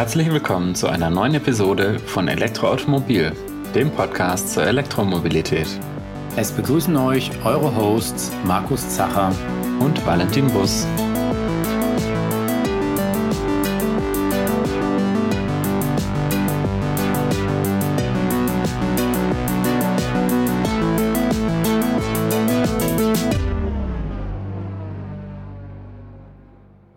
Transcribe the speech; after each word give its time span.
Herzlich 0.00 0.32
willkommen 0.32 0.74
zu 0.74 0.86
einer 0.86 1.10
neuen 1.10 1.34
Episode 1.34 1.98
von 1.98 2.26
Elektroautomobil, 2.26 3.32
dem 3.74 3.90
Podcast 3.90 4.48
zur 4.48 4.62
Elektromobilität. 4.62 5.66
Es 6.36 6.50
begrüßen 6.52 6.96
euch 6.96 7.30
eure 7.44 7.76
Hosts 7.76 8.32
Markus 8.46 8.96
Zacher 8.96 9.30
und 9.78 10.06
Valentin 10.06 10.50
Bus. 10.54 10.86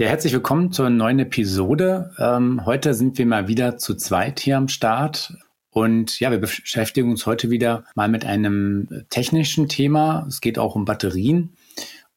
Ja, 0.03 0.09
herzlich 0.09 0.33
willkommen 0.33 0.73
zur 0.73 0.89
neuen 0.89 1.19
Episode. 1.19 2.11
Ähm, 2.19 2.65
heute 2.65 2.93
sind 2.93 3.17
wir 3.17 3.25
mal 3.25 3.47
wieder 3.47 3.77
zu 3.77 3.95
zweit 3.95 4.41
hier 4.41 4.57
am 4.57 4.67
Start. 4.67 5.33
Und 5.69 6.19
ja, 6.19 6.29
wir 6.29 6.39
beschäftigen 6.39 7.09
uns 7.09 7.25
heute 7.25 7.49
wieder 7.49 7.85
mal 7.95 8.09
mit 8.09 8.25
einem 8.25 9.05
technischen 9.09 9.69
Thema. 9.69 10.25
Es 10.27 10.41
geht 10.41 10.59
auch 10.59 10.75
um 10.75 10.83
Batterien. 10.83 11.55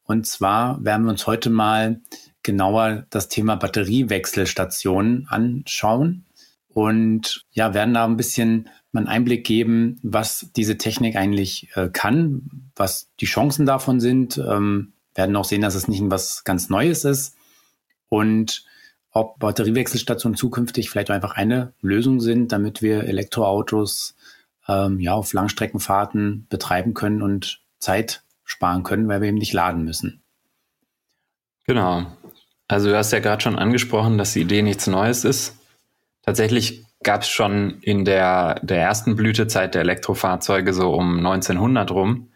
Und 0.02 0.26
zwar 0.26 0.84
werden 0.84 1.04
wir 1.04 1.10
uns 1.10 1.28
heute 1.28 1.48
mal 1.48 2.00
genauer 2.42 3.06
das 3.10 3.28
Thema 3.28 3.54
Batteriewechselstationen 3.54 5.28
anschauen 5.28 6.24
und 6.66 7.44
ja, 7.52 7.72
werden 7.72 7.94
da 7.94 8.04
ein 8.04 8.16
bisschen 8.16 8.68
einen 8.92 9.06
Einblick 9.06 9.46
geben, 9.46 10.00
was 10.02 10.50
diese 10.56 10.76
Technik 10.76 11.14
eigentlich 11.14 11.68
äh, 11.76 11.88
kann, 11.88 12.50
was 12.74 13.10
die 13.20 13.26
Chancen 13.26 13.64
davon 13.64 14.00
sind. 14.00 14.38
Ähm, 14.38 14.92
werden 15.14 15.36
auch 15.36 15.44
sehen, 15.44 15.62
dass 15.62 15.76
es 15.76 15.86
nicht 15.86 16.02
was 16.06 16.42
ganz 16.42 16.68
Neues 16.68 17.04
ist 17.04 17.35
und 18.16 18.64
ob 19.10 19.38
Batteriewechselstationen 19.38 20.36
zukünftig 20.36 20.90
vielleicht 20.90 21.10
einfach 21.10 21.36
eine 21.36 21.72
Lösung 21.80 22.20
sind, 22.20 22.52
damit 22.52 22.82
wir 22.82 23.04
Elektroautos 23.04 24.14
ähm, 24.68 25.00
ja 25.00 25.14
auf 25.14 25.32
Langstreckenfahrten 25.32 26.46
betreiben 26.48 26.94
können 26.94 27.22
und 27.22 27.60
Zeit 27.78 28.22
sparen 28.44 28.82
können, 28.82 29.08
weil 29.08 29.20
wir 29.20 29.28
eben 29.28 29.38
nicht 29.38 29.52
laden 29.52 29.84
müssen. 29.84 30.22
Genau. 31.64 32.06
Also 32.68 32.90
du 32.90 32.96
hast 32.96 33.12
ja 33.12 33.20
gerade 33.20 33.42
schon 33.42 33.58
angesprochen, 33.58 34.18
dass 34.18 34.32
die 34.32 34.40
Idee 34.40 34.62
nichts 34.62 34.86
Neues 34.86 35.24
ist. 35.24 35.56
Tatsächlich 36.22 36.84
gab 37.02 37.22
es 37.22 37.28
schon 37.28 37.78
in 37.80 38.04
der, 38.04 38.60
der 38.62 38.80
ersten 38.80 39.14
Blütezeit 39.14 39.74
der 39.74 39.82
Elektrofahrzeuge 39.82 40.72
so 40.72 40.92
um 40.92 41.18
1900 41.18 41.90
rum 41.90 42.30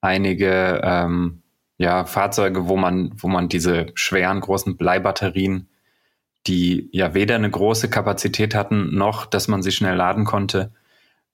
einige 0.00 0.80
ähm, 0.82 1.42
ja, 1.78 2.04
Fahrzeuge, 2.04 2.68
wo 2.68 2.76
man, 2.76 3.12
wo 3.16 3.28
man 3.28 3.48
diese 3.48 3.86
schweren 3.94 4.40
großen 4.40 4.76
Bleibatterien, 4.76 5.68
die 6.46 6.88
ja 6.92 7.14
weder 7.14 7.36
eine 7.36 7.50
große 7.50 7.88
Kapazität 7.88 8.54
hatten, 8.54 8.94
noch 8.96 9.26
dass 9.26 9.48
man 9.48 9.62
sie 9.62 9.72
schnell 9.72 9.96
laden 9.96 10.24
konnte, 10.24 10.72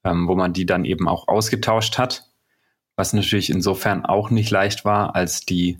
ähm, 0.04 0.28
wo 0.28 0.34
man 0.36 0.52
die 0.52 0.66
dann 0.66 0.84
eben 0.84 1.08
auch 1.08 1.28
ausgetauscht 1.28 1.98
hat. 1.98 2.28
Was 2.94 3.12
natürlich 3.12 3.50
insofern 3.50 4.04
auch 4.04 4.30
nicht 4.30 4.50
leicht 4.50 4.84
war, 4.84 5.16
als 5.16 5.46
die 5.46 5.78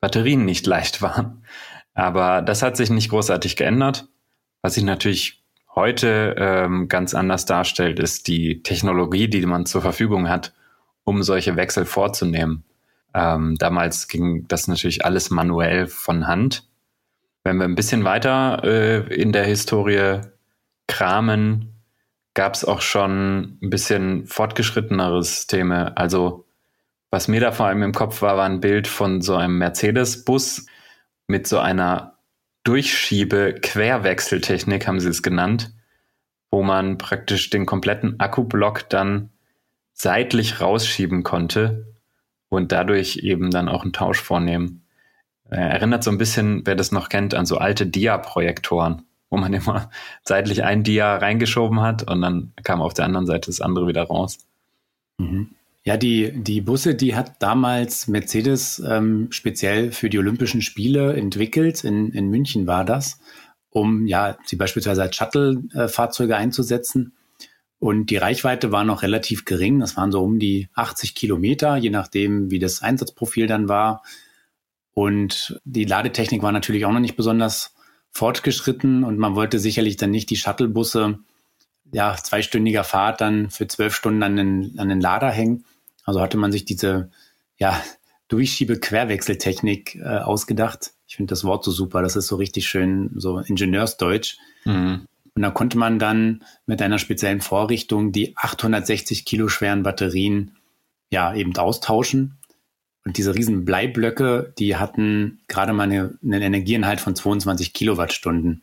Batterien 0.00 0.46
nicht 0.46 0.66
leicht 0.66 1.02
waren. 1.02 1.44
Aber 1.92 2.40
das 2.40 2.62
hat 2.62 2.76
sich 2.76 2.88
nicht 2.90 3.10
großartig 3.10 3.56
geändert. 3.56 4.08
Was 4.62 4.74
sich 4.74 4.84
natürlich 4.84 5.42
heute 5.74 6.34
ähm, 6.38 6.88
ganz 6.88 7.14
anders 7.14 7.44
darstellt, 7.44 7.98
ist 7.98 8.28
die 8.28 8.62
Technologie, 8.62 9.28
die 9.28 9.44
man 9.44 9.66
zur 9.66 9.82
Verfügung 9.82 10.28
hat, 10.28 10.54
um 11.04 11.22
solche 11.22 11.56
Wechsel 11.56 11.84
vorzunehmen. 11.84 12.64
Ähm, 13.14 13.56
damals 13.58 14.08
ging 14.08 14.46
das 14.48 14.68
natürlich 14.68 15.04
alles 15.04 15.30
manuell 15.30 15.86
von 15.86 16.26
Hand. 16.26 16.68
Wenn 17.42 17.56
wir 17.56 17.64
ein 17.64 17.74
bisschen 17.74 18.04
weiter 18.04 18.62
äh, 18.64 19.14
in 19.14 19.32
der 19.32 19.44
Historie 19.44 20.20
kramen, 20.86 21.74
gab 22.34 22.54
es 22.54 22.64
auch 22.64 22.80
schon 22.80 23.58
ein 23.62 23.70
bisschen 23.70 24.26
fortgeschrittenere 24.26 25.22
Systeme. 25.22 25.96
Also 25.96 26.44
was 27.10 27.28
mir 27.28 27.40
da 27.40 27.52
vor 27.52 27.66
allem 27.66 27.82
im 27.82 27.92
Kopf 27.92 28.22
war, 28.22 28.36
war 28.36 28.46
ein 28.46 28.60
Bild 28.60 28.86
von 28.86 29.20
so 29.20 29.34
einem 29.36 29.58
Mercedes-Bus 29.58 30.66
mit 31.26 31.48
so 31.48 31.58
einer 31.58 32.18
Durchschiebe-Querwechseltechnik, 32.64 34.86
haben 34.86 35.00
sie 35.00 35.08
es 35.08 35.22
genannt, 35.22 35.72
wo 36.50 36.62
man 36.62 36.98
praktisch 36.98 37.48
den 37.50 37.64
kompletten 37.66 38.20
Akkublock 38.20 38.88
dann 38.90 39.30
seitlich 39.92 40.60
rausschieben 40.60 41.24
konnte 41.24 41.90
und 42.50 42.72
dadurch 42.72 43.18
eben 43.18 43.50
dann 43.50 43.68
auch 43.68 43.82
einen 43.82 43.94
Tausch 43.94 44.20
vornehmen. 44.20 44.82
Äh, 45.50 45.56
erinnert 45.56 46.04
so 46.04 46.10
ein 46.10 46.18
bisschen, 46.18 46.66
wer 46.66 46.76
das 46.76 46.92
noch 46.92 47.08
kennt, 47.08 47.34
an 47.34 47.46
so 47.46 47.56
alte 47.56 47.86
Dia-Projektoren, 47.86 49.02
wo 49.30 49.38
man 49.38 49.54
immer 49.54 49.90
seitlich 50.22 50.62
ein 50.64 50.82
Dia 50.82 51.16
reingeschoben 51.16 51.80
hat 51.80 52.08
und 52.10 52.20
dann 52.20 52.52
kam 52.62 52.82
auf 52.82 52.92
der 52.92 53.06
anderen 53.06 53.26
Seite 53.26 53.46
das 53.46 53.62
andere 53.62 53.86
wieder 53.86 54.02
raus. 54.02 54.38
Mhm. 55.18 55.50
Ja, 55.82 55.96
die, 55.96 56.32
die 56.34 56.60
Busse, 56.60 56.94
die 56.94 57.14
hat 57.16 57.42
damals 57.42 58.06
Mercedes 58.06 58.82
ähm, 58.86 59.28
speziell 59.30 59.92
für 59.92 60.10
die 60.10 60.18
Olympischen 60.18 60.60
Spiele 60.60 61.14
entwickelt. 61.14 61.84
In, 61.84 62.12
in 62.12 62.28
München 62.28 62.66
war 62.66 62.84
das, 62.84 63.18
um 63.70 64.06
ja 64.06 64.36
sie 64.44 64.56
beispielsweise 64.56 65.02
als 65.02 65.16
Shuttle-Fahrzeuge 65.16 66.36
einzusetzen. 66.36 67.14
Und 67.80 68.10
die 68.10 68.18
Reichweite 68.18 68.70
war 68.72 68.84
noch 68.84 69.02
relativ 69.02 69.46
gering. 69.46 69.80
Das 69.80 69.96
waren 69.96 70.12
so 70.12 70.22
um 70.22 70.38
die 70.38 70.68
80 70.74 71.14
Kilometer, 71.14 71.76
je 71.76 71.90
nachdem, 71.90 72.50
wie 72.50 72.58
das 72.58 72.82
Einsatzprofil 72.82 73.46
dann 73.46 73.68
war. 73.68 74.02
Und 74.92 75.58
die 75.64 75.84
Ladetechnik 75.84 76.42
war 76.42 76.52
natürlich 76.52 76.84
auch 76.84 76.92
noch 76.92 77.00
nicht 77.00 77.16
besonders 77.16 77.74
fortgeschritten 78.12 79.02
und 79.02 79.18
man 79.18 79.34
wollte 79.34 79.58
sicherlich 79.58 79.96
dann 79.96 80.10
nicht 80.10 80.30
die 80.30 80.36
Shuttlebusse 80.36 81.20
ja, 81.92 82.16
zweistündiger 82.16 82.84
Fahrt 82.84 83.20
dann 83.20 83.50
für 83.50 83.66
zwölf 83.66 83.94
Stunden 83.94 84.22
an 84.22 84.36
den, 84.36 84.78
an 84.78 84.88
den 84.88 85.00
Lader 85.00 85.30
hängen. 85.30 85.64
Also 86.04 86.20
hatte 86.20 86.36
man 86.36 86.52
sich 86.52 86.64
diese 86.64 87.10
ja, 87.56 87.80
Durchschiebe-Querwechseltechnik 88.28 89.96
äh, 89.96 90.18
ausgedacht. 90.18 90.92
Ich 91.06 91.16
finde 91.16 91.30
das 91.30 91.44
Wort 91.44 91.64
so 91.64 91.70
super. 91.70 92.02
Das 92.02 92.16
ist 92.16 92.28
so 92.28 92.36
richtig 92.36 92.68
schön, 92.68 93.10
so 93.16 93.38
Ingenieursdeutsch. 93.38 94.36
Mhm. 94.64 95.06
Und 95.34 95.42
da 95.42 95.50
konnte 95.50 95.78
man 95.78 95.98
dann 95.98 96.44
mit 96.66 96.82
einer 96.82 96.98
speziellen 96.98 97.40
Vorrichtung 97.40 98.12
die 98.12 98.36
860 98.36 99.24
Kilo 99.24 99.48
schweren 99.48 99.82
Batterien 99.82 100.56
ja 101.10 101.34
eben 101.34 101.56
austauschen. 101.56 102.38
Und 103.04 103.16
diese 103.16 103.34
riesen 103.34 103.64
Bleiblöcke, 103.64 104.52
die 104.58 104.76
hatten 104.76 105.40
gerade 105.48 105.72
mal 105.72 105.84
eine, 105.84 106.18
einen 106.22 106.42
Energieinhalt 106.42 107.00
von 107.00 107.16
22 107.16 107.72
Kilowattstunden. 107.72 108.62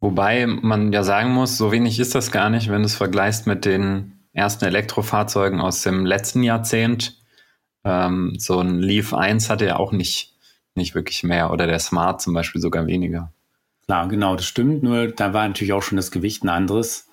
Wobei 0.00 0.46
man 0.46 0.92
ja 0.92 1.02
sagen 1.02 1.30
muss, 1.30 1.56
so 1.56 1.72
wenig 1.72 1.98
ist 1.98 2.14
das 2.14 2.30
gar 2.30 2.50
nicht, 2.50 2.68
wenn 2.68 2.82
du 2.82 2.86
es 2.86 2.94
vergleichst 2.94 3.46
mit 3.46 3.64
den 3.64 4.18
ersten 4.34 4.66
Elektrofahrzeugen 4.66 5.60
aus 5.60 5.82
dem 5.82 6.04
letzten 6.04 6.42
Jahrzehnt. 6.42 7.18
Ähm, 7.84 8.34
so 8.38 8.60
ein 8.60 8.80
Leaf 8.80 9.14
1 9.14 9.48
hatte 9.48 9.64
ja 9.64 9.76
auch 9.76 9.92
nicht, 9.92 10.34
nicht 10.74 10.94
wirklich 10.94 11.22
mehr 11.22 11.50
oder 11.50 11.66
der 11.66 11.78
Smart 11.78 12.20
zum 12.20 12.34
Beispiel 12.34 12.60
sogar 12.60 12.86
weniger. 12.86 13.32
Klar, 13.86 14.08
genau, 14.08 14.36
das 14.36 14.46
stimmt. 14.46 14.82
Nur 14.82 15.08
da 15.08 15.34
war 15.34 15.46
natürlich 15.46 15.72
auch 15.72 15.82
schon 15.82 15.96
das 15.96 16.10
Gewicht 16.10 16.42
ein 16.42 16.48
anderes. 16.48 17.08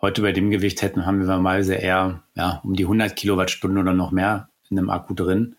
Heute 0.00 0.22
bei 0.22 0.32
dem 0.32 0.50
Gewicht 0.50 0.82
hätten 0.82 1.06
haben 1.06 1.20
wir 1.20 1.26
normalerweise 1.26 1.74
eher 1.74 2.22
ja, 2.34 2.60
um 2.64 2.74
die 2.74 2.84
100 2.84 3.14
Kilowattstunden 3.14 3.78
oder 3.78 3.92
noch 3.92 4.10
mehr 4.10 4.50
in 4.68 4.78
einem 4.78 4.90
Akku 4.90 5.14
drin. 5.14 5.56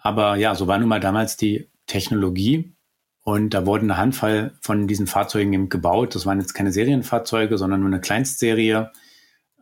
Aber 0.00 0.36
ja, 0.36 0.54
so 0.54 0.66
war 0.66 0.78
nun 0.78 0.88
mal 0.88 1.00
damals 1.00 1.36
die 1.36 1.68
Technologie. 1.86 2.72
Und 3.22 3.52
da 3.52 3.66
wurden 3.66 3.90
eine 3.90 4.00
Handvoll 4.00 4.52
von 4.62 4.86
diesen 4.88 5.06
Fahrzeugen 5.06 5.52
eben 5.52 5.68
gebaut. 5.68 6.14
Das 6.14 6.24
waren 6.24 6.40
jetzt 6.40 6.54
keine 6.54 6.72
Serienfahrzeuge, 6.72 7.58
sondern 7.58 7.80
nur 7.80 7.90
eine 7.90 8.00
Kleinstserie. 8.00 8.90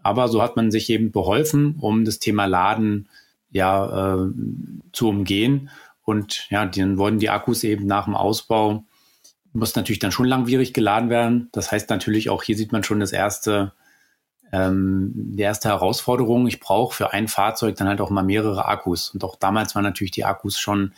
Aber 0.02 0.28
so 0.28 0.40
hat 0.40 0.54
man 0.54 0.70
sich 0.70 0.88
eben 0.88 1.10
beholfen, 1.10 1.74
um 1.80 2.04
das 2.04 2.20
Thema 2.20 2.44
Laden 2.44 3.08
ja 3.50 4.14
äh, 4.14 4.30
zu 4.92 5.08
umgehen. 5.08 5.70
Und 6.04 6.46
ja, 6.50 6.64
dann 6.64 6.98
wurden 6.98 7.18
die 7.18 7.30
Akkus 7.30 7.64
eben 7.64 7.86
nach 7.86 8.04
dem 8.04 8.14
Ausbau 8.14 8.84
muss 9.56 9.74
natürlich 9.74 9.98
dann 9.98 10.12
schon 10.12 10.26
langwierig 10.26 10.72
geladen 10.72 11.10
werden. 11.10 11.48
Das 11.52 11.72
heißt 11.72 11.90
natürlich 11.90 12.30
auch 12.30 12.42
hier 12.42 12.56
sieht 12.56 12.72
man 12.72 12.84
schon 12.84 13.00
das 13.00 13.12
erste, 13.12 13.72
ähm, 14.52 15.12
die 15.14 15.42
erste 15.42 15.68
Herausforderung. 15.68 16.46
Ich 16.46 16.60
brauche 16.60 16.94
für 16.94 17.12
ein 17.12 17.28
Fahrzeug 17.28 17.76
dann 17.76 17.88
halt 17.88 18.00
auch 18.00 18.10
mal 18.10 18.22
mehrere 18.22 18.66
Akkus. 18.66 19.10
Und 19.10 19.24
auch 19.24 19.36
damals 19.36 19.74
waren 19.74 19.84
natürlich 19.84 20.10
die 20.10 20.24
Akkus 20.24 20.58
schon 20.58 20.92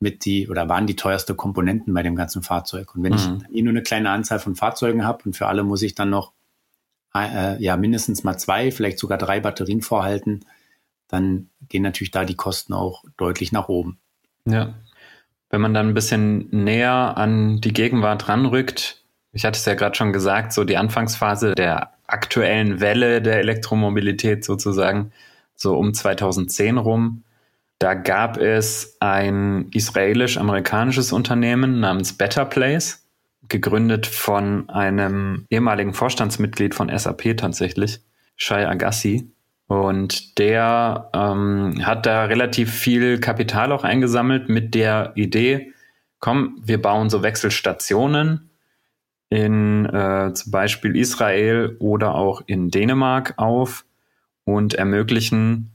mit 0.00 0.24
die 0.24 0.48
oder 0.48 0.68
waren 0.68 0.86
die 0.86 0.96
teuerste 0.96 1.34
Komponenten 1.34 1.94
bei 1.94 2.02
dem 2.02 2.14
ganzen 2.14 2.42
Fahrzeug. 2.42 2.94
Und 2.94 3.02
wenn 3.02 3.12
mhm. 3.12 3.44
ich 3.48 3.58
eh 3.58 3.62
nur 3.62 3.72
eine 3.72 3.82
kleine 3.82 4.10
Anzahl 4.10 4.38
von 4.38 4.54
Fahrzeugen 4.54 5.04
habe 5.04 5.24
und 5.24 5.34
für 5.34 5.46
alle 5.46 5.62
muss 5.62 5.82
ich 5.82 5.94
dann 5.94 6.10
noch 6.10 6.32
äh, 7.14 7.62
ja 7.62 7.76
mindestens 7.76 8.22
mal 8.24 8.36
zwei, 8.36 8.70
vielleicht 8.70 8.98
sogar 8.98 9.18
drei 9.18 9.40
Batterien 9.40 9.82
vorhalten, 9.82 10.44
dann 11.08 11.48
gehen 11.68 11.82
natürlich 11.82 12.10
da 12.10 12.24
die 12.24 12.34
Kosten 12.34 12.74
auch 12.74 13.04
deutlich 13.16 13.52
nach 13.52 13.68
oben. 13.68 13.98
Ja, 14.46 14.74
wenn 15.54 15.60
man 15.60 15.72
dann 15.72 15.90
ein 15.90 15.94
bisschen 15.94 16.48
näher 16.50 17.16
an 17.16 17.60
die 17.60 17.72
Gegenwart 17.72 18.28
ranrückt, 18.28 19.04
ich 19.30 19.44
hatte 19.44 19.56
es 19.56 19.64
ja 19.64 19.74
gerade 19.74 19.94
schon 19.94 20.12
gesagt, 20.12 20.52
so 20.52 20.64
die 20.64 20.76
Anfangsphase 20.76 21.54
der 21.54 21.92
aktuellen 22.08 22.80
Welle 22.80 23.22
der 23.22 23.38
Elektromobilität 23.38 24.44
sozusagen, 24.44 25.12
so 25.54 25.76
um 25.76 25.94
2010 25.94 26.76
rum, 26.76 27.22
da 27.78 27.94
gab 27.94 28.36
es 28.36 28.96
ein 28.98 29.68
israelisch-amerikanisches 29.70 31.12
Unternehmen 31.12 31.78
namens 31.78 32.12
Better 32.14 32.46
Place. 32.46 33.06
gegründet 33.48 34.06
von 34.06 34.68
einem 34.70 35.46
ehemaligen 35.50 35.94
Vorstandsmitglied 35.94 36.74
von 36.74 36.90
SAP 36.98 37.36
tatsächlich, 37.36 38.00
Shai 38.34 38.66
Agassi. 38.66 39.30
Und 39.66 40.38
der 40.38 41.10
ähm, 41.14 41.84
hat 41.84 42.06
da 42.06 42.24
relativ 42.24 42.72
viel 42.72 43.18
Kapital 43.18 43.72
auch 43.72 43.84
eingesammelt 43.84 44.48
mit 44.48 44.74
der 44.74 45.12
Idee, 45.14 45.72
komm, 46.20 46.60
wir 46.62 46.80
bauen 46.80 47.10
so 47.10 47.22
Wechselstationen 47.22 48.50
in 49.30 49.86
äh, 49.86 50.32
zum 50.34 50.52
Beispiel 50.52 50.96
Israel 50.96 51.76
oder 51.80 52.14
auch 52.14 52.42
in 52.46 52.70
Dänemark 52.70 53.34
auf 53.36 53.84
und 54.44 54.74
ermöglichen 54.74 55.70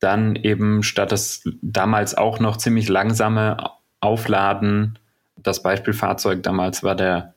dann 0.00 0.36
eben 0.36 0.82
statt 0.82 1.12
das 1.12 1.42
damals 1.62 2.16
auch 2.16 2.38
noch 2.38 2.56
ziemlich 2.56 2.88
langsame 2.88 3.56
Aufladen, 4.00 4.98
das 5.36 5.62
Beispielfahrzeug 5.62 6.42
damals 6.42 6.82
war 6.82 6.94
der 6.94 7.34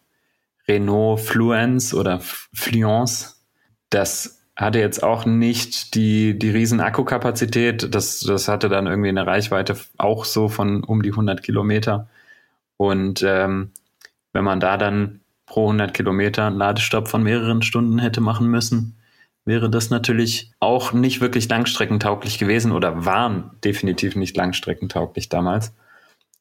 Renault 0.68 1.22
Fluence 1.22 1.94
oder 1.94 2.20
Fluence, 2.22 3.46
das 3.90 4.37
hatte 4.58 4.80
jetzt 4.80 5.04
auch 5.04 5.26
nicht 5.26 5.94
die, 5.94 6.38
die 6.38 6.50
riesen 6.50 6.82
Akkukapazität. 6.82 7.94
Das, 7.94 8.22
das 8.22 8.48
hatte 8.48 8.70
dann 8.70 8.88
irgendwie 8.88 9.10
eine 9.10 9.28
Reichweite 9.28 9.78
auch 9.98 10.26
so 10.26 10.50
von 10.50 10.84
um 10.84 11.04
die 11.04 11.12
100 11.12 11.44
Kilometer. 11.44 12.10
Und 12.76 13.24
ähm, 13.24 13.72
wenn 14.34 14.44
man 14.44 14.60
da 14.60 14.78
dann 14.78 15.22
pro 15.46 15.68
100 15.68 15.94
Kilometer 15.94 16.48
einen 16.48 16.58
Ladestopp 16.58 17.08
von 17.08 17.22
mehreren 17.22 17.62
Stunden 17.62 18.00
hätte 18.00 18.20
machen 18.20 18.48
müssen, 18.48 18.98
wäre 19.46 19.70
das 19.70 19.92
natürlich 19.92 20.52
auch 20.60 20.92
nicht 20.92 21.22
wirklich 21.22 21.48
langstreckentauglich 21.48 22.40
gewesen 22.40 22.72
oder 22.72 23.06
waren 23.06 23.52
definitiv 23.64 24.16
nicht 24.16 24.36
langstreckentauglich 24.36 25.30
damals. 25.30 25.74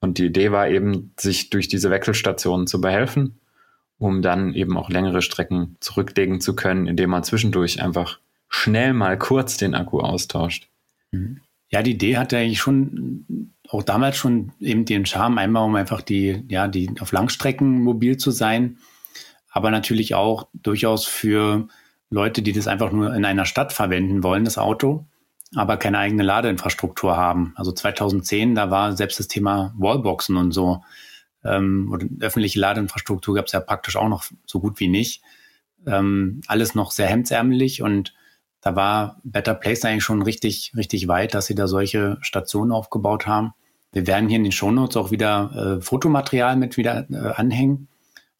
Und 0.00 0.18
die 0.18 0.26
Idee 0.26 0.52
war 0.52 0.68
eben, 0.68 1.12
sich 1.18 1.50
durch 1.50 1.68
diese 1.68 1.90
Wechselstationen 1.90 2.66
zu 2.66 2.80
behelfen, 2.80 3.38
um 3.98 4.22
dann 4.22 4.54
eben 4.54 4.76
auch 4.76 4.90
längere 4.90 5.22
Strecken 5.22 5.76
zurücklegen 5.80 6.40
zu 6.40 6.54
können, 6.54 6.86
indem 6.86 7.10
man 7.10 7.24
zwischendurch 7.24 7.82
einfach 7.82 8.18
schnell 8.48 8.92
mal 8.92 9.18
kurz 9.18 9.56
den 9.56 9.74
Akku 9.74 10.00
austauscht. 10.00 10.68
Mhm. 11.12 11.40
Ja, 11.68 11.82
die 11.82 11.92
Idee 11.92 12.16
hatte 12.16 12.36
eigentlich 12.36 12.60
schon 12.60 13.52
auch 13.68 13.82
damals 13.82 14.16
schon 14.16 14.52
eben 14.60 14.84
den 14.84 15.06
Charme, 15.06 15.38
einmal 15.38 15.64
um 15.64 15.74
einfach 15.74 16.00
die, 16.00 16.44
ja, 16.48 16.68
die 16.68 16.90
auf 17.00 17.10
Langstrecken 17.12 17.82
mobil 17.82 18.16
zu 18.16 18.30
sein, 18.30 18.78
aber 19.50 19.70
natürlich 19.70 20.14
auch 20.14 20.46
durchaus 20.52 21.06
für 21.06 21.66
Leute, 22.10 22.42
die 22.42 22.52
das 22.52 22.68
einfach 22.68 22.92
nur 22.92 23.14
in 23.14 23.24
einer 23.24 23.46
Stadt 23.46 23.72
verwenden 23.72 24.22
wollen, 24.22 24.44
das 24.44 24.58
Auto, 24.58 25.06
aber 25.54 25.76
keine 25.76 25.98
eigene 25.98 26.22
Ladeinfrastruktur 26.22 27.16
haben. 27.16 27.52
Also 27.56 27.72
2010, 27.72 28.54
da 28.54 28.70
war 28.70 28.96
selbst 28.96 29.18
das 29.18 29.26
Thema 29.26 29.74
Wallboxen 29.76 30.36
und 30.36 30.52
so 30.52 30.84
ähm, 31.46 31.90
oder 31.92 32.06
öffentliche 32.20 32.58
Ladeinfrastruktur 32.60 33.34
gab 33.34 33.46
es 33.46 33.52
ja 33.52 33.60
praktisch 33.60 33.96
auch 33.96 34.08
noch 34.08 34.24
so 34.46 34.60
gut 34.60 34.80
wie 34.80 34.88
nicht. 34.88 35.22
Ähm, 35.86 36.40
alles 36.46 36.74
noch 36.74 36.90
sehr 36.90 37.06
hemdsärmelig 37.06 37.82
und 37.82 38.14
da 38.60 38.74
war 38.74 39.20
Better 39.22 39.54
Place 39.54 39.84
eigentlich 39.84 40.02
schon 40.02 40.22
richtig, 40.22 40.72
richtig 40.76 41.06
weit, 41.06 41.34
dass 41.34 41.46
sie 41.46 41.54
da 41.54 41.68
solche 41.68 42.18
Stationen 42.20 42.72
aufgebaut 42.72 43.26
haben. 43.26 43.52
Wir 43.92 44.06
werden 44.06 44.28
hier 44.28 44.38
in 44.38 44.42
den 44.42 44.52
Shownotes 44.52 44.96
auch 44.96 45.10
wieder 45.10 45.78
äh, 45.78 45.80
Fotomaterial 45.80 46.56
mit 46.56 46.76
wieder 46.76 47.06
äh, 47.10 47.16
anhängen. 47.16 47.88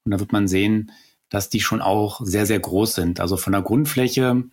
Und 0.05 0.11
da 0.11 0.19
wird 0.19 0.33
man 0.33 0.49
sehen, 0.49 0.91
dass 1.29 1.49
die 1.49 1.61
schon 1.61 1.81
auch 1.81 2.21
sehr, 2.25 2.47
sehr 2.47 2.59
groß 2.59 2.95
sind. 2.95 3.21
Also 3.21 3.37
von 3.37 3.53
der 3.53 3.63
Grundfläche 3.63 4.45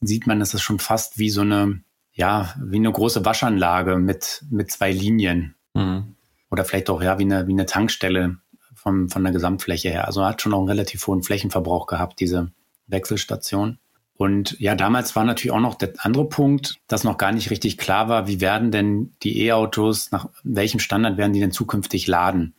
sieht 0.00 0.26
man, 0.26 0.40
dass 0.40 0.54
es 0.54 0.62
schon 0.62 0.78
fast 0.78 1.18
wie 1.18 1.30
so 1.30 1.42
eine, 1.42 1.82
ja, 2.12 2.54
wie 2.60 2.76
eine 2.76 2.92
große 2.92 3.24
Waschanlage 3.24 3.96
mit, 3.96 4.44
mit 4.50 4.70
zwei 4.70 4.92
Linien. 4.92 5.54
Mhm. 5.74 6.16
Oder 6.52 6.66
vielleicht 6.66 6.90
auch, 6.90 7.02
ja, 7.02 7.18
wie 7.18 7.24
eine, 7.24 7.48
wie 7.48 7.52
eine 7.52 7.64
Tankstelle 7.64 8.36
vom, 8.74 9.08
von 9.08 9.24
der 9.24 9.32
Gesamtfläche 9.32 9.88
her. 9.88 10.06
Also 10.06 10.22
hat 10.22 10.42
schon 10.42 10.52
auch 10.52 10.58
einen 10.58 10.68
relativ 10.68 11.06
hohen 11.06 11.22
Flächenverbrauch 11.22 11.86
gehabt, 11.86 12.20
diese 12.20 12.52
Wechselstation. 12.88 13.78
Und 14.18 14.60
ja, 14.60 14.74
damals 14.74 15.16
war 15.16 15.24
natürlich 15.24 15.52
auch 15.52 15.60
noch 15.60 15.76
der 15.76 15.94
andere 16.00 16.28
Punkt, 16.28 16.76
dass 16.88 17.04
noch 17.04 17.16
gar 17.16 17.32
nicht 17.32 17.50
richtig 17.50 17.78
klar 17.78 18.10
war, 18.10 18.28
wie 18.28 18.42
werden 18.42 18.70
denn 18.70 19.14
die 19.22 19.46
E-Autos, 19.46 20.10
nach 20.10 20.28
welchem 20.44 20.78
Standard 20.78 21.16
werden 21.16 21.32
die 21.32 21.40
denn 21.40 21.52
zukünftig 21.52 22.06
laden? 22.06 22.54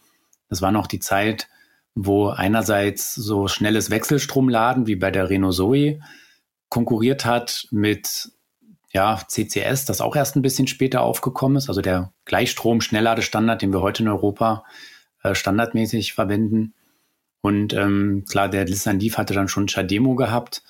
Das 0.49 0.63
war 0.63 0.71
noch 0.71 0.87
die 0.87 0.99
Zeit, 0.99 1.47
wo 1.93 2.29
einerseits 2.29 3.13
so 3.13 3.47
schnelles 3.47 3.91
Wechselstromladen 3.91 4.87
wie 4.87 4.95
bei 4.95 5.11
der 5.11 5.29
Renault 5.29 5.53
Zoe 5.53 5.99
konkurriert 6.67 7.25
hat 7.25 7.67
mit 7.69 8.31
ja, 8.93 9.19
CCS, 9.27 9.85
das 9.85 10.01
auch 10.01 10.15
erst 10.15 10.35
ein 10.35 10.43
bisschen 10.43 10.67
später 10.67 11.01
aufgekommen 11.01 11.57
ist, 11.57 11.67
also 11.67 11.81
der 11.81 12.13
Gleichstrom-Schnellladestandard, 12.25 13.61
den 13.61 13.73
wir 13.73 13.81
heute 13.81 14.03
in 14.03 14.09
Europa 14.09 14.63
äh, 15.23 15.33
standardmäßig 15.33 16.13
verwenden. 16.13 16.75
Und 17.41 17.73
ähm, 17.73 18.23
klar, 18.29 18.49
der 18.49 18.65
Nissan 18.65 18.99
Leaf 18.99 19.17
hatte 19.17 19.33
dann 19.33 19.47
schon 19.47 19.67
Chademo 19.67 20.15
gehabt, 20.15 20.63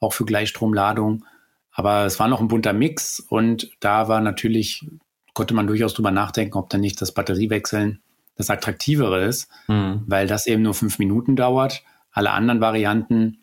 auch 0.00 0.12
für 0.12 0.24
Gleichstromladung. 0.24 1.24
Aber 1.70 2.04
es 2.04 2.18
war 2.18 2.26
noch 2.26 2.40
ein 2.40 2.48
bunter 2.48 2.72
Mix 2.72 3.20
und 3.20 3.70
da 3.78 4.08
war 4.08 4.20
natürlich, 4.20 4.84
konnte 5.32 5.54
man 5.54 5.68
durchaus 5.68 5.94
drüber 5.94 6.10
nachdenken, 6.10 6.58
ob 6.58 6.68
dann 6.70 6.80
nicht 6.80 7.00
das 7.00 7.12
Batteriewechseln 7.12 8.02
das 8.34 8.50
Attraktivere 8.50 9.24
ist, 9.24 9.48
mhm. 9.68 10.02
weil 10.06 10.26
das 10.26 10.46
eben 10.46 10.62
nur 10.62 10.74
fünf 10.74 10.98
Minuten 10.98 11.36
dauert. 11.36 11.84
Alle 12.10 12.32
anderen 12.32 12.60
Varianten, 12.60 13.38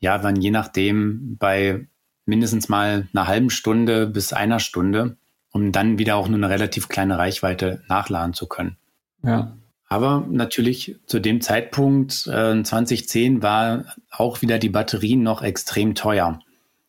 ja, 0.00 0.22
waren 0.22 0.36
je 0.36 0.50
nachdem 0.50 1.38
bei 1.38 1.86
mindestens 2.30 2.70
mal 2.70 3.08
einer 3.12 3.26
halben 3.26 3.50
Stunde 3.50 4.06
bis 4.06 4.32
einer 4.32 4.60
Stunde, 4.60 5.16
um 5.52 5.72
dann 5.72 5.98
wieder 5.98 6.16
auch 6.16 6.28
nur 6.28 6.38
eine 6.38 6.48
relativ 6.48 6.88
kleine 6.88 7.18
Reichweite 7.18 7.82
nachladen 7.88 8.32
zu 8.32 8.46
können. 8.46 8.78
Ja. 9.22 9.56
Aber 9.88 10.24
natürlich 10.30 10.96
zu 11.06 11.18
dem 11.18 11.40
Zeitpunkt 11.40 12.26
äh, 12.28 12.62
2010 12.62 13.42
war 13.42 13.84
auch 14.10 14.40
wieder 14.40 14.58
die 14.58 14.68
Batterien 14.68 15.22
noch 15.22 15.42
extrem 15.42 15.96
teuer. 15.96 16.38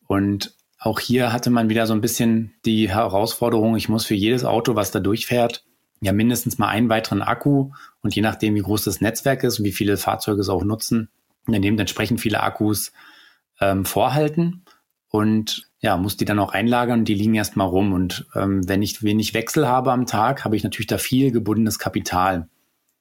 Und 0.06 0.54
auch 0.78 1.00
hier 1.00 1.32
hatte 1.32 1.50
man 1.50 1.68
wieder 1.68 1.86
so 1.86 1.94
ein 1.94 2.00
bisschen 2.00 2.54
die 2.64 2.88
Herausforderung, 2.88 3.76
ich 3.76 3.88
muss 3.88 4.06
für 4.06 4.14
jedes 4.14 4.44
Auto, 4.44 4.76
was 4.76 4.92
da 4.92 5.00
durchfährt, 5.00 5.64
ja 6.00 6.12
mindestens 6.12 6.58
mal 6.58 6.68
einen 6.68 6.88
weiteren 6.88 7.22
Akku 7.22 7.70
und 8.02 8.14
je 8.14 8.22
nachdem, 8.22 8.54
wie 8.54 8.62
groß 8.62 8.84
das 8.84 9.00
Netzwerk 9.00 9.42
ist 9.42 9.58
und 9.58 9.64
wie 9.64 9.72
viele 9.72 9.96
Fahrzeuge 9.96 10.40
es 10.40 10.48
auch 10.48 10.64
nutzen, 10.64 11.08
dann 11.46 11.62
entsprechend 11.62 12.20
viele 12.20 12.40
Akkus 12.40 12.92
ähm, 13.60 13.84
vorhalten 13.84 14.62
und 15.12 15.68
ja, 15.80 15.98
muss 15.98 16.16
die 16.16 16.24
dann 16.24 16.38
auch 16.38 16.52
einlagern 16.52 17.00
und 17.00 17.04
die 17.04 17.14
liegen 17.14 17.34
erstmal 17.34 17.68
rum. 17.68 17.92
Und 17.92 18.26
ähm, 18.34 18.66
wenn 18.66 18.80
ich 18.80 19.02
wenig 19.02 19.34
Wechsel 19.34 19.68
habe 19.68 19.92
am 19.92 20.06
Tag, 20.06 20.44
habe 20.44 20.56
ich 20.56 20.64
natürlich 20.64 20.86
da 20.86 20.96
viel 20.96 21.30
gebundenes 21.30 21.78
Kapital. 21.78 22.48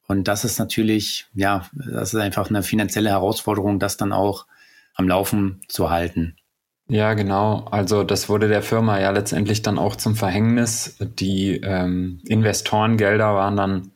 Und 0.08 0.28
das 0.28 0.44
ist 0.44 0.60
natürlich, 0.60 1.28
ja, 1.34 1.66
das 1.74 2.14
ist 2.14 2.20
einfach 2.20 2.50
eine 2.50 2.64
finanzielle 2.64 3.10
Herausforderung, 3.10 3.80
das 3.80 3.96
dann 3.96 4.12
auch 4.12 4.46
am 4.94 5.08
Laufen 5.08 5.62
zu 5.70 5.90
halten. 5.90 6.36
Ja, 6.90 7.14
genau. 7.14 7.66
Also 7.72 8.04
das 8.04 8.28
wurde 8.28 8.50
der 8.50 8.62
Firma 8.62 9.00
ja 9.00 9.12
letztendlich 9.12 9.62
dann 9.62 9.80
auch 9.80 9.96
zum 9.96 10.16
Verhängnis. 10.16 10.98
Die 11.00 11.62
ähm, 11.64 12.20
Investorengelder 12.26 13.34
waren 13.36 13.56
dann 13.56 13.92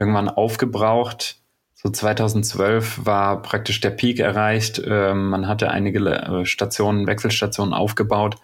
irgendwann 0.00 0.28
aufgebraucht. 0.28 1.41
So 1.82 1.90
2012 1.90 3.06
war 3.06 3.42
praktisch 3.42 3.80
der 3.80 3.90
Peak 3.90 4.20
erreicht. 4.20 4.80
Ähm, 4.86 5.30
man 5.30 5.48
hatte 5.48 5.70
einige 5.70 5.98
äh, 5.98 6.44
Stationen, 6.44 7.06
Wechselstationen 7.06 7.74
aufgebaut, 7.74 8.36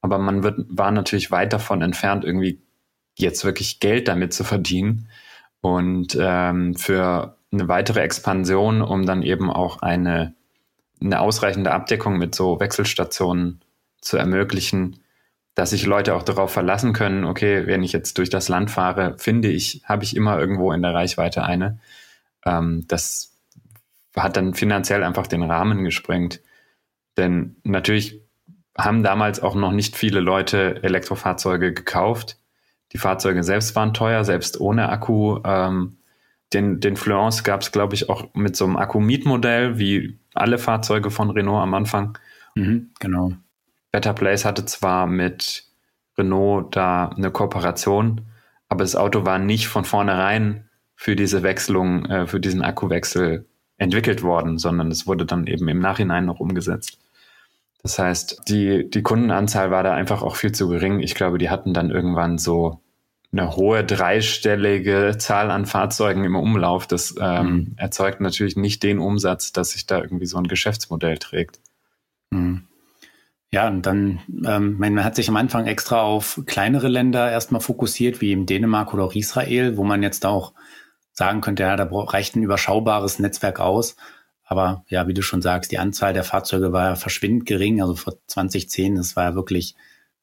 aber 0.00 0.18
man 0.18 0.42
wird, 0.42 0.64
war 0.70 0.90
natürlich 0.90 1.30
weit 1.30 1.52
davon 1.52 1.82
entfernt, 1.82 2.24
irgendwie 2.24 2.62
jetzt 3.16 3.44
wirklich 3.44 3.80
Geld 3.80 4.08
damit 4.08 4.32
zu 4.32 4.44
verdienen. 4.44 5.08
Und 5.60 6.16
ähm, 6.18 6.76
für 6.76 7.36
eine 7.52 7.68
weitere 7.68 8.00
Expansion, 8.00 8.80
um 8.80 9.04
dann 9.04 9.22
eben 9.22 9.50
auch 9.50 9.82
eine 9.82 10.34
eine 11.00 11.20
ausreichende 11.20 11.72
Abdeckung 11.72 12.18
mit 12.18 12.34
so 12.34 12.60
Wechselstationen 12.60 13.60
zu 14.00 14.16
ermöglichen, 14.16 15.00
dass 15.54 15.70
sich 15.70 15.86
Leute 15.86 16.14
auch 16.14 16.22
darauf 16.22 16.52
verlassen 16.52 16.92
können, 16.92 17.24
okay, 17.24 17.66
wenn 17.66 17.82
ich 17.82 17.92
jetzt 17.92 18.18
durch 18.18 18.30
das 18.30 18.48
Land 18.48 18.70
fahre, 18.70 19.16
finde 19.18 19.48
ich, 19.48 19.82
habe 19.84 20.04
ich 20.04 20.14
immer 20.14 20.38
irgendwo 20.38 20.72
in 20.72 20.82
der 20.82 20.94
Reichweite 20.94 21.42
eine. 21.42 21.78
Ähm, 22.44 22.84
das 22.88 23.36
hat 24.16 24.36
dann 24.36 24.54
finanziell 24.54 25.02
einfach 25.04 25.26
den 25.26 25.42
Rahmen 25.42 25.84
gesprengt. 25.84 26.40
Denn 27.16 27.56
natürlich 27.64 28.20
haben 28.76 29.02
damals 29.02 29.40
auch 29.40 29.54
noch 29.54 29.72
nicht 29.72 29.96
viele 29.96 30.20
Leute 30.20 30.82
Elektrofahrzeuge 30.82 31.74
gekauft. 31.74 32.38
Die 32.92 32.98
Fahrzeuge 32.98 33.42
selbst 33.42 33.74
waren 33.76 33.92
teuer, 33.92 34.24
selbst 34.24 34.60
ohne 34.60 34.88
Akku. 34.88 35.40
Ähm, 35.44 35.98
den, 36.52 36.80
den 36.80 36.96
Fluence 36.96 37.44
gab 37.44 37.60
es, 37.60 37.72
glaube 37.72 37.94
ich, 37.94 38.08
auch 38.08 38.32
mit 38.34 38.56
so 38.56 38.64
einem 38.64 38.76
Akku-Mietmodell, 38.76 39.78
wie 39.78 40.18
alle 40.34 40.58
Fahrzeuge 40.58 41.10
von 41.10 41.30
Renault 41.30 41.62
am 41.62 41.74
Anfang. 41.74 42.16
Mhm, 42.54 42.90
genau. 43.00 43.32
Better 43.90 44.14
Place 44.14 44.44
hatte 44.44 44.64
zwar 44.64 45.06
mit 45.06 45.64
Renault 46.16 46.74
da 46.74 47.08
eine 47.08 47.30
Kooperation, 47.30 48.22
aber 48.68 48.84
das 48.84 48.96
Auto 48.96 49.26
war 49.26 49.38
nicht 49.38 49.68
von 49.68 49.84
vornherein 49.84 50.67
für 51.00 51.14
diese 51.14 51.44
Wechselung, 51.44 52.06
äh, 52.06 52.26
für 52.26 52.40
diesen 52.40 52.60
Akkuwechsel 52.60 53.46
entwickelt 53.76 54.24
worden, 54.24 54.58
sondern 54.58 54.90
es 54.90 55.06
wurde 55.06 55.24
dann 55.24 55.46
eben 55.46 55.68
im 55.68 55.78
Nachhinein 55.78 56.26
noch 56.26 56.40
umgesetzt. 56.40 56.98
Das 57.84 58.00
heißt, 58.00 58.42
die, 58.48 58.90
die 58.90 59.02
Kundenanzahl 59.02 59.70
war 59.70 59.84
da 59.84 59.94
einfach 59.94 60.22
auch 60.22 60.34
viel 60.34 60.50
zu 60.50 60.68
gering. 60.68 60.98
Ich 60.98 61.14
glaube, 61.14 61.38
die 61.38 61.50
hatten 61.50 61.72
dann 61.72 61.90
irgendwann 61.90 62.36
so 62.36 62.80
eine 63.30 63.54
hohe 63.54 63.84
dreistellige 63.84 65.14
Zahl 65.18 65.52
an 65.52 65.66
Fahrzeugen 65.66 66.24
im 66.24 66.34
Umlauf. 66.34 66.88
Das 66.88 67.14
ähm, 67.20 67.46
mhm. 67.46 67.74
erzeugt 67.76 68.20
natürlich 68.20 68.56
nicht 68.56 68.82
den 68.82 68.98
Umsatz, 68.98 69.52
dass 69.52 69.70
sich 69.70 69.86
da 69.86 70.02
irgendwie 70.02 70.26
so 70.26 70.36
ein 70.38 70.48
Geschäftsmodell 70.48 71.18
trägt. 71.18 71.60
Mhm. 72.30 72.64
Ja, 73.52 73.68
und 73.68 73.86
dann, 73.86 74.18
ähm, 74.44 74.78
man 74.78 75.04
hat 75.04 75.14
sich 75.14 75.28
am 75.28 75.36
Anfang 75.36 75.66
extra 75.66 76.02
auf 76.02 76.42
kleinere 76.46 76.88
Länder 76.88 77.30
erstmal 77.30 77.60
fokussiert, 77.60 78.20
wie 78.20 78.32
in 78.32 78.46
Dänemark 78.46 78.92
oder 78.92 79.04
auch 79.04 79.14
Israel, 79.14 79.76
wo 79.76 79.84
man 79.84 80.02
jetzt 80.02 80.26
auch 80.26 80.52
sagen 81.18 81.40
könnte, 81.42 81.64
ja, 81.64 81.76
da 81.76 81.88
reicht 81.90 82.36
ein 82.36 82.42
überschaubares 82.42 83.18
Netzwerk 83.18 83.60
aus. 83.60 83.96
Aber 84.44 84.84
ja, 84.88 85.06
wie 85.08 85.14
du 85.14 85.20
schon 85.20 85.42
sagst, 85.42 85.70
die 85.72 85.78
Anzahl 85.78 86.14
der 86.14 86.24
Fahrzeuge 86.24 86.72
war 86.72 86.90
ja 86.90 86.96
verschwindend 86.96 87.44
gering. 87.44 87.82
Also 87.82 87.96
vor 87.96 88.14
2010, 88.28 88.94
das 88.94 89.14
war 89.16 89.24
ja 89.24 89.34
wirklich 89.34 89.74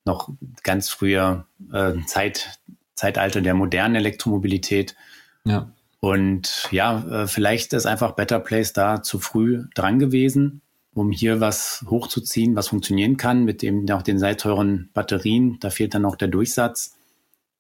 noch 0.06 0.30
ganz 0.64 0.90
früher 0.90 1.46
äh, 1.72 1.94
Zeit, 2.08 2.60
Zeitalter 2.96 3.42
der 3.42 3.54
modernen 3.54 3.96
Elektromobilität. 3.96 4.96
Ja. 5.44 5.70
Und 6.00 6.68
ja, 6.72 7.24
äh, 7.24 7.28
vielleicht 7.28 7.74
ist 7.74 7.86
einfach 7.86 8.14
Better 8.14 8.40
Place 8.40 8.74
da 8.74 9.04
zu 9.04 9.20
früh 9.20 9.66
dran 9.76 10.00
gewesen, 10.00 10.62
um 10.94 11.12
hier 11.12 11.42
was 11.42 11.86
hochzuziehen, 11.90 12.56
was 12.56 12.70
funktionieren 12.70 13.18
kann 13.18 13.44
mit 13.44 13.64
eben 13.64 13.90
auch 13.92 14.02
den 14.02 14.18
sehr 14.18 14.38
teuren 14.38 14.90
Batterien. 14.94 15.58
Da 15.60 15.70
fehlt 15.70 15.94
dann 15.94 16.04
noch 16.04 16.16
der 16.16 16.30
Durchsatz. 16.30 16.96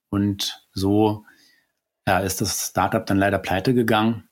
Und 0.10 0.63
so 0.74 1.25
ja, 2.07 2.19
ist 2.19 2.41
das 2.41 2.67
Startup 2.69 3.05
dann 3.05 3.17
leider 3.17 3.39
pleite 3.39 3.74
gegangen 3.74 4.27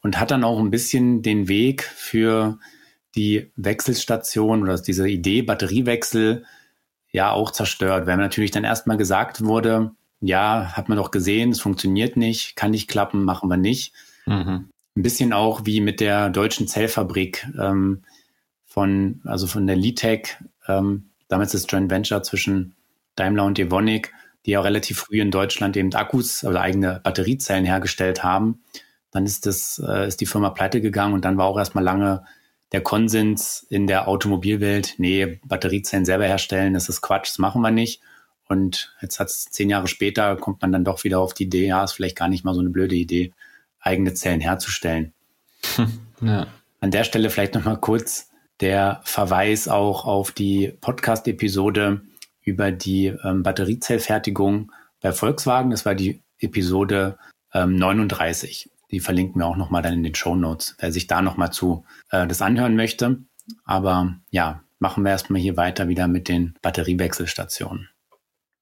und 0.00 0.18
hat 0.20 0.30
dann 0.30 0.44
auch 0.44 0.60
ein 0.60 0.70
bisschen 0.70 1.22
den 1.22 1.48
Weg 1.48 1.82
für 1.82 2.58
die 3.16 3.50
Wechselstation 3.56 4.62
oder 4.62 4.76
diese 4.78 5.08
Idee 5.08 5.42
Batteriewechsel 5.42 6.44
ja 7.10 7.32
auch 7.32 7.50
zerstört, 7.50 8.06
weil 8.06 8.16
natürlich 8.16 8.50
dann 8.50 8.64
erstmal 8.64 8.96
gesagt 8.96 9.44
wurde, 9.44 9.92
ja, 10.20 10.72
hat 10.76 10.88
man 10.88 10.98
doch 10.98 11.10
gesehen, 11.10 11.50
es 11.50 11.60
funktioniert 11.60 12.16
nicht, 12.16 12.56
kann 12.56 12.70
nicht 12.70 12.88
klappen, 12.88 13.24
machen 13.24 13.48
wir 13.48 13.56
nicht. 13.56 13.92
Mhm. 14.26 14.70
Ein 14.96 15.02
bisschen 15.02 15.32
auch 15.32 15.62
wie 15.64 15.80
mit 15.80 16.00
der 16.00 16.30
deutschen 16.30 16.68
Zellfabrik 16.68 17.46
ähm, 17.58 18.02
von, 18.64 19.20
also 19.24 19.46
von 19.46 19.66
der 19.66 19.76
Litec, 19.76 20.42
ähm, 20.68 21.10
damals 21.28 21.52
das 21.52 21.66
Joint 21.68 21.90
Venture 21.90 22.22
zwischen 22.22 22.74
Daimler 23.14 23.44
und 23.44 23.58
Evonik, 23.58 24.12
die 24.46 24.52
ja 24.52 24.60
relativ 24.60 25.00
früh 25.00 25.20
in 25.20 25.30
Deutschland 25.30 25.76
eben 25.76 25.92
Akkus 25.92 26.44
oder 26.44 26.60
eigene 26.60 27.00
Batteriezellen 27.02 27.64
hergestellt 27.64 28.22
haben. 28.22 28.62
Dann 29.10 29.26
ist 29.26 29.44
das, 29.44 29.82
äh, 29.86 30.06
ist 30.06 30.20
die 30.20 30.26
Firma 30.26 30.50
pleite 30.50 30.80
gegangen 30.80 31.14
und 31.14 31.24
dann 31.24 31.36
war 31.36 31.46
auch 31.46 31.58
erstmal 31.58 31.84
lange 31.84 32.24
der 32.72 32.80
Konsens 32.80 33.66
in 33.68 33.86
der 33.86 34.08
Automobilwelt, 34.08 34.94
nee, 34.98 35.38
Batteriezellen 35.44 36.04
selber 36.04 36.24
herstellen, 36.24 36.74
das 36.74 36.88
ist 36.88 37.00
Quatsch, 37.00 37.28
das 37.28 37.38
machen 37.38 37.62
wir 37.62 37.70
nicht. 37.70 38.00
Und 38.48 38.94
jetzt 39.00 39.18
hat 39.18 39.28
es 39.28 39.46
zehn 39.46 39.70
Jahre 39.70 39.88
später, 39.88 40.36
kommt 40.36 40.62
man 40.62 40.72
dann 40.72 40.84
doch 40.84 41.04
wieder 41.04 41.20
auf 41.20 41.34
die 41.34 41.44
Idee, 41.44 41.66
ja, 41.66 41.82
ist 41.82 41.92
vielleicht 41.92 42.16
gar 42.16 42.28
nicht 42.28 42.44
mal 42.44 42.54
so 42.54 42.60
eine 42.60 42.70
blöde 42.70 42.94
Idee, 42.94 43.32
eigene 43.80 44.14
Zellen 44.14 44.40
herzustellen. 44.40 45.12
ja. 46.20 46.46
An 46.80 46.90
der 46.90 47.04
Stelle 47.04 47.30
vielleicht 47.30 47.54
nochmal 47.54 47.80
kurz 47.80 48.30
der 48.60 49.00
Verweis 49.04 49.68
auch 49.68 50.04
auf 50.04 50.30
die 50.30 50.72
Podcast-Episode 50.80 52.02
über 52.46 52.72
die 52.72 53.08
ähm, 53.22 53.42
Batteriezellfertigung 53.42 54.72
bei 55.02 55.12
Volkswagen. 55.12 55.70
Das 55.70 55.84
war 55.84 55.94
die 55.94 56.22
Episode 56.38 57.18
ähm, 57.52 57.76
39. 57.76 58.70
Die 58.90 59.00
verlinken 59.00 59.40
wir 59.40 59.46
auch 59.46 59.56
nochmal 59.56 59.82
dann 59.82 59.92
in 59.92 60.02
den 60.04 60.14
Show 60.14 60.36
Notes, 60.36 60.76
wer 60.78 60.92
sich 60.92 61.06
da 61.08 61.20
nochmal 61.20 61.52
zu 61.52 61.84
äh, 62.10 62.26
das 62.26 62.40
anhören 62.40 62.76
möchte. 62.76 63.18
Aber 63.64 64.14
ja, 64.30 64.62
machen 64.78 65.04
wir 65.04 65.10
erstmal 65.10 65.40
hier 65.40 65.56
weiter 65.56 65.88
wieder 65.88 66.08
mit 66.08 66.28
den 66.28 66.54
Batteriewechselstationen. 66.62 67.88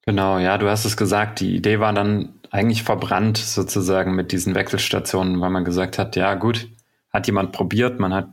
Genau, 0.06 0.38
ja, 0.38 0.58
du 0.58 0.68
hast 0.68 0.84
es 0.84 0.96
gesagt, 0.96 1.40
die 1.40 1.54
Idee 1.54 1.80
war 1.80 1.92
dann 1.92 2.34
eigentlich 2.50 2.82
verbrannt 2.82 3.38
sozusagen 3.38 4.14
mit 4.14 4.32
diesen 4.32 4.54
Wechselstationen, 4.54 5.40
weil 5.40 5.50
man 5.50 5.64
gesagt 5.64 5.98
hat, 5.98 6.16
ja 6.16 6.34
gut, 6.34 6.68
hat 7.10 7.26
jemand 7.26 7.52
probiert, 7.52 8.00
man 8.00 8.12
hat 8.12 8.28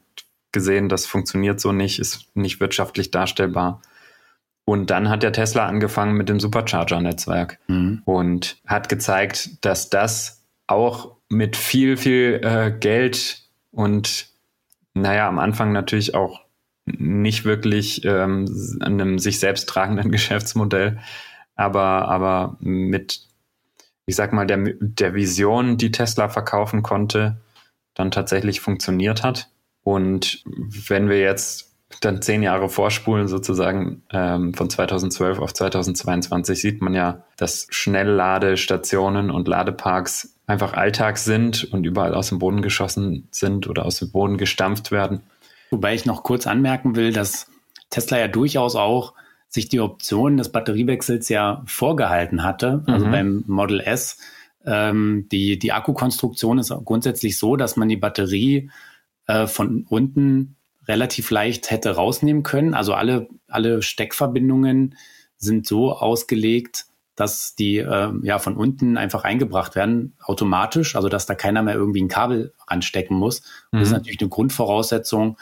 gesehen, 0.51 0.89
das 0.89 1.05
funktioniert 1.05 1.60
so 1.60 1.72
nicht, 1.72 2.00
ist 2.00 2.25
nicht 2.36 2.60
wirtschaftlich 2.60 3.12
darstellbar. 3.12 3.81
Und 4.65 4.89
dann 4.89 5.10
hat 5.10 5.24
der 5.24 5.34
Tesla 5.34 5.65
angefangen 5.65 6.15
mit 6.15 6.30
dem 6.30 6.39
Supercharger-Netzwerk 6.39 7.60
mhm. 7.68 8.01
und 8.06 8.58
hat 8.65 8.89
gezeigt, 8.89 9.65
dass 9.65 9.89
das 9.89 10.44
auch 10.68 11.18
mit 11.30 11.58
viel, 11.58 11.98
viel 11.98 12.41
äh, 12.44 12.72
Geld 12.72 13.44
und 13.72 14.27
naja, 14.94 15.27
am 15.27 15.39
Anfang 15.39 15.72
natürlich 15.72 16.15
auch 16.15 16.41
nicht 16.86 17.46
wirklich 17.46 18.03
ähm, 18.06 18.46
einem 18.82 19.20
sich 19.20 19.39
selbst 19.39 19.68
tragenden 19.68 20.12
Geschäftsmodell 20.12 21.00
aber, 21.62 22.08
aber 22.08 22.58
mit, 22.60 23.22
ich 24.06 24.15
sag 24.15 24.34
mal, 24.34 24.48
der, 24.48 24.74
der 24.80 25.13
Vision, 25.13 25.77
die 25.77 25.91
Tesla 25.91 26.30
verkaufen 26.30 26.82
konnte, 26.82 27.38
dann 27.94 28.12
tatsächlich 28.12 28.62
funktioniert 28.62 29.24
hat. 29.24 29.50
Und 29.84 30.44
wenn 30.46 31.10
wir 31.10 31.20
jetzt 31.20 31.71
dann 32.00 32.21
zehn 32.21 32.43
Jahre 32.43 32.69
vorspulen, 32.69 33.27
sozusagen 33.27 34.03
ähm, 34.12 34.53
von 34.53 34.69
2012 34.69 35.39
auf 35.39 35.53
2022, 35.53 36.62
sieht 36.62 36.81
man 36.81 36.93
ja, 36.93 37.24
dass 37.38 37.67
Schnellladestationen 37.69 39.31
und 39.31 39.48
Ladeparks 39.48 40.36
einfach 40.48 40.74
Alltag 40.74 41.17
sind 41.17 41.65
und 41.71 41.86
überall 41.86 42.13
aus 42.13 42.29
dem 42.29 42.39
Boden 42.39 42.62
geschossen 42.62 43.27
sind 43.31 43.67
oder 43.67 43.86
aus 43.86 44.00
dem 44.00 44.12
Boden 44.12 44.38
gestampft 44.38 44.91
werden. 44.91 45.21
Wobei 45.71 45.93
ich 45.93 46.05
noch 46.05 46.24
kurz 46.24 46.48
anmerken 46.48 46.95
will, 46.95 47.13
dass 47.13 47.48
Tesla 47.89 48.19
ja 48.19 48.27
durchaus 48.27 48.75
auch 48.75 49.13
sich 49.48 49.67
die 49.67 49.79
Option 49.81 50.38
des 50.38 50.50
Batteriewechsels 50.50 51.27
ja 51.29 51.62
vorgehalten 51.65 52.43
hatte. 52.43 52.83
Also 52.88 53.05
mhm. 53.05 53.12
beim 53.12 53.43
Model 53.48 53.81
S, 53.81 54.17
ähm, 54.65 55.27
die, 55.31 55.60
die 55.60 55.71
Akkukonstruktion 55.74 56.60
ist 56.60 56.74
grundsätzlich 56.86 57.38
so, 57.38 57.55
dass 57.55 57.75
man 57.75 57.89
die 57.89 57.98
Batterie 57.98 58.69
äh, 59.27 59.48
von 59.48 59.86
unten 59.89 60.55
relativ 60.88 61.29
leicht 61.29 61.71
hätte 61.71 61.95
rausnehmen 61.95 62.43
können. 62.43 62.73
Also 62.73 62.93
alle, 62.93 63.27
alle 63.47 63.81
Steckverbindungen 63.81 64.95
sind 65.38 65.67
so 65.67 65.93
ausgelegt, 65.93 66.85
dass 67.15 67.55
die 67.55 67.77
äh, 67.77 68.11
ja 68.23 68.39
von 68.39 68.55
unten 68.55 68.97
einfach 68.97 69.23
eingebracht 69.23 69.75
werden, 69.75 70.15
automatisch, 70.23 70.95
also 70.95 71.09
dass 71.09 71.25
da 71.25 71.35
keiner 71.35 71.61
mehr 71.61 71.75
irgendwie 71.75 72.01
ein 72.01 72.07
Kabel 72.07 72.53
ranstecken 72.67 73.17
muss. 73.17 73.41
Mhm. 73.71 73.79
Das 73.79 73.81
ist 73.83 73.89
mhm. 73.89 73.97
natürlich 73.97 74.21
eine 74.21 74.29
Grundvoraussetzung, 74.29 75.38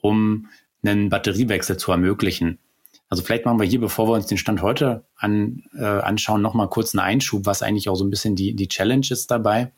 um 0.00 0.48
einen 0.82 1.08
Batteriewechsel 1.08 1.76
zu 1.76 1.92
ermöglichen. 1.92 2.58
Also 3.08 3.22
vielleicht 3.22 3.44
machen 3.44 3.60
wir 3.60 3.66
hier, 3.66 3.80
bevor 3.80 4.08
wir 4.08 4.14
uns 4.14 4.26
den 4.26 4.38
Stand 4.38 4.62
heute 4.62 5.04
an, 5.16 5.64
äh, 5.76 5.84
anschauen, 5.84 6.42
nochmal 6.42 6.68
kurz 6.68 6.94
einen 6.94 7.04
Einschub, 7.04 7.44
was 7.44 7.62
eigentlich 7.62 7.88
auch 7.88 7.96
so 7.96 8.04
ein 8.04 8.10
bisschen 8.10 8.36
die, 8.36 8.54
die 8.54 8.68
Challenge 8.68 9.06
ist 9.10 9.30
dabei. 9.30 9.72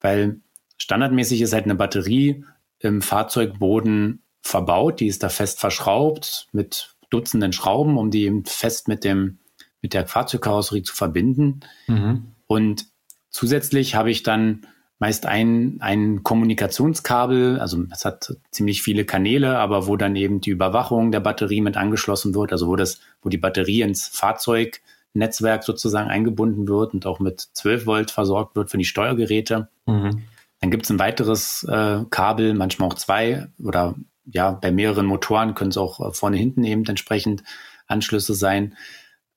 Weil 0.00 0.40
standardmäßig 0.76 1.40
ist 1.40 1.52
halt 1.52 1.64
eine 1.64 1.74
Batterie 1.74 2.44
im 2.78 3.02
Fahrzeugboden 3.02 4.22
verbaut, 4.42 5.00
die 5.00 5.06
ist 5.06 5.22
da 5.22 5.28
fest 5.28 5.60
verschraubt 5.60 6.48
mit 6.52 6.94
Dutzenden 7.10 7.52
Schrauben, 7.52 7.98
um 7.98 8.10
die 8.10 8.24
eben 8.24 8.44
fest 8.44 8.88
mit 8.88 9.04
dem 9.04 9.38
mit 9.82 9.94
der 9.94 10.06
Fahrzeugkarosserie 10.06 10.82
zu 10.82 10.94
verbinden. 10.94 11.60
Mhm. 11.86 12.32
Und 12.46 12.86
zusätzlich 13.30 13.94
habe 13.94 14.10
ich 14.10 14.22
dann 14.22 14.66
meist 14.98 15.24
ein, 15.24 15.78
ein 15.80 16.22
Kommunikationskabel, 16.22 17.58
also 17.58 17.84
es 17.90 18.04
hat 18.04 18.36
ziemlich 18.50 18.82
viele 18.82 19.06
Kanäle, 19.06 19.58
aber 19.58 19.86
wo 19.86 19.96
dann 19.96 20.14
eben 20.14 20.42
die 20.42 20.50
Überwachung 20.50 21.10
der 21.10 21.20
Batterie 21.20 21.62
mit 21.62 21.78
angeschlossen 21.78 22.34
wird, 22.34 22.52
also 22.52 22.68
wo 22.68 22.76
das, 22.76 23.00
wo 23.22 23.30
die 23.30 23.38
Batterie 23.38 23.80
ins 23.80 24.06
Fahrzeugnetzwerk 24.08 25.64
sozusagen 25.64 26.10
eingebunden 26.10 26.68
wird 26.68 26.92
und 26.92 27.06
auch 27.06 27.18
mit 27.18 27.40
12 27.40 27.86
Volt 27.86 28.10
versorgt 28.10 28.56
wird 28.56 28.70
für 28.70 28.78
die 28.78 28.84
Steuergeräte. 28.84 29.68
Mhm. 29.86 30.24
Dann 30.60 30.70
gibt 30.70 30.84
es 30.84 30.90
ein 30.90 30.98
weiteres 30.98 31.64
äh, 31.64 32.00
Kabel, 32.10 32.52
manchmal 32.52 32.90
auch 32.90 32.94
zwei 32.94 33.46
oder 33.58 33.94
ja, 34.24 34.52
bei 34.52 34.70
mehreren 34.70 35.06
Motoren 35.06 35.54
können 35.54 35.70
es 35.70 35.76
auch 35.76 36.14
vorne 36.14 36.36
hinten 36.36 36.64
eben 36.64 36.84
entsprechend 36.84 37.42
Anschlüsse 37.86 38.34
sein. 38.34 38.76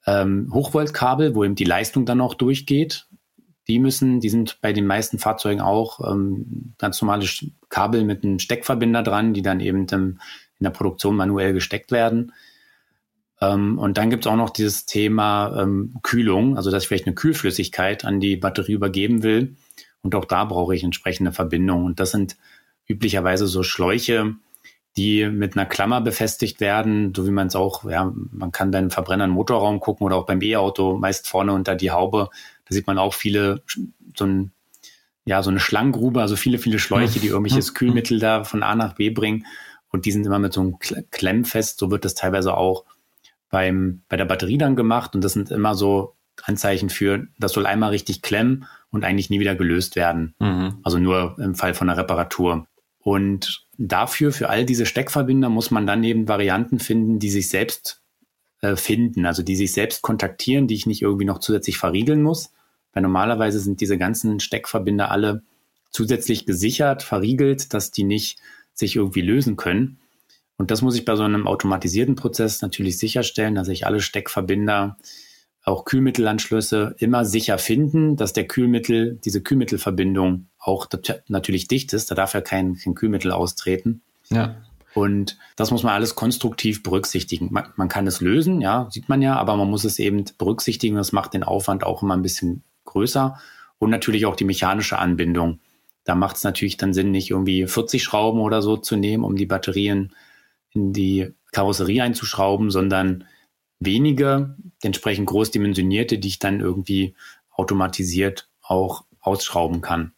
Ähm, 0.05 0.49
Hochvoltkabel, 0.53 1.35
wo 1.35 1.43
eben 1.43 1.55
die 1.55 1.63
Leistung 1.63 2.05
dann 2.05 2.21
auch 2.21 2.33
durchgeht 2.33 3.07
die 3.67 3.79
müssen, 3.79 4.19
die 4.19 4.29
sind 4.29 4.59
bei 4.61 4.73
den 4.73 4.85
meisten 4.85 5.19
Fahrzeugen 5.19 5.61
auch 5.61 6.11
ähm, 6.11 6.73
ganz 6.77 7.01
normale 7.01 7.25
Kabel 7.69 8.03
mit 8.03 8.23
einem 8.23 8.39
Steckverbinder 8.39 9.03
dran, 9.03 9.33
die 9.33 9.41
dann 9.41 9.59
eben 9.59 9.87
im, 9.87 10.19
in 10.59 10.63
der 10.63 10.71
Produktion 10.71 11.15
manuell 11.15 11.53
gesteckt 11.53 11.91
werden. 11.91 12.33
Ähm, 13.39 13.79
und 13.79 13.97
dann 13.97 14.09
gibt 14.09 14.25
es 14.25 14.31
auch 14.31 14.35
noch 14.35 14.49
dieses 14.49 14.85
Thema 14.85 15.61
ähm, 15.61 15.95
Kühlung, 16.03 16.57
also 16.57 16.71
dass 16.71 16.83
ich 16.83 16.87
vielleicht 16.89 17.07
eine 17.07 17.15
Kühlflüssigkeit 17.15 18.03
an 18.03 18.19
die 18.19 18.35
Batterie 18.35 18.73
übergeben 18.73 19.23
will. 19.23 19.55
Und 20.01 20.13
auch 20.15 20.25
da 20.25 20.43
brauche 20.43 20.75
ich 20.75 20.83
entsprechende 20.83 21.31
Verbindungen. 21.31 21.85
Und 21.85 21.99
das 22.01 22.11
sind 22.11 22.35
üblicherweise 22.85 23.47
so 23.47 23.63
Schläuche, 23.63 24.35
die 24.95 25.27
mit 25.27 25.57
einer 25.57 25.65
Klammer 25.65 26.01
befestigt 26.01 26.59
werden, 26.59 27.13
so 27.15 27.25
wie 27.25 27.31
man 27.31 27.47
es 27.47 27.55
auch, 27.55 27.89
ja, 27.89 28.13
man 28.31 28.51
kann 28.51 28.71
beim 28.71 28.91
Verbrenner 28.91 29.23
einen 29.23 29.33
Motorraum 29.33 29.79
gucken 29.79 30.05
oder 30.05 30.17
auch 30.17 30.25
beim 30.25 30.41
E-Auto 30.41 30.97
meist 30.97 31.27
vorne 31.27 31.53
unter 31.53 31.75
die 31.75 31.91
Haube 31.91 32.29
da 32.65 32.75
sieht 32.75 32.87
man 32.87 32.97
auch 32.97 33.13
viele, 33.13 33.63
so 34.15 34.25
ein, 34.25 34.51
ja, 35.25 35.41
so 35.41 35.49
eine 35.49 35.59
Schlangengrube, 35.59 36.21
also 36.21 36.35
viele, 36.35 36.57
viele 36.57 36.79
Schläuche, 36.79 37.19
die 37.19 37.27
irgendwelches 37.27 37.73
Kühlmittel 37.73 38.19
da 38.19 38.43
von 38.43 38.63
A 38.63 38.75
nach 38.75 38.93
B 38.95 39.09
bringen. 39.09 39.45
Und 39.89 40.05
die 40.05 40.11
sind 40.11 40.25
immer 40.25 40.39
mit 40.39 40.53
so 40.53 40.61
einem 40.61 40.79
Klemm 41.11 41.45
fest. 41.45 41.79
So 41.79 41.91
wird 41.91 42.03
das 42.03 42.15
teilweise 42.15 42.55
auch 42.55 42.83
beim, 43.49 44.01
bei 44.09 44.17
der 44.17 44.25
Batterie 44.25 44.57
dann 44.57 44.75
gemacht. 44.75 45.15
Und 45.15 45.23
das 45.23 45.33
sind 45.33 45.51
immer 45.51 45.75
so 45.75 46.15
Anzeichen 46.41 46.89
für, 46.89 47.27
das 47.37 47.53
soll 47.53 47.65
einmal 47.65 47.91
richtig 47.91 48.21
klemmen 48.21 48.65
und 48.89 49.05
eigentlich 49.05 49.29
nie 49.29 49.39
wieder 49.39 49.55
gelöst 49.55 49.95
werden. 49.95 50.33
Mhm. 50.39 50.79
Also 50.83 50.97
nur 50.97 51.37
im 51.39 51.55
Fall 51.55 51.73
von 51.73 51.89
einer 51.89 51.99
Reparatur. 51.99 52.67
Und 53.03 53.65
dafür, 53.77 54.31
für 54.31 54.49
all 54.49 54.65
diese 54.65 54.85
Steckverbinder, 54.85 55.49
muss 55.49 55.71
man 55.71 55.85
dann 55.85 56.03
eben 56.03 56.27
Varianten 56.27 56.79
finden, 56.79 57.19
die 57.19 57.29
sich 57.29 57.49
selbst 57.49 58.01
äh, 58.61 58.77
finden, 58.77 59.25
also 59.25 59.43
die 59.43 59.57
sich 59.57 59.73
selbst 59.73 60.01
kontaktieren, 60.01 60.67
die 60.67 60.75
ich 60.75 60.85
nicht 60.85 61.01
irgendwie 61.01 61.25
noch 61.25 61.39
zusätzlich 61.39 61.77
verriegeln 61.77 62.23
muss. 62.23 62.51
Weil 62.93 63.03
normalerweise 63.03 63.59
sind 63.59 63.81
diese 63.81 63.97
ganzen 63.97 64.39
Steckverbinder 64.39 65.11
alle 65.11 65.43
zusätzlich 65.89 66.45
gesichert, 66.45 67.03
verriegelt, 67.03 67.73
dass 67.73 67.91
die 67.91 68.03
nicht 68.03 68.39
sich 68.73 68.95
irgendwie 68.95 69.21
lösen 69.21 69.57
können. 69.57 69.99
Und 70.57 70.71
das 70.71 70.81
muss 70.81 70.95
ich 70.95 71.03
bei 71.03 71.15
so 71.15 71.23
einem 71.23 71.45
automatisierten 71.45 72.15
Prozess 72.15 72.61
natürlich 72.61 72.97
sicherstellen, 72.97 73.55
dass 73.55 73.67
ich 73.67 73.85
alle 73.85 73.99
Steckverbinder, 73.99 74.97
auch 75.63 75.85
Kühlmittelanschlüsse 75.85 76.95
immer 76.99 77.23
sicher 77.23 77.57
finden, 77.57 78.17
dass 78.17 78.33
der 78.33 78.45
Kühlmittel, 78.45 79.19
diese 79.23 79.41
Kühlmittelverbindung 79.41 80.47
auch 80.59 80.87
natürlich 81.27 81.67
dicht 81.67 81.93
ist. 81.93 82.11
Da 82.11 82.15
darf 82.15 82.33
ja 82.33 82.41
kein, 82.41 82.75
kein 82.75 82.95
Kühlmittel 82.95 83.31
austreten. 83.31 84.01
Ja. 84.29 84.55
Und 84.93 85.37
das 85.55 85.71
muss 85.71 85.83
man 85.83 85.93
alles 85.93 86.15
konstruktiv 86.15 86.83
berücksichtigen. 86.83 87.47
Man, 87.51 87.65
man, 87.77 87.87
kann 87.87 88.05
es 88.05 88.21
lösen, 88.21 88.61
ja, 88.61 88.87
sieht 88.91 89.09
man 89.09 89.21
ja, 89.21 89.37
aber 89.37 89.55
man 89.55 89.69
muss 89.69 89.85
es 89.85 89.99
eben 89.99 90.25
berücksichtigen. 90.37 90.97
Das 90.97 91.13
macht 91.13 91.33
den 91.33 91.43
Aufwand 91.43 91.83
auch 91.83 92.03
immer 92.03 92.15
ein 92.15 92.21
bisschen 92.21 92.63
größer. 92.85 93.39
Und 93.79 93.89
natürlich 93.89 94.25
auch 94.25 94.35
die 94.35 94.45
mechanische 94.45 94.99
Anbindung. 94.99 95.59
Da 96.03 96.15
macht 96.15 96.35
es 96.35 96.43
natürlich 96.43 96.77
dann 96.77 96.93
Sinn, 96.93 97.11
nicht 97.11 97.31
irgendwie 97.31 97.65
40 97.65 98.03
Schrauben 98.03 98.41
oder 98.41 98.61
so 98.61 98.77
zu 98.77 98.97
nehmen, 98.97 99.23
um 99.23 99.35
die 99.35 99.45
Batterien 99.45 100.13
in 100.71 100.91
die 100.91 101.33
Karosserie 101.51 102.03
einzuschrauben, 102.03 102.69
sondern 102.69 103.23
wenige, 103.85 104.55
entsprechend 104.81 105.27
groß 105.27 105.51
dimensionierte, 105.51 106.19
die 106.19 106.27
ich 106.27 106.39
dann 106.39 106.59
irgendwie 106.59 107.15
automatisiert 107.51 108.49
auch 108.61 109.05
ausschrauben 109.19 109.81
kann. 109.81 110.13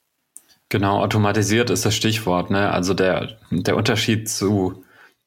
Genau, 0.69 0.99
automatisiert 0.99 1.69
ist 1.69 1.85
das 1.85 1.95
Stichwort. 1.95 2.49
Ne? 2.49 2.71
Also 2.71 2.93
der, 2.93 3.37
der 3.51 3.77
Unterschied 3.77 4.29
zu 4.29 4.83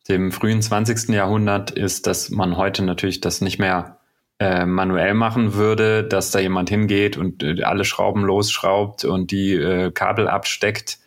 dem 0.08 0.32
frühen 0.32 0.62
20. 0.62 1.10
Jahrhundert 1.10 1.70
ist, 1.70 2.06
dass 2.06 2.30
man 2.30 2.56
heute 2.56 2.82
natürlich 2.82 3.20
das 3.20 3.40
nicht 3.40 3.58
mehr 3.58 3.98
äh, 4.40 4.66
manuell 4.66 5.14
machen 5.14 5.54
würde, 5.54 6.04
dass 6.04 6.30
da 6.30 6.38
jemand 6.38 6.70
hingeht 6.70 7.16
und 7.16 7.42
äh, 7.42 7.62
alle 7.62 7.84
Schrauben 7.84 8.24
losschraubt 8.24 9.04
und 9.04 9.30
die 9.30 9.54
äh, 9.54 9.90
Kabel 9.90 10.28
absteckt 10.28 10.98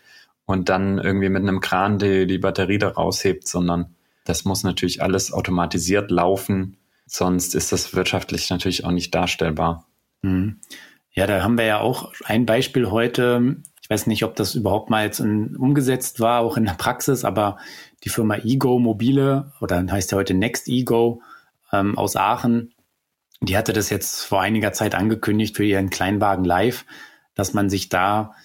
und 0.45 0.69
dann 0.69 0.97
irgendwie 0.97 1.29
mit 1.29 1.41
einem 1.41 1.61
Kran 1.61 1.97
die, 1.97 2.27
die 2.27 2.37
Batterie 2.37 2.77
da 2.77 2.89
raushebt, 2.89 3.47
sondern 3.47 3.95
das 4.25 4.45
muss 4.45 4.63
natürlich 4.63 5.01
alles 5.01 5.33
automatisiert 5.33 6.11
laufen, 6.11 6.77
sonst 7.11 7.55
ist 7.55 7.71
das 7.71 7.93
wirtschaftlich 7.93 8.49
natürlich 8.49 8.85
auch 8.85 8.91
nicht 8.91 9.13
darstellbar. 9.13 9.87
Mhm. 10.21 10.59
Ja, 11.13 11.27
da 11.27 11.43
haben 11.43 11.57
wir 11.57 11.65
ja 11.65 11.79
auch 11.79 12.13
ein 12.23 12.45
Beispiel 12.45 12.89
heute. 12.89 13.57
Ich 13.81 13.89
weiß 13.89 14.07
nicht, 14.07 14.23
ob 14.23 14.35
das 14.35 14.55
überhaupt 14.55 14.89
mal 14.89 15.03
jetzt 15.03 15.19
in, 15.19 15.57
umgesetzt 15.57 16.21
war, 16.21 16.39
auch 16.39 16.55
in 16.55 16.63
der 16.63 16.73
Praxis, 16.73 17.25
aber 17.25 17.57
die 18.05 18.09
Firma 18.09 18.37
Ego 18.37 18.79
Mobile 18.79 19.51
oder 19.59 19.85
heißt 19.85 20.13
ja 20.13 20.17
heute 20.17 20.33
Next 20.33 20.69
Ego 20.69 21.21
ähm, 21.73 21.97
aus 21.97 22.15
Aachen, 22.15 22.73
die 23.41 23.57
hatte 23.57 23.73
das 23.73 23.89
jetzt 23.89 24.23
vor 24.23 24.41
einiger 24.41 24.71
Zeit 24.71 24.95
angekündigt 24.95 25.57
für 25.57 25.65
ihren 25.65 25.89
Kleinwagen 25.89 26.45
Live, 26.45 26.85
dass 27.33 27.53
man 27.53 27.69
sich 27.69 27.89
da 27.89 28.35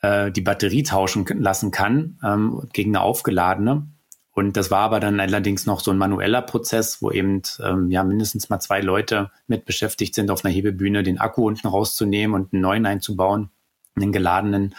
äh, 0.00 0.32
die 0.32 0.40
Batterie 0.40 0.82
tauschen 0.82 1.24
lassen 1.38 1.70
kann 1.70 2.18
ähm, 2.24 2.66
gegen 2.72 2.96
eine 2.96 3.04
aufgeladene. 3.04 3.86
Und 4.32 4.56
das 4.56 4.70
war 4.70 4.80
aber 4.80 5.00
dann 5.00 5.18
allerdings 5.18 5.66
noch 5.66 5.80
so 5.80 5.90
ein 5.90 5.98
manueller 5.98 6.42
Prozess, 6.42 7.02
wo 7.02 7.10
eben 7.10 7.42
ähm, 7.62 7.90
ja 7.90 8.04
mindestens 8.04 8.48
mal 8.48 8.60
zwei 8.60 8.80
Leute 8.80 9.30
mit 9.48 9.64
beschäftigt 9.64 10.14
sind, 10.14 10.30
auf 10.30 10.44
einer 10.44 10.54
Hebebühne 10.54 11.02
den 11.02 11.18
Akku 11.18 11.46
unten 11.46 11.66
rauszunehmen 11.66 12.34
und 12.34 12.52
einen 12.52 12.62
neuen 12.62 12.86
einzubauen, 12.86 13.50
einen 13.96 14.12
geladenen, 14.12 14.74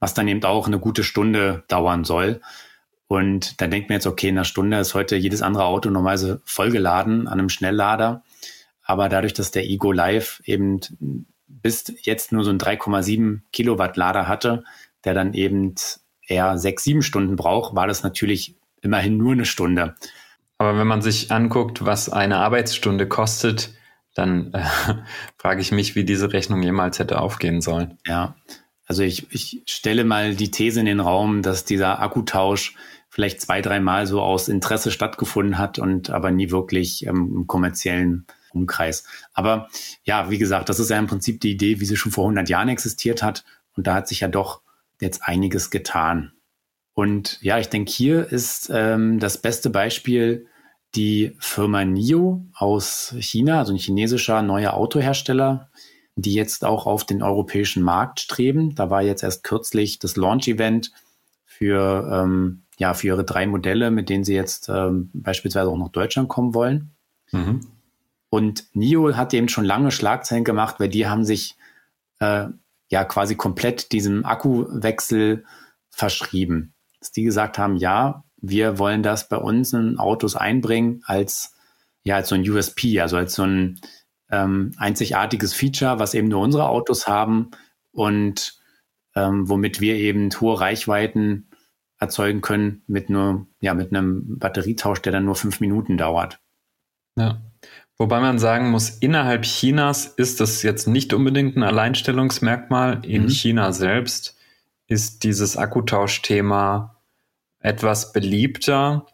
was 0.00 0.14
dann 0.14 0.28
eben 0.28 0.42
auch 0.44 0.66
eine 0.66 0.78
gute 0.78 1.04
Stunde 1.04 1.64
dauern 1.68 2.04
soll. 2.04 2.40
Und 3.06 3.60
da 3.60 3.66
denkt 3.66 3.88
man 3.88 3.96
jetzt, 3.96 4.06
okay, 4.06 4.28
in 4.28 4.36
einer 4.36 4.44
Stunde 4.44 4.78
ist 4.78 4.94
heute 4.94 5.16
jedes 5.16 5.42
andere 5.42 5.64
Auto 5.64 5.90
normalerweise 5.90 6.40
vollgeladen 6.44 7.28
an 7.28 7.38
einem 7.38 7.48
Schnelllader. 7.48 8.24
Aber 8.82 9.08
dadurch, 9.08 9.34
dass 9.34 9.50
der 9.50 9.68
Ego 9.68 9.92
Live 9.92 10.40
eben 10.44 10.80
bis 11.46 11.92
jetzt 12.02 12.32
nur 12.32 12.44
so 12.44 12.50
ein 12.50 12.58
3,7 12.58 13.40
Kilowatt 13.52 13.96
Lader 13.96 14.26
hatte, 14.26 14.64
der 15.04 15.14
dann 15.14 15.34
eben 15.34 15.74
eher 16.26 16.58
sechs, 16.58 16.84
sieben 16.84 17.02
Stunden 17.02 17.36
braucht, 17.36 17.74
war 17.76 17.86
das 17.86 18.02
natürlich 18.02 18.56
immerhin 18.86 19.18
nur 19.18 19.32
eine 19.32 19.44
Stunde. 19.44 19.94
Aber 20.58 20.78
wenn 20.78 20.86
man 20.86 21.02
sich 21.02 21.30
anguckt, 21.30 21.84
was 21.84 22.08
eine 22.08 22.38
Arbeitsstunde 22.38 23.06
kostet, 23.06 23.74
dann 24.14 24.52
äh, 24.54 24.64
frage 25.36 25.60
ich 25.60 25.72
mich, 25.72 25.94
wie 25.94 26.04
diese 26.04 26.32
Rechnung 26.32 26.62
jemals 26.62 26.98
hätte 26.98 27.20
aufgehen 27.20 27.60
sollen. 27.60 27.98
Ja, 28.06 28.36
also 28.86 29.02
ich, 29.02 29.26
ich 29.32 29.62
stelle 29.66 30.04
mal 30.04 30.34
die 30.34 30.50
These 30.50 30.80
in 30.80 30.86
den 30.86 31.00
Raum, 31.00 31.42
dass 31.42 31.64
dieser 31.64 32.00
Akkutausch 32.00 32.74
vielleicht 33.08 33.40
zwei, 33.40 33.60
dreimal 33.60 34.06
so 34.06 34.22
aus 34.22 34.48
Interesse 34.48 34.90
stattgefunden 34.90 35.58
hat 35.58 35.78
und 35.78 36.10
aber 36.10 36.30
nie 36.30 36.50
wirklich 36.50 37.06
ähm, 37.06 37.32
im 37.34 37.46
kommerziellen 37.46 38.26
Umkreis. 38.50 39.04
Aber 39.34 39.68
ja, 40.04 40.30
wie 40.30 40.38
gesagt, 40.38 40.68
das 40.68 40.78
ist 40.78 40.90
ja 40.90 40.98
im 40.98 41.06
Prinzip 41.06 41.40
die 41.40 41.50
Idee, 41.50 41.80
wie 41.80 41.84
sie 41.84 41.96
schon 41.96 42.12
vor 42.12 42.24
100 42.24 42.48
Jahren 42.48 42.68
existiert 42.68 43.22
hat. 43.22 43.44
Und 43.76 43.86
da 43.86 43.94
hat 43.94 44.08
sich 44.08 44.20
ja 44.20 44.28
doch 44.28 44.62
jetzt 45.00 45.22
einiges 45.24 45.70
getan. 45.70 46.32
Und 46.96 47.38
ja, 47.42 47.58
ich 47.58 47.68
denke, 47.68 47.92
hier 47.92 48.32
ist 48.32 48.70
ähm, 48.72 49.18
das 49.20 49.36
beste 49.36 49.68
Beispiel 49.68 50.46
die 50.94 51.36
Firma 51.38 51.84
NIO 51.84 52.46
aus 52.54 53.14
China, 53.18 53.58
also 53.58 53.74
ein 53.74 53.78
chinesischer 53.78 54.40
neuer 54.40 54.72
Autohersteller, 54.72 55.70
die 56.14 56.32
jetzt 56.32 56.64
auch 56.64 56.86
auf 56.86 57.04
den 57.04 57.22
europäischen 57.22 57.82
Markt 57.82 58.20
streben. 58.20 58.74
Da 58.74 58.88
war 58.88 59.02
jetzt 59.02 59.22
erst 59.22 59.44
kürzlich 59.44 59.98
das 59.98 60.16
Launch-Event 60.16 60.90
für, 61.44 62.08
ähm, 62.10 62.62
ja, 62.78 62.94
für 62.94 63.08
ihre 63.08 63.24
drei 63.24 63.46
Modelle, 63.46 63.90
mit 63.90 64.08
denen 64.08 64.24
sie 64.24 64.34
jetzt 64.34 64.70
ähm, 64.70 65.10
beispielsweise 65.12 65.68
auch 65.68 65.76
nach 65.76 65.90
Deutschland 65.90 66.30
kommen 66.30 66.54
wollen. 66.54 66.96
Mhm. 67.30 67.60
Und 68.30 68.74
NIO 68.74 69.14
hat 69.14 69.34
eben 69.34 69.50
schon 69.50 69.66
lange 69.66 69.90
Schlagzeilen 69.90 70.44
gemacht, 70.44 70.80
weil 70.80 70.88
die 70.88 71.06
haben 71.06 71.26
sich 71.26 71.56
äh, 72.20 72.46
ja 72.88 73.04
quasi 73.04 73.34
komplett 73.34 73.92
diesem 73.92 74.24
Akkuwechsel 74.24 75.44
verschrieben. 75.90 76.72
Dass 77.06 77.12
die 77.12 77.22
gesagt 77.22 77.56
haben, 77.56 77.76
ja, 77.76 78.24
wir 78.36 78.80
wollen 78.80 79.04
das 79.04 79.28
bei 79.28 79.36
uns 79.36 79.72
in 79.72 79.96
Autos 79.96 80.34
einbringen 80.34 81.02
als 81.04 81.54
ja 82.02 82.16
als 82.16 82.30
so 82.30 82.34
ein 82.34 82.48
USP, 82.48 83.00
also 83.00 83.16
als 83.16 83.34
so 83.34 83.44
ein 83.44 83.80
ähm, 84.28 84.72
einzigartiges 84.76 85.54
Feature, 85.54 86.00
was 86.00 86.14
eben 86.14 86.26
nur 86.26 86.40
unsere 86.40 86.68
Autos 86.68 87.06
haben 87.06 87.52
und 87.92 88.58
ähm, 89.14 89.48
womit 89.48 89.80
wir 89.80 89.94
eben 89.94 90.30
hohe 90.40 90.60
Reichweiten 90.60 91.48
erzeugen 92.00 92.40
können 92.40 92.82
mit 92.88 93.08
nur 93.08 93.46
ja 93.60 93.72
mit 93.72 93.94
einem 93.94 94.36
Batterietausch, 94.40 95.00
der 95.00 95.12
dann 95.12 95.26
nur 95.26 95.36
fünf 95.36 95.60
Minuten 95.60 95.96
dauert. 95.96 96.40
Ja. 97.16 97.40
Wobei 97.98 98.18
man 98.18 98.40
sagen 98.40 98.72
muss, 98.72 98.90
innerhalb 98.90 99.42
Chinas 99.42 100.06
ist 100.06 100.40
das 100.40 100.64
jetzt 100.64 100.88
nicht 100.88 101.14
unbedingt 101.14 101.56
ein 101.56 101.62
Alleinstellungsmerkmal. 101.62 103.06
In 103.06 103.22
mhm. 103.22 103.28
China 103.28 103.72
selbst 103.72 104.36
ist 104.88 105.22
dieses 105.22 105.56
Akkutauschthema 105.56 106.95
etwas 107.66 108.12
beliebter, 108.12 109.06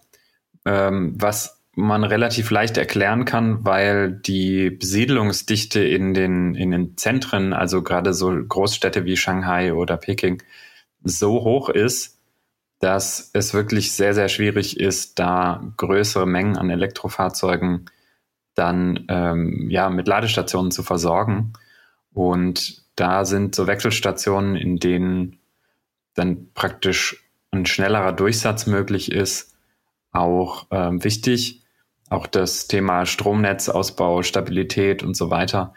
ähm, 0.67 1.15
was 1.17 1.63
man 1.75 2.05
relativ 2.05 2.51
leicht 2.51 2.77
erklären 2.77 3.25
kann, 3.25 3.65
weil 3.65 4.13
die 4.13 4.69
Besiedlungsdichte 4.71 5.83
in 5.83 6.13
den, 6.13 6.55
in 6.55 6.71
den 6.71 6.99
Zentren, 6.99 7.55
also 7.55 7.83
gerade 7.83 8.13
so 8.13 8.31
Großstädte 8.31 9.07
wie 9.07 9.17
Shanghai 9.17 9.73
oder 9.73 9.97
Peking, 9.97 10.43
so 11.03 11.45
hoch 11.45 11.71
ist, 11.71 12.19
dass 12.79 13.31
es 13.33 13.55
wirklich 13.55 13.93
sehr, 13.93 14.13
sehr 14.13 14.29
schwierig 14.29 14.79
ist, 14.79 15.19
da 15.19 15.73
größere 15.79 16.27
Mengen 16.27 16.59
an 16.59 16.69
Elektrofahrzeugen 16.69 17.87
dann 18.55 19.07
ähm, 19.09 19.71
ja 19.71 19.89
mit 19.89 20.07
Ladestationen 20.07 20.73
zu 20.73 20.83
versorgen. 20.83 21.55
Und 22.13 22.83
da 22.97 23.25
sind 23.25 23.55
so 23.55 23.67
Wechselstationen, 23.67 24.57
in 24.57 24.77
denen 24.77 25.39
dann 26.15 26.49
praktisch 26.53 27.22
ein 27.53 27.67
schnellerer 27.67 28.13
Durchsatz 28.13 28.67
möglich 28.67 29.13
ist, 29.13 29.55
auch 30.11 30.67
ähm, 30.71 31.05
wichtig. 31.05 31.63
Auch 32.11 32.27
das 32.27 32.67
Thema 32.67 33.07
Stromnetzausbau, 33.07 34.23
Stabilität 34.23 35.03
und 35.03 35.17
so 35.17 35.31
weiter. 35.31 35.73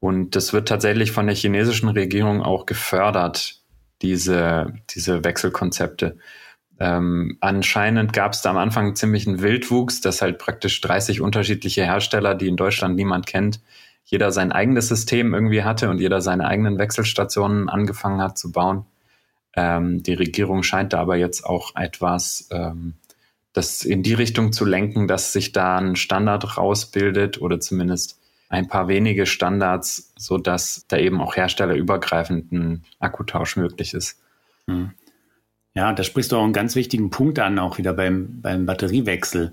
Und 0.00 0.34
das 0.34 0.52
wird 0.52 0.68
tatsächlich 0.68 1.12
von 1.12 1.26
der 1.26 1.36
chinesischen 1.36 1.88
Regierung 1.88 2.42
auch 2.42 2.66
gefördert, 2.66 3.60
diese, 4.02 4.74
diese 4.90 5.24
Wechselkonzepte. 5.24 6.18
Ähm, 6.78 7.38
anscheinend 7.40 8.12
gab 8.12 8.32
es 8.32 8.42
da 8.42 8.50
am 8.50 8.58
Anfang 8.58 8.86
einen 8.86 8.96
ziemlichen 8.96 9.40
Wildwuchs, 9.40 10.00
dass 10.00 10.22
halt 10.22 10.38
praktisch 10.38 10.80
30 10.80 11.20
unterschiedliche 11.20 11.84
Hersteller, 11.84 12.34
die 12.34 12.48
in 12.48 12.56
Deutschland 12.56 12.96
niemand 12.96 13.26
kennt, 13.26 13.60
jeder 14.04 14.30
sein 14.30 14.52
eigenes 14.52 14.88
System 14.88 15.34
irgendwie 15.34 15.64
hatte 15.64 15.88
und 15.88 16.00
jeder 16.00 16.20
seine 16.20 16.46
eigenen 16.46 16.78
Wechselstationen 16.78 17.68
angefangen 17.68 18.20
hat 18.20 18.38
zu 18.38 18.52
bauen. 18.52 18.84
Ähm, 19.56 20.02
die 20.02 20.14
Regierung 20.14 20.62
scheint 20.62 20.92
da 20.92 21.00
aber 21.00 21.16
jetzt 21.16 21.44
auch 21.44 21.74
etwas 21.74 22.48
ähm, 22.52 22.94
das 23.56 23.84
in 23.84 24.02
die 24.02 24.12
Richtung 24.12 24.52
zu 24.52 24.66
lenken, 24.66 25.08
dass 25.08 25.32
sich 25.32 25.52
da 25.52 25.78
ein 25.78 25.96
Standard 25.96 26.58
rausbildet 26.58 27.40
oder 27.40 27.58
zumindest 27.58 28.20
ein 28.50 28.68
paar 28.68 28.86
wenige 28.86 29.24
Standards, 29.24 30.12
so 30.16 30.36
dass 30.36 30.84
da 30.88 30.98
eben 30.98 31.20
auch 31.20 31.36
herstellerübergreifenden 31.36 32.84
Akkutausch 32.98 33.56
möglich 33.56 33.94
ist. 33.94 34.20
Hm. 34.68 34.90
Ja, 35.74 35.92
da 35.92 36.02
sprichst 36.02 36.32
du 36.32 36.36
auch 36.36 36.44
einen 36.44 36.52
ganz 36.52 36.74
wichtigen 36.74 37.10
Punkt 37.10 37.38
an, 37.38 37.58
auch 37.58 37.78
wieder 37.78 37.94
beim, 37.94 38.40
beim 38.42 38.66
Batteriewechsel. 38.66 39.52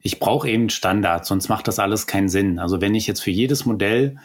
Ich 0.00 0.20
brauche 0.20 0.48
eben 0.48 0.68
Standards, 0.68 1.28
sonst 1.28 1.48
macht 1.48 1.66
das 1.66 1.78
alles 1.78 2.06
keinen 2.06 2.28
Sinn. 2.28 2.58
Also 2.58 2.80
wenn 2.80 2.94
ich 2.94 3.06
jetzt 3.06 3.20
für 3.20 3.30
jedes 3.30 3.64
Modell 3.64 4.16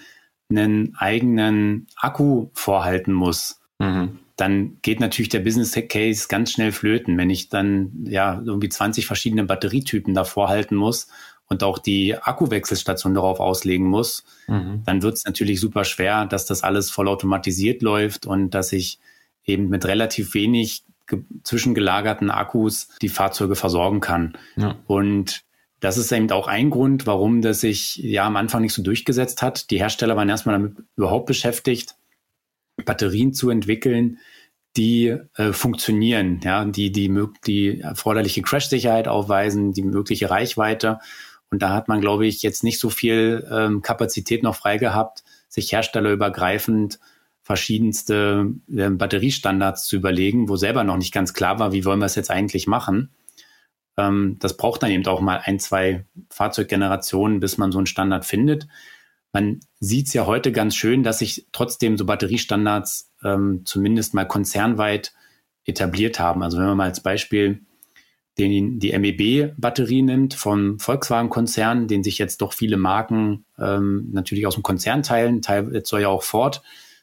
einen 0.50 0.96
eigenen 0.98 1.88
Akku 1.96 2.50
vorhalten 2.54 3.14
muss, 3.14 3.62
mhm. 3.80 4.20
Dann 4.36 4.78
geht 4.82 5.00
natürlich 5.00 5.30
der 5.30 5.40
Business 5.40 5.72
Case 5.88 6.28
ganz 6.28 6.52
schnell 6.52 6.72
flöten. 6.72 7.18
Wenn 7.18 7.30
ich 7.30 7.50
dann 7.50 8.06
ja 8.06 8.42
irgendwie 8.46 8.70
20 8.70 9.06
verschiedene 9.06 9.46
Batterietypen 9.46 10.14
da 10.14 10.26
vorhalten 10.26 10.76
muss 10.76 11.08
und 11.48 11.64
auch 11.64 11.78
die 11.80 12.18
Akkuwechselstation 12.18 13.14
darauf 13.14 13.40
auslegen 13.40 13.88
muss, 13.88 14.26
mhm. 14.48 14.84
dann 14.86 15.02
wird 15.02 15.16
es 15.16 15.26
natürlich 15.26 15.62
super 15.62 15.86
schwer, 15.86 16.26
dass 16.26 16.46
das 16.46 16.64
alles 16.64 16.90
vollautomatisiert 16.92 17.82
läuft 17.82 18.26
und 18.26 18.50
dass 18.52 18.74
ich 18.74 19.00
eben 19.46 19.70
mit 19.70 19.86
relativ 19.86 20.34
wenig 20.34 20.84
zwischengelagerten 21.44 22.32
Akkus 22.32 22.90
die 23.02 23.10
Fahrzeuge 23.10 23.56
versorgen 23.56 24.02
kann. 24.02 24.38
Ja. 24.58 24.76
Und 24.88 25.44
das 25.80 25.98
ist 25.98 26.12
eben 26.12 26.32
auch 26.32 26.48
ein 26.48 26.72
Grund, 26.72 27.06
warum 27.06 27.42
das 27.42 27.62
sich 27.62 27.98
ja 27.98 28.26
am 28.26 28.38
Anfang 28.38 28.64
nicht 28.64 28.74
so 28.74 28.82
durchgesetzt 28.82 29.42
hat. 29.42 29.70
Die 29.70 29.78
Hersteller 29.78 30.16
waren 30.16 30.30
erstmal 30.30 30.56
damit 30.56 30.78
überhaupt 30.96 31.28
beschäftigt, 31.28 31.96
Batterien 32.84 33.34
zu 33.34 33.50
entwickeln, 33.50 34.20
die 34.78 35.16
äh, 35.36 35.54
funktionieren, 35.54 36.42
ja, 36.44 36.66
die, 36.66 36.92
die, 36.92 37.10
die 37.46 37.80
erforderliche 37.80 38.42
Crash-Sicherheit 38.42 39.08
aufweisen, 39.08 39.72
die 39.72 39.84
mögliche 39.84 40.30
Reichweite. 40.30 41.00
Und 41.50 41.62
da 41.62 41.74
hat 41.74 41.88
man, 41.88 42.02
glaube 42.02 42.28
ich, 42.28 42.42
jetzt 42.42 42.64
nicht 42.64 42.80
so 42.80 42.90
viel 42.90 43.48
ähm, 43.50 43.82
Kapazität 43.82 44.44
noch 44.44 44.56
frei 44.56 44.78
gehabt, 44.78 45.24
sich 45.48 45.72
herstellerübergreifend 45.72 47.00
verschiedenste 47.42 48.54
äh, 48.76 48.90
Batteriestandards 48.90 49.86
zu 49.86 49.96
überlegen, 49.96 50.50
wo 50.50 50.58
selber 50.58 50.84
noch 50.84 50.98
nicht 50.98 51.14
ganz 51.14 51.34
klar 51.34 51.60
war, 51.60 51.72
wie 51.72 51.86
wollen 51.86 52.00
wir 52.00 52.08
es 52.08 52.16
jetzt 52.16 52.32
eigentlich 52.32 52.68
machen. 52.68 53.12
Ähm, 53.98 54.38
das 54.40 54.58
braucht 54.58 54.84
dann 54.84 54.92
eben 54.92 55.06
auch 55.06 55.22
mal 55.22 55.40
ein, 55.44 55.60
zwei 55.60 56.06
Fahrzeuggenerationen, 56.30 57.40
bis 57.40 57.58
man 57.58 57.72
so 57.72 57.78
einen 57.78 57.88
Standard 57.88 58.26
findet. 58.26 58.68
Man 59.36 59.60
sieht 59.82 60.08
es 60.08 60.14
ja 60.14 60.28
heute 60.28 60.54
ganz 60.54 60.78
schön, 60.78 61.04
dass 61.04 61.20
sich 61.20 61.46
trotzdem 61.52 61.98
so 61.98 62.06
Batteriestandards 62.06 63.12
ähm, 63.22 63.64
zumindest 63.66 64.14
mal 64.14 64.24
konzernweit 64.24 65.14
etabliert 65.66 66.22
haben. 66.22 66.42
Also 66.42 66.58
wenn 66.58 66.68
man 66.68 66.78
mal 66.78 66.86
als 66.86 67.02
Beispiel 67.02 67.60
den, 68.38 68.80
die 68.80 68.98
MEB-Batterie 68.98 70.04
nimmt 70.04 70.36
vom 70.36 70.80
Volkswagen-Konzern, 70.80 71.90
den 71.90 72.02
sich 72.02 72.18
jetzt 72.18 72.42
doch 72.42 72.54
viele 72.54 72.78
Marken 72.78 73.44
ähm, 73.60 74.08
natürlich 74.14 74.48
aus 74.48 74.54
dem 74.54 74.64
Konzern 74.64 75.04
teilen. 75.04 75.42
Teil, 75.42 75.70
jetzt 75.74 75.90
soll 75.90 76.00
ja 76.00 76.08
auch 76.08 76.24
Ford 76.24 76.62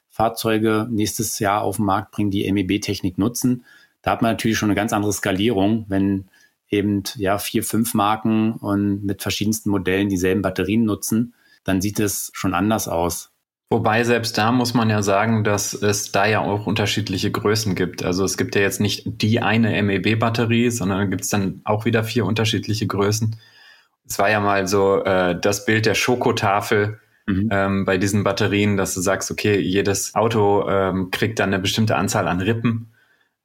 Fahrzeuge 0.09 0.89
nächstes 0.91 1.39
Jahr 1.39 1.61
auf 1.61 1.77
den 1.77 1.85
Markt 1.85 2.13
bringen, 2.13 2.31
die 2.31 2.51
MEB-Technik 2.51 3.19
nutzen. 3.19 3.67
Da 4.01 4.11
hat 4.13 4.23
man 4.23 4.31
natürlich 4.31 4.57
schon 4.57 4.71
eine 4.71 4.75
ganz 4.75 4.95
andere 4.95 5.13
Skalierung, 5.13 5.85
wenn 5.89 6.29
eben 6.71 7.03
ja 7.17 7.37
vier, 7.37 7.63
fünf 7.63 7.93
Marken 7.93 8.55
und 8.55 9.05
mit 9.05 9.21
verschiedensten 9.21 9.69
Modellen 9.69 10.09
dieselben 10.09 10.41
Batterien 10.41 10.87
nutzen, 10.87 11.35
dann 11.65 11.81
sieht 11.81 12.01
es 12.01 12.31
schon 12.35 12.55
anders 12.55 12.89
aus. 12.89 13.31
Wobei 13.71 14.05
selbst 14.05 14.37
da 14.37 14.53
muss 14.53 14.75
man 14.75 14.91
ja 14.91 15.03
sagen, 15.03 15.45
dass 15.45 15.73
es 15.73 16.13
da 16.13 16.27
ja 16.27 16.41
auch 16.41 16.67
unterschiedliche 16.67 17.31
Größen 17.31 17.75
gibt. 17.75 18.05
Also 18.05 18.23
es 18.25 18.37
gibt 18.37 18.55
ja 18.55 18.61
jetzt 18.61 18.81
nicht 18.81 19.05
die 19.07 19.41
eine 19.41 19.83
MEB-Batterie, 19.83 20.71
sondern 20.71 21.11
gibt 21.11 21.23
es 21.23 21.31
dann 21.31 21.63
auch 21.65 21.87
wieder 21.87 22.05
vier 22.05 22.27
unterschiedliche 22.27 22.87
Größen. 22.87 23.37
Es 24.07 24.19
war 24.19 24.31
ja 24.31 24.41
mal 24.41 24.67
so 24.67 25.03
äh, 25.05 25.41
das 25.41 25.65
Bild 25.65 25.87
der 25.87 25.95
Schokotafel, 25.95 27.01
mhm. 27.27 27.49
ähm, 27.51 27.85
bei 27.85 27.99
diesen 27.99 28.25
Batterien, 28.25 28.77
dass 28.77 28.95
du 28.95 29.01
sagst, 29.01 29.31
okay, 29.31 29.59
jedes 29.59 30.15
Auto 30.15 30.69
ähm, 30.69 31.11
kriegt 31.11 31.39
dann 31.39 31.49
eine 31.53 31.63
bestimmte 31.63 31.97
Anzahl 31.97 32.29
an 32.29 32.41
Rippen. 32.41 32.93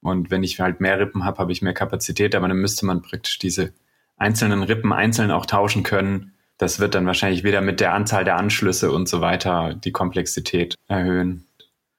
Und 0.00 0.30
wenn 0.30 0.44
ich 0.44 0.60
halt 0.60 0.80
mehr 0.80 0.98
Rippen 1.00 1.24
habe, 1.24 1.38
habe 1.38 1.52
ich 1.52 1.62
mehr 1.62 1.74
Kapazität, 1.74 2.34
aber 2.34 2.48
dann 2.48 2.58
müsste 2.58 2.86
man 2.86 3.02
praktisch 3.02 3.38
diese 3.38 3.72
einzelnen 4.16 4.62
Rippen 4.62 4.92
einzeln 4.92 5.30
auch 5.30 5.46
tauschen 5.46 5.82
können. 5.82 6.34
Das 6.58 6.80
wird 6.80 6.94
dann 6.94 7.06
wahrscheinlich 7.06 7.44
wieder 7.44 7.60
mit 7.60 7.80
der 7.80 7.94
Anzahl 7.94 8.24
der 8.24 8.36
Anschlüsse 8.36 8.90
und 8.90 9.08
so 9.08 9.20
weiter 9.20 9.74
die 9.74 9.92
Komplexität 9.92 10.74
erhöhen. 10.88 11.46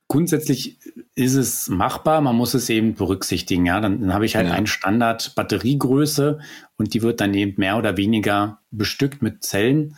Grundsätzlich 0.08 0.80
ist 1.16 1.36
es 1.36 1.70
machbar, 1.70 2.22
man 2.22 2.36
muss 2.36 2.54
es 2.56 2.70
eben 2.70 2.96
berücksichtigen. 2.96 3.66
Ja, 3.66 3.80
dann, 3.80 4.02
dann 4.02 4.14
habe 4.14 4.26
ich 4.26 4.36
halt 4.36 4.48
ja. 4.48 4.54
eine 4.54 4.68
Standard 4.68 5.36
Batteriegröße 5.36 6.40
und 6.78 6.94
die 6.94 7.02
wird 7.02 7.22
dann 7.22 7.34
eben 7.34 7.54
mehr 7.58 7.78
oder 7.78 7.96
weniger 7.96 8.60
bestückt 8.72 9.22
mit 9.22 9.44
Zellen 9.44 9.96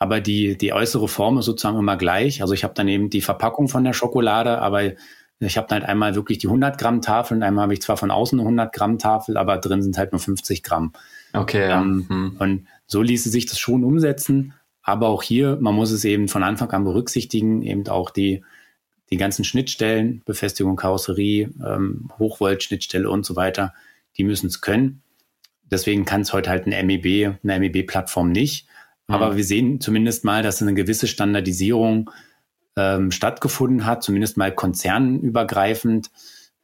aber 0.00 0.20
die, 0.20 0.56
die 0.56 0.72
äußere 0.72 1.08
Form 1.08 1.38
ist 1.38 1.44
sozusagen 1.44 1.78
immer 1.78 1.98
gleich. 1.98 2.40
Also 2.40 2.54
ich 2.54 2.64
habe 2.64 2.72
dann 2.74 2.88
eben 2.88 3.10
die 3.10 3.20
Verpackung 3.20 3.68
von 3.68 3.84
der 3.84 3.92
Schokolade, 3.92 4.58
aber 4.58 4.82
ich 5.40 5.56
habe 5.58 5.68
dann 5.68 5.80
halt 5.80 5.88
einmal 5.90 6.14
wirklich 6.14 6.38
die 6.38 6.46
100 6.46 6.78
Gramm 6.78 7.02
Tafel 7.02 7.36
und 7.36 7.42
einmal 7.42 7.64
habe 7.64 7.74
ich 7.74 7.82
zwar 7.82 7.98
von 7.98 8.10
außen 8.10 8.40
eine 8.40 8.46
100 8.46 8.72
Gramm 8.72 8.98
Tafel, 8.98 9.36
aber 9.36 9.58
drin 9.58 9.82
sind 9.82 9.98
halt 9.98 10.12
nur 10.12 10.20
50 10.20 10.62
Gramm. 10.62 10.94
Okay. 11.32 11.70
Ähm, 11.70 12.06
hm. 12.08 12.36
Und 12.38 12.66
so 12.86 13.02
ließe 13.02 13.30
sich 13.30 13.46
das 13.46 13.58
schon 13.58 13.84
umsetzen. 13.84 14.54
Aber 14.82 15.08
auch 15.08 15.22
hier, 15.22 15.58
man 15.60 15.74
muss 15.74 15.90
es 15.90 16.04
eben 16.04 16.28
von 16.28 16.42
Anfang 16.42 16.70
an 16.70 16.84
berücksichtigen, 16.84 17.62
eben 17.62 17.86
auch 17.88 18.10
die, 18.10 18.42
die 19.10 19.16
ganzen 19.16 19.44
Schnittstellen, 19.44 20.22
Befestigung, 20.24 20.76
Karosserie, 20.76 21.50
ähm, 21.64 22.10
Hochvolt-Schnittstelle 22.18 23.08
und 23.08 23.26
so 23.26 23.36
weiter, 23.36 23.74
die 24.16 24.24
müssen 24.24 24.46
es 24.46 24.60
können. 24.60 25.02
Deswegen 25.70 26.04
kann 26.04 26.22
es 26.22 26.32
heute 26.32 26.50
halt 26.50 26.66
eine 26.66 26.82
MEB, 26.82 27.36
eine 27.44 27.60
MEB-Plattform 27.60 28.32
nicht. 28.32 28.66
Aber 29.06 29.32
mhm. 29.32 29.36
wir 29.36 29.44
sehen 29.44 29.80
zumindest 29.80 30.24
mal, 30.24 30.42
dass 30.42 30.62
eine 30.62 30.74
gewisse 30.74 31.06
Standardisierung 31.06 32.10
ähm, 32.76 33.10
stattgefunden 33.10 33.86
hat, 33.86 34.02
zumindest 34.02 34.36
mal 34.36 34.52
konzernübergreifend, 34.52 36.10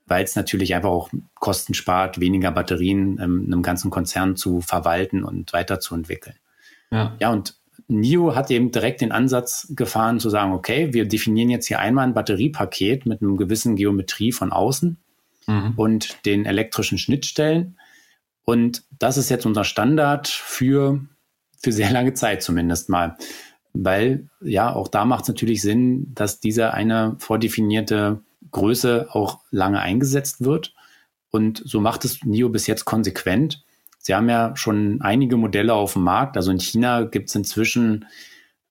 weil 0.06 0.24
es 0.24 0.36
natürlich 0.36 0.74
einfach 0.74 0.90
auch 0.90 1.10
Kosten 1.34 1.74
spart, 1.74 2.20
weniger 2.20 2.50
Batterien 2.50 3.18
ähm, 3.20 3.44
einem 3.46 3.62
ganzen 3.62 3.90
Konzern 3.90 4.36
zu 4.36 4.60
verwalten 4.60 5.24
und 5.24 5.52
weiterzuentwickeln. 5.52 6.36
Ja. 6.90 7.16
ja, 7.18 7.32
und 7.32 7.54
NIO 7.88 8.34
hat 8.34 8.50
eben 8.50 8.70
direkt 8.70 9.00
den 9.00 9.12
Ansatz 9.12 9.68
gefahren 9.70 10.20
zu 10.20 10.30
sagen, 10.30 10.52
okay, 10.52 10.92
wir 10.92 11.06
definieren 11.06 11.50
jetzt 11.50 11.66
hier 11.66 11.78
einmal 11.78 12.06
ein 12.06 12.14
Batteriepaket 12.14 13.06
mit 13.06 13.22
einem 13.22 13.36
gewissen 13.36 13.76
Geometrie 13.76 14.32
von 14.32 14.52
außen 14.52 14.96
mhm. 15.46 15.72
und 15.76 16.24
den 16.26 16.46
elektrischen 16.46 16.98
Schnittstellen. 16.98 17.76
Und 18.44 18.84
das 18.98 19.16
ist 19.16 19.28
jetzt 19.28 19.46
unser 19.46 19.64
Standard 19.64 20.28
für 20.28 21.00
für 21.62 21.72
sehr 21.72 21.90
lange 21.90 22.14
Zeit 22.14 22.42
zumindest 22.42 22.88
mal. 22.88 23.16
Weil 23.72 24.28
ja, 24.40 24.72
auch 24.72 24.88
da 24.88 25.04
macht 25.04 25.22
es 25.22 25.28
natürlich 25.28 25.62
Sinn, 25.62 26.12
dass 26.14 26.40
diese 26.40 26.72
eine 26.72 27.16
vordefinierte 27.18 28.20
Größe 28.50 29.08
auch 29.10 29.40
lange 29.50 29.80
eingesetzt 29.80 30.44
wird. 30.44 30.74
Und 31.30 31.62
so 31.64 31.80
macht 31.80 32.04
es 32.04 32.24
NIO 32.24 32.48
bis 32.48 32.66
jetzt 32.66 32.84
konsequent. 32.84 33.64
Sie 33.98 34.14
haben 34.14 34.28
ja 34.28 34.54
schon 34.56 35.00
einige 35.02 35.36
Modelle 35.36 35.74
auf 35.74 35.94
dem 35.94 36.02
Markt. 36.02 36.36
Also 36.36 36.50
in 36.50 36.60
China 36.60 37.02
gibt 37.02 37.28
es 37.28 37.34
inzwischen 37.34 38.06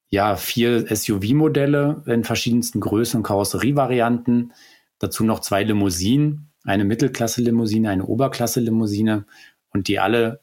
ja 0.10 0.36
vier 0.36 0.88
SUV-Modelle 0.96 2.04
in 2.06 2.24
verschiedensten 2.24 2.80
Größen 2.80 3.18
und 3.18 3.24
Karosserievarianten. 3.24 4.54
Dazu 5.00 5.24
noch 5.26 5.42
zwei 5.42 5.64
Limousinen, 5.64 6.52
eine 6.64 6.86
Mittelklasse-Limousine, 6.86 7.90
eine 7.90 8.06
Oberklasse-Limousine 8.06 9.26
und 9.72 9.88
die 9.88 10.00
alle 10.00 10.40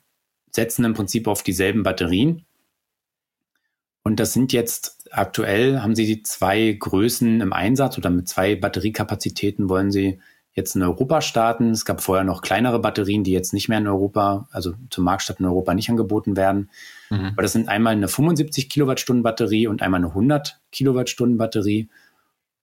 setzen 0.51 0.85
im 0.85 0.95
Prinzip 0.95 1.27
auf 1.27 1.43
dieselben 1.43 1.83
Batterien. 1.83 2.45
Und 4.05 4.19
das 4.19 4.33
sind 4.33 4.53
jetzt 4.53 5.09
aktuell, 5.11 5.81
haben 5.81 5.95
sie 5.95 6.07
die 6.07 6.23
zwei 6.23 6.77
Größen 6.79 7.41
im 7.41 7.53
Einsatz 7.53 7.99
oder 7.99 8.11
mit 8.11 8.29
zwei 8.29 8.57
Batteriekapazitäten 8.57 9.69
wollen 9.69 9.93
sie 9.93 10.19
jetzt 10.55 10.77
in 10.77 10.83
Europa 10.83 11.21
starten. 11.21 11.71
Es 11.71 11.85
gab 11.85 12.03
vorher 12.03 12.25
noch 12.25 12.43
kleinere 12.43 12.79
Batterien, 12.79 13.25
die 13.25 13.33
jetzt 13.33 13.53
nicht 13.53 13.69
mehr 13.69 13.79
in 13.79 13.87
Europa, 13.87 14.49
also 14.51 14.75
zum 14.91 15.05
Marktstart 15.05 15.41
in 15.41 15.47
Europa 15.47 15.73
nicht 15.75 15.89
angeboten 15.89 16.37
werden. 16.37 16.71
Mhm. 17.11 17.27
Aber 17.33 17.43
das 17.43 17.53
sind 17.53 17.69
einmal 17.69 17.95
eine 17.95 18.09
75 18.09 18.69
Kilowattstunden 18.69 19.23
Batterie 19.23 19.67
und 19.67 19.83
einmal 19.83 20.01
eine 20.01 20.09
100 20.09 20.61
Kilowattstunden 20.73 21.39
Batterie. 21.39 21.89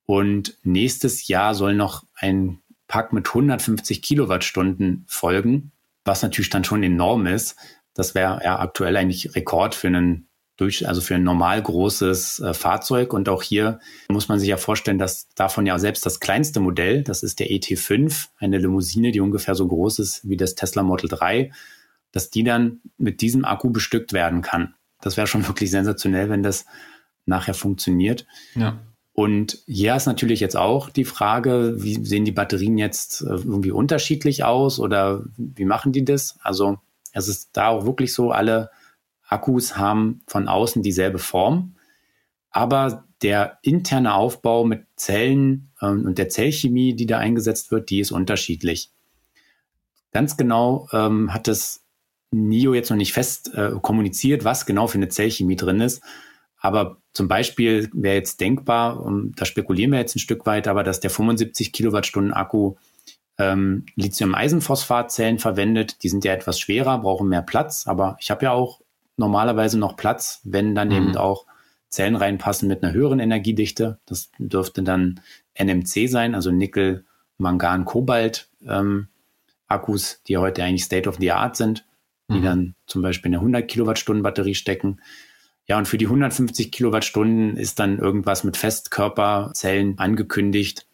Und 0.06 0.58
nächstes 0.64 1.28
Jahr 1.28 1.56
soll 1.56 1.74
noch 1.74 2.04
ein 2.16 2.60
Pack 2.88 3.14
mit 3.14 3.28
150 3.28 4.02
Kilowattstunden 4.02 5.06
folgen, 5.08 5.72
was 6.04 6.22
natürlich 6.22 6.50
dann 6.50 6.64
schon 6.64 6.84
enorm 6.84 7.28
ist. 7.28 7.56
Das 7.94 8.16
wäre 8.16 8.42
ja 8.44 8.60
aktuell 8.60 8.98
eigentlich 8.98 9.36
Rekord 9.36 9.76
für 9.76 9.88
einen 9.88 10.29
durch, 10.60 10.88
also 10.88 11.02
für 11.02 11.16
ein 11.16 11.24
normal 11.24 11.62
großes 11.62 12.40
äh, 12.40 12.54
Fahrzeug. 12.54 13.14
Und 13.14 13.30
auch 13.30 13.44
hier 13.44 13.80
muss 14.10 14.28
man 14.28 14.40
sich 14.40 14.50
ja 14.50 14.58
vorstellen, 14.58 15.00
dass 15.00 15.30
davon 15.36 15.66
ja 15.66 15.80
selbst 15.80 16.06
das 16.06 16.20
kleinste 16.20 16.60
Modell, 16.60 17.04
das 17.04 17.24
ist 17.24 17.40
der 17.40 17.48
ET5, 17.48 18.28
eine 18.38 18.58
Limousine, 18.58 19.12
die 19.12 19.22
ungefähr 19.22 19.56
so 19.56 19.68
groß 19.68 20.00
ist 20.00 20.28
wie 20.28 20.38
das 20.38 20.56
Tesla 20.56 20.84
Model 20.84 21.10
3, 21.10 21.52
dass 22.12 22.30
die 22.30 22.44
dann 22.44 22.82
mit 22.98 23.22
diesem 23.22 23.46
Akku 23.46 23.70
bestückt 23.70 24.14
werden 24.14 24.42
kann. 24.42 24.74
Das 25.02 25.18
wäre 25.18 25.28
schon 25.28 25.48
wirklich 25.48 25.72
sensationell, 25.72 26.30
wenn 26.30 26.44
das 26.44 26.66
nachher 27.26 27.54
funktioniert. 27.54 28.26
Ja. 28.56 28.80
Und 29.14 29.60
hier 29.66 29.96
ist 29.96 30.06
natürlich 30.06 30.40
jetzt 30.40 30.56
auch 30.56 30.90
die 30.90 31.04
Frage, 31.04 31.76
wie 31.78 32.06
sehen 32.06 32.24
die 32.26 32.32
Batterien 32.32 32.78
jetzt 32.78 33.22
äh, 33.22 33.32
irgendwie 33.32 33.72
unterschiedlich 33.72 34.44
aus 34.44 34.80
oder 34.80 35.24
wie 35.38 35.66
machen 35.66 35.92
die 35.92 36.06
das? 36.06 36.38
Also 36.42 36.78
es 37.12 37.28
ist 37.28 37.50
da 37.54 37.68
auch 37.68 37.86
wirklich 37.86 38.14
so, 38.14 38.32
alle 38.32 38.72
Akkus 39.30 39.78
haben 39.78 40.22
von 40.28 40.48
außen 40.48 40.84
dieselbe 40.84 41.20
Form. 41.20 41.76
Aber 42.52 43.06
der 43.22 43.60
interne 43.62 44.16
Aufbau 44.16 44.66
mit 44.66 44.86
Zellen 44.96 45.72
ähm, 45.82 46.06
und 46.06 46.18
der 46.18 46.30
Zellchemie, 46.30 46.96
die 46.96 47.06
da 47.06 47.20
eingesetzt 47.20 47.72
wird, 47.72 47.90
die 47.90 48.00
ist 48.00 48.12
unterschiedlich. 48.12 48.92
Ganz 50.12 50.36
genau 50.36 50.88
ähm, 50.92 51.34
hat 51.34 51.48
das 51.48 51.86
NIO 52.32 52.74
jetzt 52.74 52.90
noch 52.90 52.98
nicht 52.98 53.14
fest 53.14 53.54
äh, 53.54 53.72
kommuniziert, 53.82 54.44
was 54.44 54.66
genau 54.66 54.88
für 54.88 54.98
eine 54.98 55.10
Zellchemie 55.10 55.56
drin 55.56 55.82
ist. 55.82 56.02
Aber 56.58 56.98
zum 57.14 57.28
Beispiel 57.28 57.90
wäre 57.94 58.16
jetzt 58.16 58.42
denkbar, 58.42 59.00
und 59.00 59.34
da 59.40 59.46
spekulieren 59.46 59.92
wir 59.92 60.00
jetzt 60.00 60.16
ein 60.16 60.20
Stück 60.20 60.46
weit, 60.46 60.68
aber 60.68 60.84
dass 60.84 61.00
der 61.00 61.10
75 61.10 61.72
Kilowattstunden 61.72 62.34
Akku 62.34 62.76
ähm, 63.38 63.86
Lithium-Eisenphosphat-Zellen 63.96 65.40
verwendet. 65.40 66.04
Die 66.04 66.10
sind 66.10 66.26
ja 66.26 66.34
etwas 66.34 66.60
schwerer, 66.60 67.00
brauchen 67.00 67.30
mehr 67.30 67.42
Platz, 67.42 67.88
aber 67.88 68.18
ich 68.20 68.30
habe 68.30 68.46
ja 68.46 68.52
auch 68.52 68.82
normalerweise 69.20 69.78
noch 69.78 69.96
Platz, 69.96 70.42
wenn 70.44 70.74
dann 70.74 70.90
mhm. 70.90 70.96
eben 70.96 71.18
auch 71.18 71.46
Zellen 71.90 72.16
reinpassen 72.16 72.68
mit 72.68 72.84
einer 72.84 72.94
höheren 72.94 73.20
Energiedichte. 73.20 74.00
Das 74.06 74.32
dürfte 74.38 74.84
dann 74.84 75.22
NMC 75.56 76.08
sein, 76.08 76.36
also 76.36 76.52
Nickel, 76.52 77.06
Mangan, 77.38 77.86
Kobalt 77.86 78.50
ähm, 78.66 79.08
Akkus, 79.68 80.22
die 80.28 80.38
heute 80.38 80.64
eigentlich 80.64 80.84
State 80.84 81.08
of 81.08 81.18
the 81.20 81.32
Art 81.32 81.56
sind, 81.56 81.86
die 82.30 82.40
mhm. 82.40 82.44
dann 82.44 82.76
zum 82.86 83.02
Beispiel 83.02 83.30
in 83.30 83.36
eine 83.36 83.42
100 83.42 83.68
Kilowattstunden 83.68 84.24
Batterie 84.24 84.56
stecken. 84.56 85.00
Ja, 85.68 85.78
und 85.78 85.88
für 85.88 85.98
die 85.98 86.06
150 86.06 86.72
Kilowattstunden 86.72 87.56
ist 87.56 87.80
dann 87.80 88.00
irgendwas 88.00 88.44
mit 88.44 88.58
Festkörperzellen 88.58 90.00
angekündigt. 90.00 90.88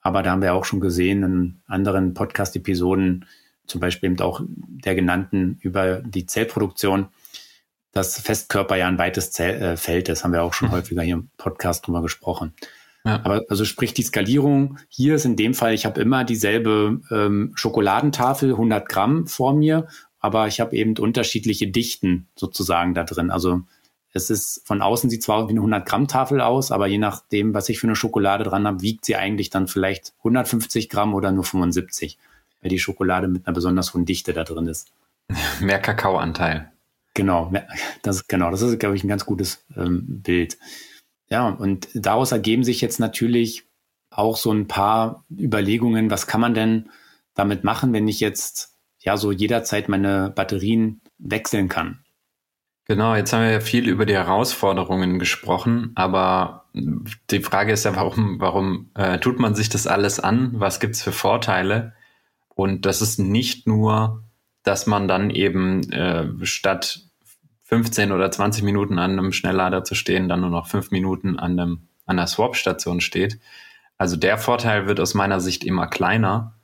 Aber 0.00 0.22
da 0.22 0.32
haben 0.32 0.42
wir 0.42 0.54
auch 0.54 0.64
schon 0.64 0.80
gesehen 0.80 1.22
in 1.22 1.60
anderen 1.66 2.14
Podcast-Episoden, 2.14 3.26
zum 3.66 3.80
Beispiel 3.80 4.10
eben 4.10 4.20
auch 4.20 4.40
der 4.44 4.94
genannten 4.94 5.58
über 5.60 6.00
die 6.00 6.26
Zellproduktion, 6.26 7.08
dass 7.92 8.20
Festkörper 8.20 8.76
ja 8.76 8.86
ein 8.86 8.98
weites 8.98 9.30
Zell, 9.30 9.62
äh, 9.62 9.76
Feld 9.76 10.08
ist, 10.08 10.24
haben 10.24 10.32
wir 10.32 10.42
auch 10.42 10.54
schon 10.54 10.68
mhm. 10.68 10.72
häufiger 10.72 11.02
hier 11.02 11.14
im 11.14 11.30
Podcast 11.36 11.86
drüber 11.86 12.02
gesprochen. 12.02 12.54
Ja. 13.04 13.20
Aber 13.24 13.44
also 13.48 13.64
sprich 13.64 13.94
die 13.94 14.02
Skalierung 14.02 14.78
hier 14.88 15.14
ist 15.14 15.24
in 15.24 15.36
dem 15.36 15.54
Fall, 15.54 15.72
ich 15.72 15.86
habe 15.86 16.00
immer 16.00 16.24
dieselbe 16.24 17.00
ähm, 17.10 17.52
Schokoladentafel, 17.54 18.50
100 18.50 18.88
Gramm 18.88 19.26
vor 19.26 19.54
mir, 19.54 19.86
aber 20.20 20.46
ich 20.48 20.60
habe 20.60 20.76
eben 20.76 20.96
unterschiedliche 20.98 21.68
Dichten 21.68 22.28
sozusagen 22.34 22.94
da 22.94 23.04
drin. 23.04 23.30
Also 23.30 23.62
es 24.12 24.30
ist 24.30 24.62
von 24.66 24.82
außen 24.82 25.10
sieht 25.10 25.22
zwar 25.22 25.48
wie 25.48 25.52
eine 25.52 25.60
100 25.60 25.86
Gramm 25.86 26.08
Tafel 26.08 26.40
aus, 26.40 26.72
aber 26.72 26.86
je 26.86 26.98
nachdem, 26.98 27.54
was 27.54 27.68
ich 27.68 27.78
für 27.78 27.86
eine 27.86 27.96
Schokolade 27.96 28.44
dran 28.44 28.66
habe, 28.66 28.82
wiegt 28.82 29.04
sie 29.04 29.16
eigentlich 29.16 29.50
dann 29.50 29.68
vielleicht 29.68 30.14
150 30.18 30.88
Gramm 30.88 31.14
oder 31.14 31.30
nur 31.30 31.44
75, 31.44 32.18
weil 32.60 32.70
die 32.70 32.78
Schokolade 32.78 33.28
mit 33.28 33.46
einer 33.46 33.54
besonders 33.54 33.94
hohen 33.94 34.06
Dichte 34.06 34.32
da 34.32 34.44
drin 34.44 34.66
ist. 34.66 34.90
Mehr 35.60 35.78
Kakaoanteil. 35.78 36.72
Genau, 37.18 37.52
das 38.02 38.28
genau, 38.28 38.52
das 38.52 38.62
ist 38.62 38.78
glaube 38.78 38.94
ich 38.94 39.02
ein 39.02 39.08
ganz 39.08 39.26
gutes 39.26 39.64
ähm, 39.76 40.22
Bild. 40.22 40.56
Ja, 41.28 41.48
und 41.48 41.88
daraus 41.94 42.30
ergeben 42.30 42.62
sich 42.62 42.80
jetzt 42.80 43.00
natürlich 43.00 43.64
auch 44.12 44.36
so 44.36 44.52
ein 44.52 44.68
paar 44.68 45.24
Überlegungen, 45.36 46.12
was 46.12 46.28
kann 46.28 46.40
man 46.40 46.54
denn 46.54 46.90
damit 47.34 47.64
machen, 47.64 47.92
wenn 47.92 48.06
ich 48.06 48.20
jetzt 48.20 48.76
ja 49.00 49.16
so 49.16 49.32
jederzeit 49.32 49.88
meine 49.88 50.30
Batterien 50.30 51.00
wechseln 51.18 51.68
kann. 51.68 51.98
Genau, 52.84 53.16
jetzt 53.16 53.32
haben 53.32 53.42
wir 53.42 53.50
ja 53.50 53.60
viel 53.60 53.88
über 53.88 54.06
die 54.06 54.14
Herausforderungen 54.14 55.18
gesprochen, 55.18 55.90
aber 55.96 56.66
die 56.72 57.40
Frage 57.40 57.72
ist 57.72 57.84
ja, 57.84 57.96
warum, 57.96 58.38
warum 58.38 58.90
äh, 58.94 59.18
tut 59.18 59.40
man 59.40 59.56
sich 59.56 59.68
das 59.68 59.88
alles 59.88 60.20
an? 60.20 60.52
Was 60.54 60.78
gibt's 60.78 61.02
für 61.02 61.10
Vorteile? 61.10 61.94
Und 62.54 62.86
das 62.86 63.02
ist 63.02 63.18
nicht 63.18 63.66
nur, 63.66 64.22
dass 64.62 64.86
man 64.86 65.08
dann 65.08 65.30
eben 65.30 65.90
äh, 65.90 66.28
statt 66.46 67.07
15 67.68 68.12
oder 68.12 68.30
20 68.30 68.64
Minuten 68.64 68.98
an 68.98 69.12
einem 69.12 69.32
Schnelllader 69.32 69.84
zu 69.84 69.94
stehen, 69.94 70.28
dann 70.28 70.40
nur 70.40 70.48
noch 70.48 70.66
fünf 70.66 70.90
Minuten 70.90 71.38
an, 71.38 71.60
einem, 71.60 71.88
an 72.06 72.16
der 72.16 72.26
Swap-Station 72.26 73.02
steht. 73.02 73.38
Also 73.98 74.16
der 74.16 74.38
Vorteil 74.38 74.86
wird 74.86 75.00
aus 75.00 75.12
meiner 75.12 75.38
Sicht 75.38 75.64
immer 75.64 75.86
kleiner. 75.86 76.54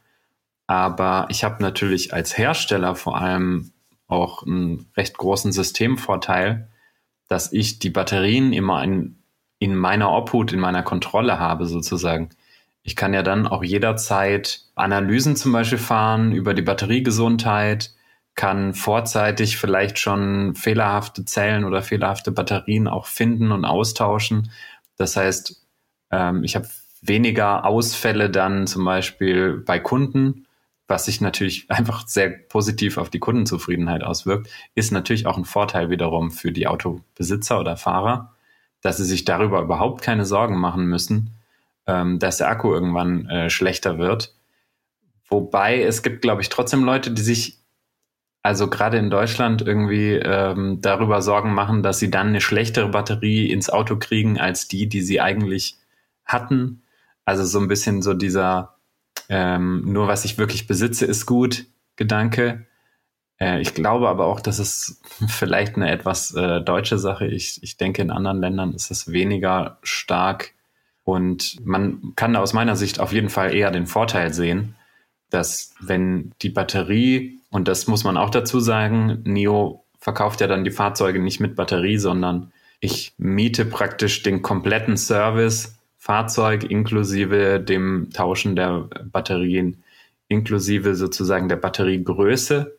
Aber 0.66 1.26
ich 1.28 1.44
habe 1.44 1.62
natürlich 1.62 2.14
als 2.14 2.38
Hersteller 2.38 2.94
vor 2.94 3.20
allem 3.20 3.72
auch 4.06 4.44
einen 4.46 4.86
recht 4.96 5.18
großen 5.18 5.52
Systemvorteil, 5.52 6.68
dass 7.28 7.52
ich 7.52 7.78
die 7.78 7.90
Batterien 7.90 8.54
immer 8.54 8.82
in, 8.82 9.18
in 9.58 9.76
meiner 9.76 10.10
Obhut, 10.10 10.54
in 10.54 10.60
meiner 10.60 10.82
Kontrolle 10.82 11.38
habe 11.38 11.66
sozusagen. 11.66 12.30
Ich 12.82 12.96
kann 12.96 13.12
ja 13.12 13.22
dann 13.22 13.46
auch 13.46 13.62
jederzeit 13.62 14.62
Analysen 14.74 15.36
zum 15.36 15.52
Beispiel 15.52 15.78
fahren 15.78 16.32
über 16.32 16.54
die 16.54 16.62
Batteriegesundheit, 16.62 17.92
kann 18.34 18.74
vorzeitig 18.74 19.56
vielleicht 19.56 19.98
schon 19.98 20.54
fehlerhafte 20.54 21.24
Zellen 21.24 21.64
oder 21.64 21.82
fehlerhafte 21.82 22.32
Batterien 22.32 22.88
auch 22.88 23.06
finden 23.06 23.52
und 23.52 23.64
austauschen. 23.64 24.50
Das 24.96 25.16
heißt, 25.16 25.64
ähm, 26.10 26.44
ich 26.44 26.56
habe 26.56 26.68
weniger 27.00 27.64
Ausfälle 27.64 28.30
dann 28.30 28.66
zum 28.66 28.84
Beispiel 28.84 29.58
bei 29.58 29.78
Kunden 29.78 30.46
was 30.88 31.06
sich 31.06 31.20
natürlich 31.20 31.66
einfach 31.70 32.06
sehr 32.06 32.30
positiv 32.30 32.98
auf 32.98 33.10
die 33.10 33.18
Kundenzufriedenheit 33.18 34.02
auswirkt, 34.02 34.48
ist 34.74 34.92
natürlich 34.92 35.26
auch 35.26 35.36
ein 35.36 35.44
Vorteil 35.44 35.90
wiederum 35.90 36.30
für 36.30 36.52
die 36.52 36.66
Autobesitzer 36.66 37.60
oder 37.60 37.76
Fahrer, 37.76 38.34
dass 38.80 38.98
sie 38.98 39.04
sich 39.04 39.24
darüber 39.24 39.62
überhaupt 39.62 40.02
keine 40.02 40.26
Sorgen 40.26 40.58
machen 40.58 40.86
müssen, 40.86 41.30
ähm, 41.86 42.18
dass 42.18 42.38
der 42.38 42.48
Akku 42.48 42.72
irgendwann 42.72 43.26
äh, 43.28 43.50
schlechter 43.50 43.98
wird. 43.98 44.34
Wobei 45.26 45.82
es 45.82 46.02
gibt, 46.02 46.22
glaube 46.22 46.42
ich, 46.42 46.50
trotzdem 46.50 46.84
Leute, 46.84 47.10
die 47.10 47.22
sich 47.22 47.58
also 48.44 48.70
gerade 48.70 48.98
in 48.98 49.10
Deutschland 49.10 49.62
irgendwie 49.62 50.12
ähm, 50.12 50.78
darüber 50.80 51.20
Sorgen 51.22 51.52
machen, 51.52 51.82
dass 51.82 51.98
sie 51.98 52.10
dann 52.10 52.28
eine 52.28 52.40
schlechtere 52.40 52.90
Batterie 52.90 53.50
ins 53.50 53.70
Auto 53.70 53.96
kriegen 53.96 54.38
als 54.38 54.68
die, 54.68 54.88
die 54.88 55.02
sie 55.02 55.20
eigentlich 55.20 55.78
hatten. 56.24 56.82
Also 57.24 57.42
so 57.44 57.58
ein 57.58 57.66
bisschen 57.66 58.02
so 58.02 58.14
dieser 58.14 58.74
ähm, 59.28 59.82
nur 59.84 60.08
was 60.08 60.24
ich 60.24 60.38
wirklich 60.38 60.66
besitze, 60.66 61.06
ist 61.06 61.26
gut, 61.26 61.66
Gedanke. 61.96 62.66
Äh, 63.38 63.60
ich 63.60 63.74
glaube 63.74 64.08
aber 64.08 64.26
auch, 64.26 64.40
dass 64.40 64.58
es 64.58 65.00
vielleicht 65.28 65.76
eine 65.76 65.90
etwas 65.90 66.34
äh, 66.34 66.60
deutsche 66.60 66.98
Sache. 66.98 67.26
Ich, 67.26 67.62
ich 67.62 67.76
denke, 67.76 68.02
in 68.02 68.10
anderen 68.10 68.40
Ländern 68.40 68.72
ist 68.74 68.90
es 68.90 69.10
weniger 69.10 69.78
stark. 69.82 70.52
Und 71.04 71.64
man 71.64 72.14
kann 72.16 72.34
aus 72.36 72.54
meiner 72.54 72.76
Sicht 72.76 72.98
auf 72.98 73.12
jeden 73.12 73.28
Fall 73.28 73.54
eher 73.54 73.70
den 73.70 73.86
Vorteil 73.86 74.32
sehen, 74.32 74.74
dass 75.28 75.74
wenn 75.80 76.32
die 76.40 76.48
Batterie, 76.48 77.40
und 77.54 77.68
das 77.68 77.86
muss 77.86 78.02
man 78.02 78.16
auch 78.16 78.30
dazu 78.30 78.58
sagen, 78.58 79.22
NIO 79.22 79.84
verkauft 80.00 80.40
ja 80.40 80.48
dann 80.48 80.64
die 80.64 80.72
Fahrzeuge 80.72 81.20
nicht 81.20 81.38
mit 81.38 81.54
Batterie, 81.54 81.98
sondern 81.98 82.52
ich 82.80 83.14
miete 83.16 83.64
praktisch 83.64 84.24
den 84.24 84.42
kompletten 84.42 84.96
Service 84.96 85.78
Fahrzeug 85.96 86.64
inklusive 86.64 87.60
dem 87.60 88.08
Tauschen 88.12 88.56
der 88.56 88.88
Batterien, 89.04 89.84
inklusive 90.26 90.96
sozusagen 90.96 91.48
der 91.48 91.54
Batteriegröße. 91.54 92.76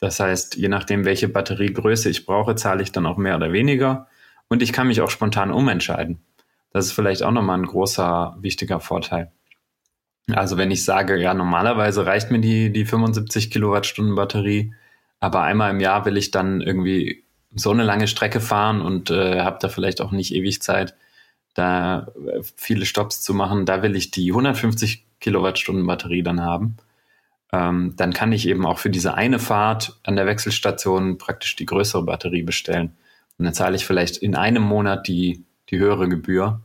Das 0.00 0.18
heißt, 0.18 0.56
je 0.56 0.66
nachdem, 0.66 1.04
welche 1.04 1.28
Batteriegröße 1.28 2.10
ich 2.10 2.26
brauche, 2.26 2.56
zahle 2.56 2.82
ich 2.82 2.90
dann 2.90 3.06
auch 3.06 3.18
mehr 3.18 3.36
oder 3.36 3.52
weniger. 3.52 4.08
Und 4.48 4.62
ich 4.62 4.72
kann 4.72 4.88
mich 4.88 5.00
auch 5.00 5.10
spontan 5.10 5.52
umentscheiden. 5.52 6.18
Das 6.72 6.86
ist 6.86 6.92
vielleicht 6.92 7.22
auch 7.22 7.30
nochmal 7.30 7.58
ein 7.58 7.66
großer, 7.66 8.36
wichtiger 8.40 8.80
Vorteil. 8.80 9.30
Also 10.30 10.56
wenn 10.56 10.70
ich 10.70 10.84
sage, 10.84 11.20
ja, 11.20 11.34
normalerweise 11.34 12.06
reicht 12.06 12.30
mir 12.30 12.40
die, 12.40 12.72
die 12.72 12.84
75 12.84 13.50
Kilowattstunden 13.50 14.14
Batterie, 14.14 14.72
aber 15.20 15.42
einmal 15.42 15.70
im 15.70 15.80
Jahr 15.80 16.04
will 16.04 16.16
ich 16.16 16.30
dann 16.30 16.60
irgendwie 16.60 17.24
so 17.54 17.70
eine 17.70 17.82
lange 17.82 18.08
Strecke 18.08 18.40
fahren 18.40 18.80
und 18.80 19.10
äh, 19.10 19.40
habe 19.40 19.58
da 19.60 19.68
vielleicht 19.68 20.00
auch 20.00 20.12
nicht 20.12 20.34
ewig 20.34 20.62
Zeit, 20.62 20.94
da 21.54 22.08
äh, 22.26 22.42
viele 22.56 22.86
Stops 22.86 23.22
zu 23.22 23.34
machen, 23.34 23.66
da 23.66 23.82
will 23.82 23.96
ich 23.96 24.10
die 24.10 24.30
150 24.30 25.04
Kilowattstunden 25.20 25.86
Batterie 25.86 26.22
dann 26.22 26.40
haben. 26.40 26.76
Ähm, 27.52 27.94
dann 27.96 28.12
kann 28.12 28.32
ich 28.32 28.48
eben 28.48 28.64
auch 28.64 28.78
für 28.78 28.90
diese 28.90 29.14
eine 29.14 29.38
Fahrt 29.38 29.98
an 30.04 30.16
der 30.16 30.26
Wechselstation 30.26 31.18
praktisch 31.18 31.56
die 31.56 31.66
größere 31.66 32.02
Batterie 32.02 32.42
bestellen. 32.42 32.96
Und 33.38 33.44
dann 33.44 33.54
zahle 33.54 33.76
ich 33.76 33.86
vielleicht 33.86 34.16
in 34.18 34.34
einem 34.34 34.62
Monat 34.62 35.06
die, 35.06 35.44
die 35.68 35.78
höhere 35.78 36.08
Gebühr 36.08 36.62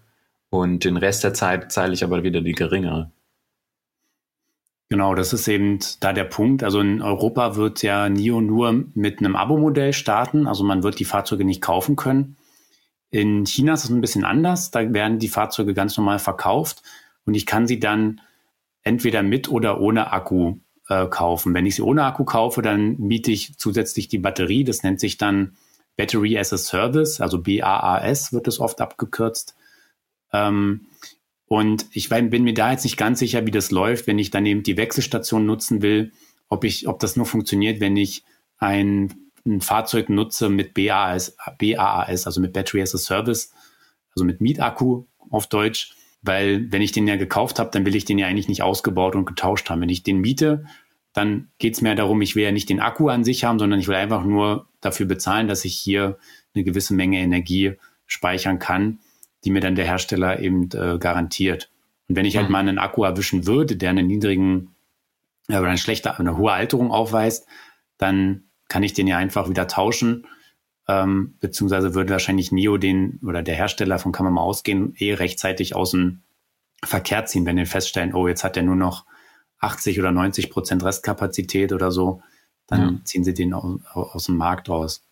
und 0.49 0.85
den 0.85 0.97
Rest 0.97 1.23
der 1.23 1.33
Zeit 1.33 1.71
zahle 1.71 1.93
ich 1.93 2.03
aber 2.03 2.23
wieder 2.23 2.41
die 2.41 2.53
geringere. 2.53 3.11
Genau, 4.89 5.15
das 5.15 5.33
ist 5.33 5.47
eben 5.47 5.79
da 5.99 6.13
der 6.13 6.23
Punkt. 6.23 6.63
Also 6.63 6.79
in 6.79 7.01
Europa 7.01 7.55
wird 7.55 7.83
ja 7.83 8.07
NIO 8.07 8.39
nur 8.39 8.85
mit 8.93 9.19
einem 9.19 9.35
Abo-Modell 9.35 9.91
starten. 9.91 10.47
Also 10.47 10.63
man 10.63 10.81
wird 10.83 10.99
die 10.99 11.05
Fahrzeuge 11.05 11.43
nicht 11.43 11.61
kaufen 11.61 11.97
können. 11.97 12.37
In 13.09 13.45
China 13.45 13.73
ist 13.73 13.85
es 13.85 13.89
ein 13.89 14.01
bisschen 14.01 14.23
anders. 14.23 14.71
Da 14.71 14.93
werden 14.93 15.19
die 15.19 15.27
Fahrzeuge 15.27 15.73
ganz 15.73 15.97
normal 15.97 16.19
verkauft 16.19 16.83
und 17.25 17.33
ich 17.33 17.45
kann 17.45 17.67
sie 17.67 17.79
dann 17.79 18.21
entweder 18.83 19.23
mit 19.23 19.49
oder 19.49 19.81
ohne 19.81 20.11
Akku 20.13 20.57
äh, 20.87 21.07
kaufen. 21.07 21.53
Wenn 21.53 21.65
ich 21.65 21.75
sie 21.75 21.81
ohne 21.81 22.05
Akku 22.05 22.23
kaufe, 22.23 22.61
dann 22.61 22.97
miete 22.97 23.31
ich 23.31 23.57
zusätzlich 23.57 24.07
die 24.07 24.19
Batterie. 24.19 24.63
Das 24.63 24.83
nennt 24.83 25.01
sich 25.01 25.17
dann 25.17 25.57
Battery 25.97 26.37
as 26.37 26.53
a 26.53 26.57
Service, 26.57 27.19
also 27.19 27.41
BAAS 27.41 28.31
wird 28.31 28.47
es 28.47 28.59
oft 28.59 28.79
abgekürzt. 28.79 29.55
Ähm, 30.31 30.85
und 31.47 31.85
ich 31.91 32.09
bin 32.09 32.43
mir 32.43 32.53
da 32.53 32.71
jetzt 32.71 32.83
nicht 32.83 32.97
ganz 32.97 33.19
sicher, 33.19 33.45
wie 33.45 33.51
das 33.51 33.71
läuft, 33.71 34.07
wenn 34.07 34.19
ich 34.19 34.31
dann 34.31 34.45
eben 34.45 34.63
die 34.63 34.77
Wechselstation 34.77 35.45
nutzen 35.45 35.81
will, 35.81 36.11
ob 36.49 36.63
ich, 36.63 36.87
ob 36.87 36.99
das 36.99 37.15
nur 37.15 37.25
funktioniert, 37.25 37.79
wenn 37.79 37.97
ich 37.97 38.23
ein 38.57 39.27
ein 39.47 39.61
Fahrzeug 39.61 40.09
nutze 40.09 40.49
mit 40.49 40.73
BAAS, 40.73 41.35
BAAS, 41.57 42.25
also 42.25 42.41
mit 42.41 42.53
Battery 42.53 42.81
as 42.81 42.93
a 42.93 42.97
Service, 42.97 43.53
also 44.13 44.25
mit 44.25 44.41
Mietakku 44.41 45.05
auf 45.29 45.47
Deutsch, 45.47 45.93
weil 46.21 46.71
wenn 46.71 46.81
ich 46.81 46.91
den 46.91 47.07
ja 47.07 47.15
gekauft 47.15 47.59
habe, 47.59 47.71
dann 47.71 47.85
will 47.85 47.95
ich 47.95 48.05
den 48.05 48.19
ja 48.19 48.27
eigentlich 48.27 48.49
nicht 48.49 48.61
ausgebaut 48.61 49.15
und 49.15 49.25
getauscht 49.25 49.69
haben. 49.69 49.81
Wenn 49.81 49.89
ich 49.89 50.03
den 50.03 50.19
miete, 50.19 50.65
dann 51.13 51.49
geht 51.57 51.75
es 51.75 51.81
mehr 51.81 51.95
darum, 51.95 52.21
ich 52.21 52.35
will 52.35 52.43
ja 52.43 52.51
nicht 52.51 52.69
den 52.69 52.79
Akku 52.79 53.09
an 53.09 53.23
sich 53.23 53.43
haben, 53.43 53.59
sondern 53.59 53.79
ich 53.79 53.87
will 53.87 53.95
einfach 53.95 54.23
nur 54.23 54.67
dafür 54.81 55.05
bezahlen, 55.05 55.47
dass 55.47 55.65
ich 55.65 55.75
hier 55.75 56.17
eine 56.53 56.63
gewisse 56.63 56.93
Menge 56.93 57.19
Energie 57.19 57.73
speichern 58.05 58.59
kann, 58.59 58.99
die 59.43 59.51
mir 59.51 59.59
dann 59.59 59.75
der 59.75 59.85
Hersteller 59.85 60.39
eben 60.39 60.69
äh, 60.73 60.97
garantiert. 60.99 61.69
Und 62.07 62.15
wenn 62.15 62.25
ich 62.25 62.37
halt 62.37 62.47
mhm. 62.47 62.51
mal 62.51 62.59
einen 62.59 62.79
Akku 62.79 63.03
erwischen 63.03 63.45
würde, 63.45 63.75
der 63.75 63.91
einen 63.91 64.07
niedrigen 64.07 64.75
äh, 65.47 65.57
oder 65.57 65.69
eine 65.69 65.77
schlechte, 65.77 66.17
eine 66.17 66.37
hohe 66.37 66.51
Alterung 66.51 66.91
aufweist, 66.91 67.47
dann 67.97 68.43
kann 68.69 68.83
ich 68.83 68.93
den 68.93 69.07
ja 69.07 69.17
einfach 69.17 69.49
wieder 69.49 69.67
tauschen. 69.67 70.27
Ähm, 70.87 71.35
beziehungsweise 71.39 71.93
würde 71.93 72.11
wahrscheinlich 72.11 72.51
NIO 72.51 72.77
den 72.77 73.19
oder 73.25 73.43
der 73.43 73.55
Hersteller, 73.55 73.99
von 73.99 74.13
kann 74.13 74.23
man 74.23 74.33
mal 74.33 74.41
ausgehen, 74.41 74.93
eh 74.97 75.13
rechtzeitig 75.13 75.75
aus 75.75 75.91
dem 75.91 76.21
Verkehr 76.83 77.25
ziehen, 77.25 77.45
wenn 77.45 77.57
die 77.57 77.65
feststellen, 77.65 78.13
oh, 78.13 78.27
jetzt 78.27 78.43
hat 78.43 78.55
er 78.55 78.63
nur 78.63 78.75
noch 78.75 79.05
80 79.59 79.99
oder 79.99 80.11
90 80.11 80.49
Prozent 80.49 80.83
Restkapazität 80.83 81.73
oder 81.73 81.91
so, 81.91 82.21
dann 82.67 82.81
ja. 82.81 82.99
ziehen 83.03 83.23
sie 83.23 83.33
den 83.33 83.53
aus, 83.53 83.81
aus 83.93 84.25
dem 84.25 84.37
Markt 84.37 84.69
raus. 84.69 85.03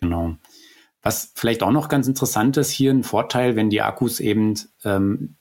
Genau. 0.00 0.36
Was 1.04 1.32
vielleicht 1.34 1.62
auch 1.62 1.70
noch 1.70 1.88
ganz 1.88 2.08
interessant 2.08 2.56
ist, 2.56 2.70
hier 2.70 2.90
ein 2.90 3.04
Vorteil, 3.04 3.56
wenn 3.56 3.68
die 3.68 3.82
Akkus 3.82 4.20
eben, 4.20 4.54
ähm, 4.84 5.36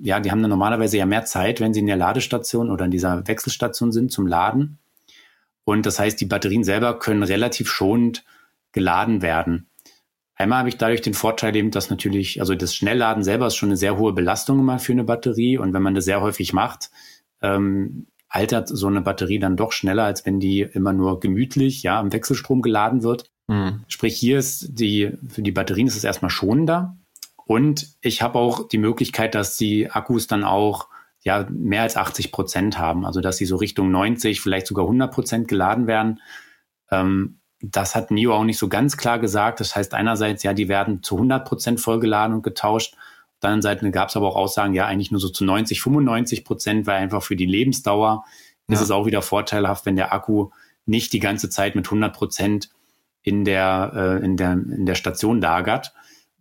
ja, 0.00 0.18
die 0.20 0.30
haben 0.30 0.40
dann 0.40 0.50
normalerweise 0.50 0.96
ja 0.96 1.04
mehr 1.04 1.26
Zeit, 1.26 1.60
wenn 1.60 1.74
sie 1.74 1.80
in 1.80 1.86
der 1.86 1.96
Ladestation 1.96 2.70
oder 2.70 2.86
in 2.86 2.90
dieser 2.90 3.28
Wechselstation 3.28 3.92
sind 3.92 4.10
zum 4.10 4.26
Laden. 4.26 4.78
Und 5.64 5.84
das 5.84 5.98
heißt, 5.98 6.18
die 6.18 6.26
Batterien 6.26 6.64
selber 6.64 6.98
können 6.98 7.22
relativ 7.22 7.68
schonend 7.68 8.24
geladen 8.72 9.20
werden. 9.20 9.68
Einmal 10.34 10.60
habe 10.60 10.70
ich 10.70 10.78
dadurch 10.78 11.02
den 11.02 11.14
Vorteil 11.14 11.54
eben, 11.56 11.70
dass 11.70 11.90
natürlich, 11.90 12.40
also 12.40 12.54
das 12.54 12.74
Schnellladen 12.74 13.22
selber 13.22 13.48
ist 13.48 13.56
schon 13.56 13.68
eine 13.68 13.76
sehr 13.76 13.98
hohe 13.98 14.14
Belastung 14.14 14.58
immer 14.60 14.78
für 14.78 14.92
eine 14.92 15.04
Batterie. 15.04 15.58
Und 15.58 15.74
wenn 15.74 15.82
man 15.82 15.94
das 15.94 16.06
sehr 16.06 16.22
häufig 16.22 16.52
macht, 16.52 16.90
ähm, 17.42 18.06
altert 18.28 18.68
so 18.68 18.86
eine 18.86 19.02
Batterie 19.02 19.38
dann 19.38 19.56
doch 19.56 19.72
schneller, 19.72 20.04
als 20.04 20.24
wenn 20.24 20.40
die 20.40 20.62
immer 20.62 20.92
nur 20.92 21.20
gemütlich, 21.20 21.82
ja, 21.82 22.00
im 22.00 22.12
Wechselstrom 22.12 22.62
geladen 22.62 23.02
wird. 23.02 23.30
Mhm. 23.48 23.84
Sprich, 23.88 24.16
hier 24.16 24.38
ist 24.38 24.78
die, 24.78 25.12
für 25.28 25.42
die 25.42 25.52
Batterien 25.52 25.86
ist 25.86 25.96
es 25.96 26.04
erstmal 26.04 26.30
schonender. 26.30 26.96
Und 27.46 27.90
ich 28.00 28.22
habe 28.22 28.38
auch 28.38 28.68
die 28.68 28.78
Möglichkeit, 28.78 29.34
dass 29.34 29.56
die 29.56 29.90
Akkus 29.90 30.26
dann 30.26 30.42
auch 30.44 30.88
ja 31.22 31.46
mehr 31.50 31.82
als 31.82 31.96
80 31.96 32.32
Prozent 32.32 32.78
haben. 32.78 33.04
Also 33.04 33.20
dass 33.20 33.36
sie 33.36 33.46
so 33.46 33.56
Richtung 33.56 33.90
90, 33.90 34.40
vielleicht 34.40 34.66
sogar 34.66 34.84
100 34.84 35.12
Prozent 35.12 35.48
geladen 35.48 35.86
werden. 35.86 36.20
Ähm, 36.90 37.40
das 37.60 37.94
hat 37.94 38.10
NIO 38.10 38.34
auch 38.34 38.44
nicht 38.44 38.58
so 38.58 38.68
ganz 38.68 38.96
klar 38.96 39.18
gesagt. 39.18 39.60
Das 39.60 39.76
heißt 39.76 39.94
einerseits, 39.94 40.42
ja, 40.42 40.54
die 40.54 40.68
werden 40.68 41.02
zu 41.02 41.16
100 41.16 41.46
Prozent 41.46 41.80
vollgeladen 41.80 42.34
und 42.34 42.42
getauscht. 42.42 42.94
Auf 42.94 43.40
der 43.42 43.50
anderen 43.50 43.62
Seite 43.62 43.90
gab 43.90 44.08
es 44.08 44.16
aber 44.16 44.28
auch 44.28 44.36
Aussagen, 44.36 44.74
ja, 44.74 44.86
eigentlich 44.86 45.10
nur 45.10 45.20
so 45.20 45.28
zu 45.28 45.44
90, 45.44 45.82
95 45.82 46.44
Prozent, 46.44 46.86
weil 46.86 46.96
einfach 46.96 47.22
für 47.22 47.36
die 47.36 47.46
Lebensdauer 47.46 48.24
ja. 48.68 48.74
ist 48.74 48.80
es 48.80 48.90
auch 48.90 49.06
wieder 49.06 49.22
vorteilhaft, 49.22 49.86
wenn 49.86 49.96
der 49.96 50.12
Akku 50.12 50.50
nicht 50.84 51.12
die 51.12 51.18
ganze 51.18 51.50
Zeit 51.50 51.74
mit 51.74 51.86
100 51.86 52.14
Prozent 52.14 52.70
in 53.26 53.44
der, 53.44 53.92
äh, 53.94 54.24
in 54.24 54.36
der, 54.36 54.52
in 54.52 54.86
der 54.86 54.94
Station 54.94 55.40
lagert. 55.40 55.92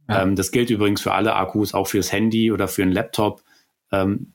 Ja. 0.08 0.22
Ähm, 0.22 0.36
das 0.36 0.52
gilt 0.52 0.70
übrigens 0.70 1.02
für 1.02 1.14
alle 1.14 1.36
Akkus, 1.36 1.74
auch 1.74 1.88
fürs 1.88 2.12
Handy 2.12 2.52
oder 2.52 2.68
für 2.68 2.84
einen 2.84 2.92
Laptop. 2.92 3.42
Ähm, 3.92 4.34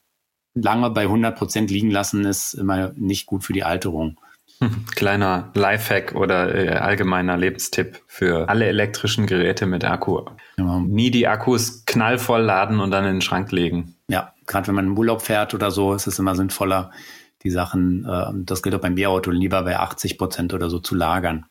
lange 0.55 0.91
bei 0.91 1.03
100 1.03 1.39
Prozent 1.39 1.71
liegen 1.71 1.93
lassen 1.93 2.25
ist 2.25 2.55
immer 2.55 2.93
nicht 2.97 3.27
gut 3.27 3.45
für 3.45 3.53
die 3.53 3.63
Alterung. 3.63 4.19
Kleiner 4.97 5.53
Lifehack 5.55 6.17
oder 6.17 6.53
äh, 6.53 6.71
allgemeiner 6.71 7.37
Lebenstipp 7.37 8.03
für 8.09 8.49
alle 8.49 8.67
elektrischen 8.67 9.27
Geräte 9.27 9.67
mit 9.67 9.85
Akku. 9.85 10.23
Genau. 10.57 10.81
Nie 10.81 11.13
die 11.13 11.29
Akkus 11.29 11.85
knallvoll 11.87 12.43
laden 12.43 12.81
und 12.81 12.91
dann 12.91 13.05
in 13.05 13.15
den 13.15 13.21
Schrank 13.23 13.53
legen. 13.53 13.95
Ja, 14.09 14.35
gerade 14.49 14.67
wenn 14.67 14.75
man 14.75 14.87
in 14.87 14.99
Urlaub 14.99 15.23
fährt 15.23 15.55
oder 15.55 15.71
so, 15.71 15.95
ist 15.95 16.09
es 16.09 16.19
immer 16.19 16.35
sinnvoller, 16.35 16.91
die 17.45 17.51
Sachen, 17.51 18.05
äh, 18.07 18.33
das 18.45 18.65
gilt 18.65 18.75
auch 18.75 18.81
beim 18.81 18.99
E-Auto, 18.99 19.31
lieber 19.31 19.63
bei 19.63 19.79
80 19.79 20.19
Prozent 20.19 20.53
oder 20.53 20.69
so 20.69 20.81
zu 20.81 20.97
lagern. 20.97 21.47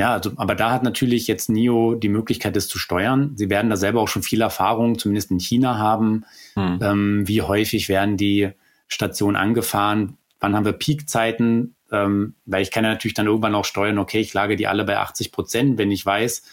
Ja, 0.00 0.14
also, 0.14 0.32
aber 0.36 0.54
da 0.54 0.70
hat 0.70 0.82
natürlich 0.82 1.26
jetzt 1.26 1.50
NIO 1.50 1.94
die 1.94 2.08
Möglichkeit, 2.08 2.56
das 2.56 2.68
zu 2.68 2.78
steuern. 2.78 3.32
Sie 3.36 3.50
werden 3.50 3.68
da 3.68 3.76
selber 3.76 4.00
auch 4.00 4.08
schon 4.08 4.22
viel 4.22 4.40
Erfahrung, 4.40 4.98
zumindest 4.98 5.30
in 5.30 5.38
China 5.38 5.76
haben. 5.76 6.24
Hm. 6.54 6.78
Ähm, 6.80 7.28
wie 7.28 7.42
häufig 7.42 7.90
werden 7.90 8.16
die 8.16 8.48
Stationen 8.88 9.36
angefahren? 9.36 10.16
Wann 10.38 10.56
haben 10.56 10.64
wir 10.64 10.72
Peakzeiten? 10.72 11.74
Ähm, 11.92 12.32
weil 12.46 12.62
ich 12.62 12.70
kann 12.70 12.82
ja 12.84 12.88
natürlich 12.92 13.12
dann 13.12 13.26
irgendwann 13.26 13.54
auch 13.54 13.66
steuern, 13.66 13.98
okay, 13.98 14.20
ich 14.20 14.32
lage 14.32 14.56
die 14.56 14.66
alle 14.66 14.84
bei 14.84 14.96
80 14.96 15.32
Prozent, 15.32 15.76
wenn 15.76 15.90
ich 15.90 16.06
weiß, 16.06 16.44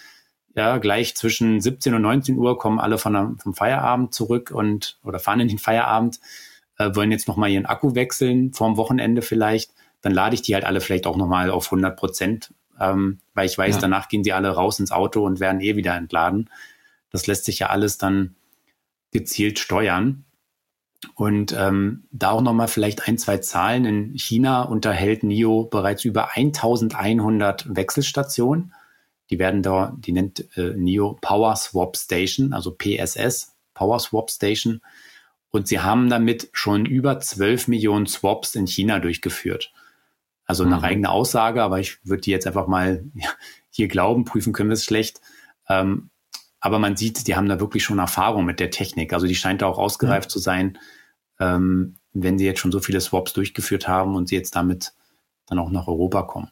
ja, 0.58 0.78
gleich 0.78 1.16
zwischen 1.16 1.62
17 1.62 1.94
und 1.94 2.02
19 2.02 2.38
Uhr 2.38 2.58
kommen 2.58 2.80
alle 2.80 2.98
von 2.98 3.14
der, 3.14 3.34
vom 3.42 3.54
Feierabend 3.54 4.14
zurück 4.14 4.52
und 4.52 5.00
oder 5.06 5.20
fahren 5.20 5.40
in 5.40 5.48
den 5.48 5.58
Feierabend, 5.58 6.20
äh, 6.80 6.94
wollen 6.94 7.12
jetzt 7.12 7.30
nochmal 7.30 7.50
ihren 7.50 7.66
Akku 7.66 7.96
wechseln, 7.96 8.52
vorm 8.52 8.76
Wochenende 8.76 9.22
vielleicht, 9.22 9.72
dann 10.02 10.12
lade 10.12 10.36
ich 10.36 10.42
die 10.42 10.54
halt 10.54 10.66
alle 10.66 10.82
vielleicht 10.82 11.08
auch 11.08 11.16
nochmal 11.16 11.50
auf 11.50 11.68
100 11.68 11.96
Prozent, 11.96 12.52
ähm, 12.80 13.20
weil 13.34 13.46
ich 13.46 13.58
weiß, 13.58 13.76
ja. 13.76 13.82
danach 13.82 14.08
gehen 14.08 14.24
die 14.24 14.34
alle 14.34 14.50
raus 14.50 14.80
ins 14.80 14.92
Auto 14.92 15.26
und 15.26 15.40
werden 15.40 15.62
eh 15.62 15.76
wieder 15.76 15.96
entladen. 15.96 16.50
Das 17.12 17.28
lässt 17.28 17.46
sich 17.46 17.60
ja 17.60 17.68
alles 17.70 17.98
dann 17.98 18.36
gezielt 19.12 19.60
steuern. 19.60 20.26
Und 21.13 21.56
ähm, 21.58 22.06
da 22.12 22.32
auch 22.32 22.42
nochmal 22.42 22.68
vielleicht 22.68 23.08
ein, 23.08 23.18
zwei 23.18 23.38
Zahlen. 23.38 23.86
In 23.86 24.18
China 24.18 24.63
unterhält 24.63 25.24
NIO 25.24 25.66
bereits 25.66 26.06
über 26.06 26.36
1100 26.36 27.76
Wechselstationen. 27.76 28.74
Die 29.30 29.40
werden 29.40 29.62
da, 29.62 29.96
die 29.98 30.12
nennt 30.12 30.46
äh, 30.58 30.74
NIO 30.76 31.18
Power 31.22 31.56
Swap 31.56 31.98
Station, 31.98 32.54
also 32.54 32.76
PSS, 32.76 33.56
Power 33.74 34.00
Swap 34.00 34.32
Station. 34.32 34.82
Und 35.50 35.68
sie 35.68 35.80
haben 35.80 36.10
damit 36.10 36.50
schon 36.52 36.86
über 36.86 37.20
12 37.20 37.68
Millionen 37.68 38.08
Swaps 38.08 38.56
in 38.56 38.68
China 38.68 39.00
durchgeführt. 39.00 39.72
Also 40.48 40.64
nach 40.64 40.80
mhm. 40.80 40.86
eigener 40.86 41.12
Aussage, 41.12 41.62
aber 41.62 41.80
ich 41.80 42.04
würde 42.06 42.22
die 42.22 42.32
jetzt 42.32 42.48
einfach 42.48 42.68
mal 42.68 43.04
hier 43.70 43.88
glauben, 43.88 44.26
prüfen 44.26 44.54
können 44.54 44.70
wir 44.70 44.76
es 44.76 44.86
schlecht. 44.86 45.22
Ähm, 45.70 46.10
aber 46.60 46.80
man 46.80 46.98
sieht, 46.98 47.28
die 47.28 47.36
haben 47.36 47.50
da 47.50 47.60
wirklich 47.60 47.84
schon 47.84 48.00
Erfahrung 48.00 48.46
mit 48.46 48.60
der 48.60 48.72
Technik. 48.72 49.14
Also 49.14 49.28
die 49.28 49.36
scheint 49.36 49.62
da 49.62 49.68
auch 49.68 49.78
ausgereift 49.78 50.30
ja. 50.30 50.34
zu 50.34 50.40
sein, 50.40 50.80
ähm, 51.40 51.96
wenn 52.14 52.40
sie 52.40 52.46
jetzt 52.46 52.60
schon 52.60 52.72
so 52.72 52.80
viele 52.80 53.02
Swaps 53.02 53.34
durchgeführt 53.34 53.88
haben 53.88 54.16
und 54.16 54.30
sie 54.30 54.36
jetzt 54.36 54.56
damit 54.56 54.94
dann 55.46 55.60
auch 55.60 55.70
nach 55.70 55.88
Europa 55.88 56.24
kommen. 56.24 56.50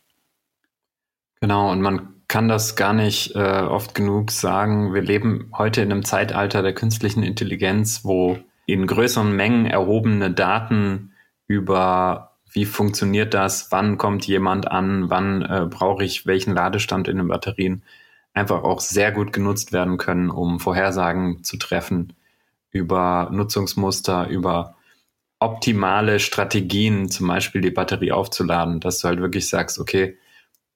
Genau, 1.41 1.71
und 1.71 1.81
man 1.81 2.13
kann 2.27 2.47
das 2.47 2.75
gar 2.75 2.93
nicht 2.93 3.35
äh, 3.35 3.61
oft 3.61 3.95
genug 3.95 4.31
sagen. 4.31 4.93
Wir 4.93 5.01
leben 5.01 5.51
heute 5.57 5.81
in 5.81 5.91
einem 5.91 6.03
Zeitalter 6.03 6.61
der 6.61 6.73
künstlichen 6.73 7.23
Intelligenz, 7.23 8.03
wo 8.03 8.39
in 8.65 8.87
größeren 8.87 9.35
Mengen 9.35 9.65
erhobene 9.65 10.31
Daten 10.31 11.13
über 11.47 12.34
wie 12.55 12.65
funktioniert 12.65 13.33
das, 13.33 13.71
wann 13.71 13.97
kommt 13.97 14.25
jemand 14.25 14.71
an, 14.71 15.09
wann 15.09 15.41
äh, 15.41 15.67
brauche 15.69 16.05
ich 16.05 16.25
welchen 16.25 16.53
Ladestand 16.53 17.09
in 17.09 17.17
den 17.17 17.27
Batterien, 17.27 17.83
einfach 18.33 18.63
auch 18.63 18.79
sehr 18.79 19.11
gut 19.11 19.33
genutzt 19.33 19.73
werden 19.73 19.97
können, 19.97 20.29
um 20.29 20.61
Vorhersagen 20.61 21.43
zu 21.43 21.57
treffen 21.57 22.13
über 22.71 23.29
Nutzungsmuster, 23.31 24.29
über 24.29 24.75
optimale 25.39 26.19
Strategien, 26.21 27.09
zum 27.09 27.27
Beispiel 27.27 27.59
die 27.59 27.71
Batterie 27.71 28.13
aufzuladen, 28.13 28.79
dass 28.79 28.99
du 28.99 29.09
halt 29.09 29.19
wirklich 29.19 29.49
sagst, 29.49 29.77
okay, 29.77 30.17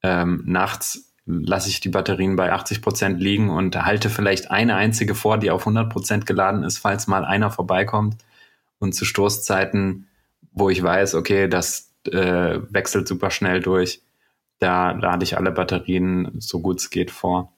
ähm, 0.04 0.44
nachts 0.46 1.14
lasse 1.26 1.70
ich 1.70 1.80
die 1.80 1.90
Batterien 1.90 2.36
bei 2.36 2.52
80 2.52 2.82
Prozent 2.82 3.22
liegen 3.22 3.50
und 3.50 3.76
halte 3.86 4.10
vielleicht 4.10 4.52
eine 4.52 4.76
einzige 4.76 5.16
vor, 5.16 5.38
die 5.38 5.52
auf 5.52 5.62
100 5.62 5.90
Prozent 5.90 6.26
geladen 6.26 6.64
ist, 6.64 6.80
falls 6.80 7.08
mal 7.08 7.24
einer 7.24 7.52
vorbeikommt. 7.52 8.18
Und 8.80 8.94
zu 8.96 9.06
Stoßzeiten, 9.06 10.09
wo 10.52 10.70
ich 10.70 10.82
weiß, 10.82 11.16
okay, 11.16 11.48
das 11.48 11.94
äh, 12.08 12.60
wechselt 12.70 13.08
super 13.08 13.32
schnell 13.32 13.62
durch, 13.62 14.02
da 14.60 14.92
lade 14.92 15.24
ich 15.24 15.38
alle 15.38 15.52
Batterien 15.52 16.32
so 16.40 16.60
gut 16.60 16.80
es 16.80 16.90
geht 16.90 17.12
vor. 17.12 17.54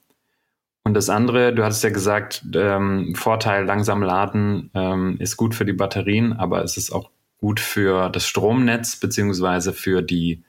Und 0.84 0.94
das 0.94 1.10
andere, 1.10 1.54
du 1.54 1.64
hattest 1.64 1.84
ja 1.84 1.90
gesagt, 1.90 2.44
ähm, 2.54 3.14
Vorteil 3.14 3.64
langsam 3.64 4.02
laden 4.02 4.70
ähm, 4.74 5.16
ist 5.18 5.36
gut 5.36 5.54
für 5.54 5.64
die 5.64 5.72
Batterien, 5.72 6.32
aber 6.32 6.62
es 6.64 6.76
ist 6.76 6.90
auch 6.90 7.10
gut 7.38 7.60
für 7.60 8.08
das 8.08 8.26
Stromnetz 8.26 8.96
beziehungsweise 8.96 9.72
für 9.72 10.02
die 10.02 10.42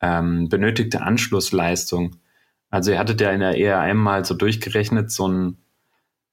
ähm, 0.00 0.48
benötigte 0.48 1.02
Anschlussleistung. 1.02 2.16
Also 2.70 2.92
ihr 2.92 2.98
hattet 2.98 3.20
ja 3.20 3.30
in 3.30 3.40
der 3.40 3.58
ERM 3.58 3.98
mal 3.98 4.24
so 4.24 4.34
durchgerechnet, 4.34 5.10
so 5.10 5.28
ein 5.28 5.58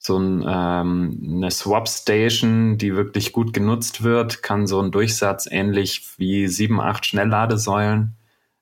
so 0.03 0.17
ein, 0.17 0.43
ähm, 0.47 1.21
eine 1.31 1.51
Swap 1.51 1.87
Station, 1.87 2.79
die 2.79 2.95
wirklich 2.95 3.33
gut 3.33 3.53
genutzt 3.53 4.01
wird, 4.01 4.41
kann 4.41 4.65
so 4.65 4.79
einen 4.79 4.91
Durchsatz 4.91 5.47
ähnlich 5.49 6.17
wie 6.17 6.47
sieben, 6.47 6.81
acht 6.81 7.05
Schnellladesäulen 7.05 8.15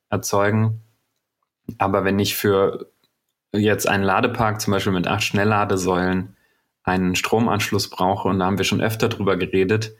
erzeugen. 0.09 0.81
Aber 1.77 2.03
wenn 2.03 2.19
ich 2.19 2.35
für 2.35 2.91
jetzt 3.53 3.87
einen 3.87 4.03
Ladepark 4.03 4.59
zum 4.59 4.73
Beispiel 4.73 4.91
mit 4.91 5.07
acht 5.07 5.23
Schnellladesäulen 5.23 6.35
einen 6.83 7.15
Stromanschluss 7.15 7.89
brauche, 7.89 8.27
und 8.27 8.39
da 8.39 8.45
haben 8.45 8.57
wir 8.57 8.65
schon 8.65 8.81
öfter 8.81 9.07
drüber 9.07 9.37
geredet, 9.37 9.95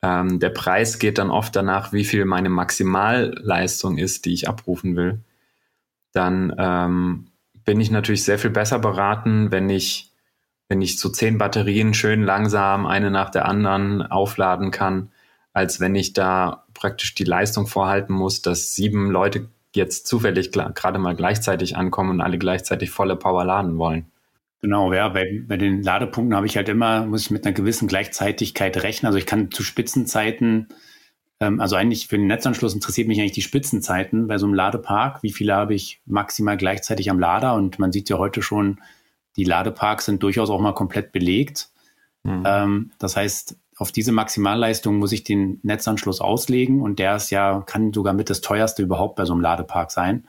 ähm, 0.00 0.38
der 0.38 0.50
Preis 0.50 0.98
geht 0.98 1.18
dann 1.18 1.30
oft 1.30 1.54
danach, 1.54 1.92
wie 1.92 2.04
viel 2.04 2.24
meine 2.24 2.48
Maximalleistung 2.48 3.98
ist, 3.98 4.24
die 4.24 4.32
ich 4.32 4.48
abrufen 4.48 4.96
will. 4.96 5.20
Dann 6.12 6.54
ähm, 6.56 7.26
bin 7.66 7.78
ich 7.78 7.90
natürlich 7.90 8.24
sehr 8.24 8.38
viel 8.38 8.48
besser 8.48 8.78
beraten, 8.78 9.50
wenn 9.50 9.68
ich 9.68 10.07
wenn 10.68 10.82
ich 10.82 10.98
so 10.98 11.08
zehn 11.08 11.38
Batterien 11.38 11.94
schön 11.94 12.22
langsam 12.22 12.86
eine 12.86 13.10
nach 13.10 13.30
der 13.30 13.46
anderen 13.46 14.02
aufladen 14.02 14.70
kann, 14.70 15.10
als 15.52 15.80
wenn 15.80 15.94
ich 15.94 16.12
da 16.12 16.66
praktisch 16.74 17.14
die 17.14 17.24
Leistung 17.24 17.66
vorhalten 17.66 18.12
muss, 18.12 18.42
dass 18.42 18.74
sieben 18.74 19.10
Leute 19.10 19.48
jetzt 19.74 20.06
zufällig 20.06 20.52
gerade 20.52 20.98
mal 20.98 21.16
gleichzeitig 21.16 21.76
ankommen 21.76 22.10
und 22.10 22.20
alle 22.20 22.38
gleichzeitig 22.38 22.90
volle 22.90 23.16
Power 23.16 23.44
laden 23.44 23.78
wollen. 23.78 24.06
Genau, 24.60 24.92
ja, 24.92 25.08
bei, 25.08 25.42
bei 25.46 25.56
den 25.56 25.82
Ladepunkten 25.82 26.34
habe 26.34 26.46
ich 26.46 26.56
halt 26.56 26.68
immer, 26.68 27.06
muss 27.06 27.22
ich 27.22 27.30
mit 27.30 27.44
einer 27.44 27.54
gewissen 27.54 27.86
Gleichzeitigkeit 27.86 28.82
rechnen. 28.82 29.06
Also 29.06 29.18
ich 29.18 29.26
kann 29.26 29.52
zu 29.52 29.62
Spitzenzeiten, 29.62 30.68
ähm, 31.40 31.60
also 31.60 31.76
eigentlich 31.76 32.08
für 32.08 32.18
den 32.18 32.26
Netzanschluss 32.26 32.74
interessiert 32.74 33.06
mich 33.06 33.20
eigentlich 33.20 33.32
die 33.32 33.42
Spitzenzeiten 33.42 34.26
bei 34.26 34.36
so 34.38 34.46
einem 34.46 34.54
Ladepark. 34.54 35.22
Wie 35.22 35.32
viele 35.32 35.54
habe 35.54 35.74
ich 35.74 36.00
maximal 36.06 36.56
gleichzeitig 36.56 37.08
am 37.08 37.20
Lader? 37.20 37.54
Und 37.54 37.78
man 37.78 37.92
sieht 37.92 38.08
ja 38.08 38.18
heute 38.18 38.42
schon, 38.42 38.80
die 39.38 39.44
Ladeparks 39.44 40.04
sind 40.04 40.22
durchaus 40.22 40.50
auch 40.50 40.60
mal 40.60 40.74
komplett 40.74 41.12
belegt. 41.12 41.70
Mhm. 42.24 42.42
Ähm, 42.44 42.90
das 42.98 43.16
heißt, 43.16 43.56
auf 43.76 43.92
diese 43.92 44.10
Maximalleistung 44.10 44.98
muss 44.98 45.12
ich 45.12 45.22
den 45.22 45.60
Netzanschluss 45.62 46.20
auslegen 46.20 46.82
und 46.82 46.98
der 46.98 47.16
ist 47.16 47.30
ja, 47.30 47.62
kann 47.64 47.92
sogar 47.92 48.12
mit 48.12 48.28
das 48.28 48.40
teuerste 48.40 48.82
überhaupt 48.82 49.14
bei 49.14 49.24
so 49.24 49.32
einem 49.32 49.40
Ladepark 49.40 49.92
sein. 49.92 50.26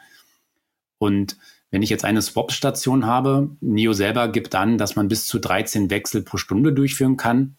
Und 0.99 1.38
wenn 1.72 1.82
ich 1.82 1.89
jetzt 1.89 2.05
eine 2.05 2.22
Swap-Station 2.22 3.07
habe, 3.07 3.49
NIO 3.62 3.93
selber 3.93 4.28
gibt 4.28 4.53
an, 4.53 4.78
dass 4.78 4.95
man 4.95 5.07
bis 5.07 5.26
zu 5.26 5.39
13 5.39 5.89
Wechsel 5.89 6.22
pro 6.22 6.38
Stunde 6.38 6.74
durchführen 6.74 7.18
kann 7.18 7.55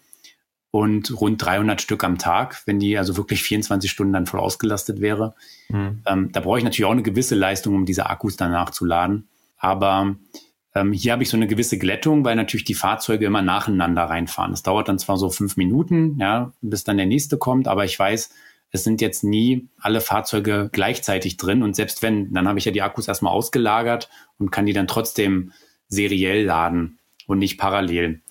und 0.71 1.21
rund 1.21 1.45
300 1.45 1.81
Stück 1.83 2.05
am 2.05 2.19
Tag, 2.19 2.63
wenn 2.67 2.79
die 2.79 2.97
also 2.97 3.17
wirklich 3.17 3.43
24 3.43 3.91
Stunden 3.91 4.13
dann 4.13 4.27
voll 4.27 4.39
ausgelastet 4.39 5.01
wäre. 5.01 5.35
Mhm. 5.69 6.03
Ähm, 6.07 6.33
da 6.33 6.41
brauche 6.41 6.59
ich 6.59 6.65
natürlich 6.65 6.87
auch 6.87 6.93
eine 6.93 7.03
gewisse 7.03 7.35
Leistung, 7.35 7.75
um 7.75 7.85
diese 7.85 8.07
Akkus 8.07 8.37
danach 8.37 8.71
zu 8.71 8.85
laden. 8.85 9.29
Aber 9.59 10.15
ähm, 10.75 10.93
hier 10.93 11.13
habe 11.13 11.23
ich 11.23 11.29
so 11.29 11.37
eine 11.37 11.49
gewisse 11.49 11.79
Glättung, 11.79 12.25
weil 12.25 12.37
natürlich 12.37 12.65
die 12.65 12.75
Fahrzeuge 12.75 13.27
immer 13.27 13.43
nacheinander 13.43 14.05
reinfahren. 14.05 14.53
Das 14.53 14.63
dauert 14.63 14.89
dann 14.89 14.99
zwar 14.99 15.17
so 15.17 15.31
fünf 15.31 15.57
Minuten, 15.57 16.17
ja, 16.19 16.53
bis 16.61 16.85
dann 16.85 16.97
der 16.97 17.07
nächste 17.07 17.39
kommt, 17.39 17.67
aber 17.67 17.85
ich 17.85 17.99
weiß, 17.99 18.31
es 18.73 18.85
sind 18.85 19.01
jetzt 19.01 19.25
nie 19.25 19.69
alle 19.81 20.01
Fahrzeuge 20.01 20.69
gleichzeitig 20.73 21.37
drin. 21.37 21.63
Und 21.63 21.75
selbst 21.75 22.03
wenn, 22.03 22.33
dann 22.33 22.47
habe 22.47 22.59
ich 22.59 22.65
ja 22.65 22.73
die 22.73 22.83
Akkus 22.83 23.09
erstmal 23.09 23.33
ausgelagert 23.33 24.09
und 24.39 24.51
kann 24.51 24.67
die 24.67 24.73
dann 24.73 24.87
trotzdem 24.87 25.53
seriell 25.89 26.45
laden 26.45 26.99
und 27.27 27.39
nicht 27.39 27.59
parallel. 27.59 28.23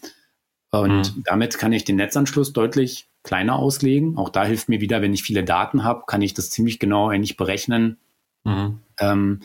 Und 0.71 1.17
mhm. 1.17 1.23
damit 1.25 1.57
kann 1.57 1.73
ich 1.73 1.83
den 1.83 1.97
Netzanschluss 1.97 2.53
deutlich 2.53 3.07
kleiner 3.23 3.57
auslegen. 3.57 4.17
Auch 4.17 4.29
da 4.29 4.45
hilft 4.45 4.69
mir 4.69 4.79
wieder, 4.79 5.01
wenn 5.01 5.13
ich 5.13 5.23
viele 5.23 5.43
Daten 5.43 5.83
habe, 5.83 6.03
kann 6.07 6.21
ich 6.21 6.33
das 6.33 6.49
ziemlich 6.51 6.79
genau 6.79 7.09
eigentlich 7.09 7.35
berechnen. 7.35 7.97
Mhm. 8.45 8.79
Ähm, 8.99 9.41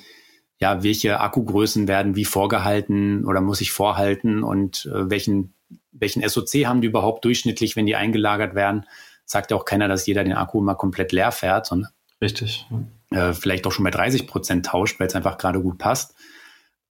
ja, 0.65 0.83
welche 0.83 1.21
Akkugrößen 1.21 1.89
werden 1.89 2.17
wie 2.17 2.25
vorgehalten 2.25 3.27
oder 3.27 3.43
muss 3.43 3.61
ich 3.61 3.71
vorhalten 3.71 4.43
und 4.43 4.87
äh, 4.87 5.11
welchen, 5.11 5.53
welchen 5.93 6.27
SOC 6.27 6.65
haben 6.65 6.81
die 6.81 6.87
überhaupt 6.87 7.23
durchschnittlich, 7.27 7.77
wenn 7.77 7.85
die 7.85 7.97
eingelagert 7.97 8.55
werden? 8.55 8.87
Sagt 9.27 9.51
ja 9.51 9.59
auch 9.59 9.67
keiner, 9.67 9.89
dass 9.89 10.07
jeder 10.07 10.25
den 10.25 10.33
Akku 10.33 10.62
mal 10.62 10.75
komplett 10.75 11.12
leer 11.12 11.33
fährt, 11.33 11.67
sondern 11.67 11.91
Richtig. 12.19 12.67
Äh, 13.11 13.35
vielleicht 13.35 13.67
auch 13.67 13.73
schon 13.73 13.85
bei 13.85 13.91
30 13.91 14.27
Prozent 14.27 14.65
tauscht, 14.65 14.99
weil 14.99 15.07
es 15.07 15.15
einfach 15.15 15.37
gerade 15.37 15.61
gut 15.61 15.77
passt. 15.77 16.15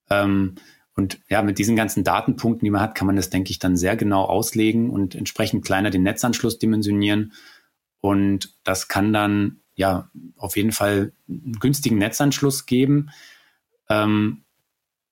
Ähm, 0.08 0.54
und 0.94 1.18
ja, 1.28 1.42
mit 1.42 1.58
diesen 1.58 1.74
ganzen 1.74 2.04
Datenpunkten, 2.04 2.64
die 2.64 2.70
man 2.70 2.80
hat, 2.80 2.94
kann 2.94 3.08
man 3.08 3.16
das, 3.16 3.28
denke 3.28 3.50
ich, 3.50 3.58
dann 3.58 3.76
sehr 3.76 3.96
genau 3.96 4.22
auslegen 4.22 4.88
und 4.88 5.16
entsprechend 5.16 5.64
kleiner 5.64 5.90
den 5.90 6.04
Netzanschluss 6.04 6.60
dimensionieren. 6.60 7.32
Und 8.00 8.54
das 8.62 8.86
kann 8.86 9.12
dann 9.12 9.62
ja 9.74 10.08
auf 10.36 10.56
jeden 10.56 10.70
Fall 10.70 11.12
einen 11.28 11.58
günstigen 11.58 11.98
Netzanschluss 11.98 12.66
geben, 12.66 13.10
ähm, 13.88 14.44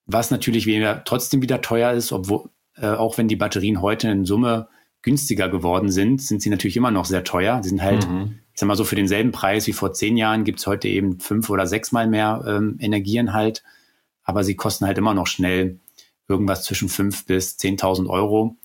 was 0.07 0.31
natürlich 0.31 0.67
wieder, 0.67 1.05
trotzdem 1.05 1.43
wieder 1.43 1.61
teuer 1.61 1.93
ist, 1.93 2.13
obwohl, 2.13 2.51
äh, 2.77 2.87
auch 2.87 3.19
wenn 3.19 3.29
die 3.29 3.37
Batterien 3.37 3.81
heute 3.83 4.09
in 4.09 4.25
Summe 4.25 4.69
günstiger 5.03 5.49
geworden 5.49 5.91
sind, 5.91 6.23
sind 6.23 6.43
sie 6.43 6.51
natürlich 6.51 6.77
immer 6.77 6.91
noch 6.91 7.05
sehr 7.05 7.25
teuer. 7.25 7.63
Sie 7.63 7.71
sind 7.71 7.83
halt, 7.83 8.09
mhm. 8.09 8.39
ich 8.53 8.61
sag 8.61 8.67
mal 8.67 8.77
so, 8.77 8.85
für 8.85 8.97
denselben 8.97 9.33
Preis 9.33 9.67
wie 9.67 9.73
vor 9.73 9.93
zehn 9.93 10.17
Jahren 10.17 10.45
gibt's 10.45 10.67
heute 10.67 10.89
eben 10.89 11.19
fünf 11.19 11.51
oder 11.51 11.67
sechsmal 11.67 12.07
mehr 12.07 12.45
ähm, 12.47 12.77
Energieinhalt, 12.81 13.63
aber 14.23 14.45
sie 14.45 14.55
kosten 14.55 14.87
halt 14.87 14.99
immer 14.99 15.15
noch 15.15 15.27
schnell 15.27 15.81
irgendwas 16.29 16.65
zwischen 16.65 16.89
fünf 16.89 17.27
bis 17.27 17.57
zehntausend 17.57 18.09
Euro. 18.09 18.57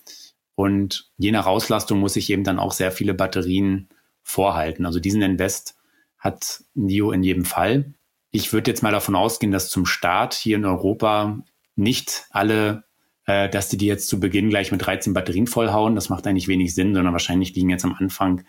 Und 0.54 1.10
je 1.18 1.32
nach 1.32 1.46
Auslastung 1.46 2.00
muss 2.00 2.16
ich 2.16 2.30
eben 2.30 2.44
dann 2.44 2.58
auch 2.58 2.72
sehr 2.72 2.92
viele 2.92 3.14
Batterien 3.14 3.88
vorhalten. 4.22 4.86
Also 4.86 5.00
diesen 5.00 5.22
Invest 5.22 5.76
hat 6.18 6.64
NIO 6.74 7.12
in 7.12 7.22
jedem 7.22 7.44
Fall. 7.44 7.94
Ich 8.30 8.52
würde 8.52 8.70
jetzt 8.70 8.82
mal 8.82 8.92
davon 8.92 9.16
ausgehen, 9.16 9.52
dass 9.52 9.70
zum 9.70 9.86
Start 9.86 10.34
hier 10.34 10.56
in 10.56 10.64
Europa 10.64 11.38
nicht 11.76 12.26
alle, 12.30 12.84
äh, 13.26 13.48
dass 13.48 13.68
die 13.68 13.78
die 13.78 13.86
jetzt 13.86 14.08
zu 14.08 14.20
Beginn 14.20 14.50
gleich 14.50 14.70
mit 14.70 14.84
13 14.84 15.14
Batterien 15.14 15.46
vollhauen. 15.46 15.94
Das 15.94 16.08
macht 16.08 16.26
eigentlich 16.26 16.48
wenig 16.48 16.74
Sinn, 16.74 16.94
sondern 16.94 17.12
wahrscheinlich 17.12 17.54
liegen 17.54 17.70
jetzt 17.70 17.84
am 17.84 17.94
Anfang, 17.98 18.44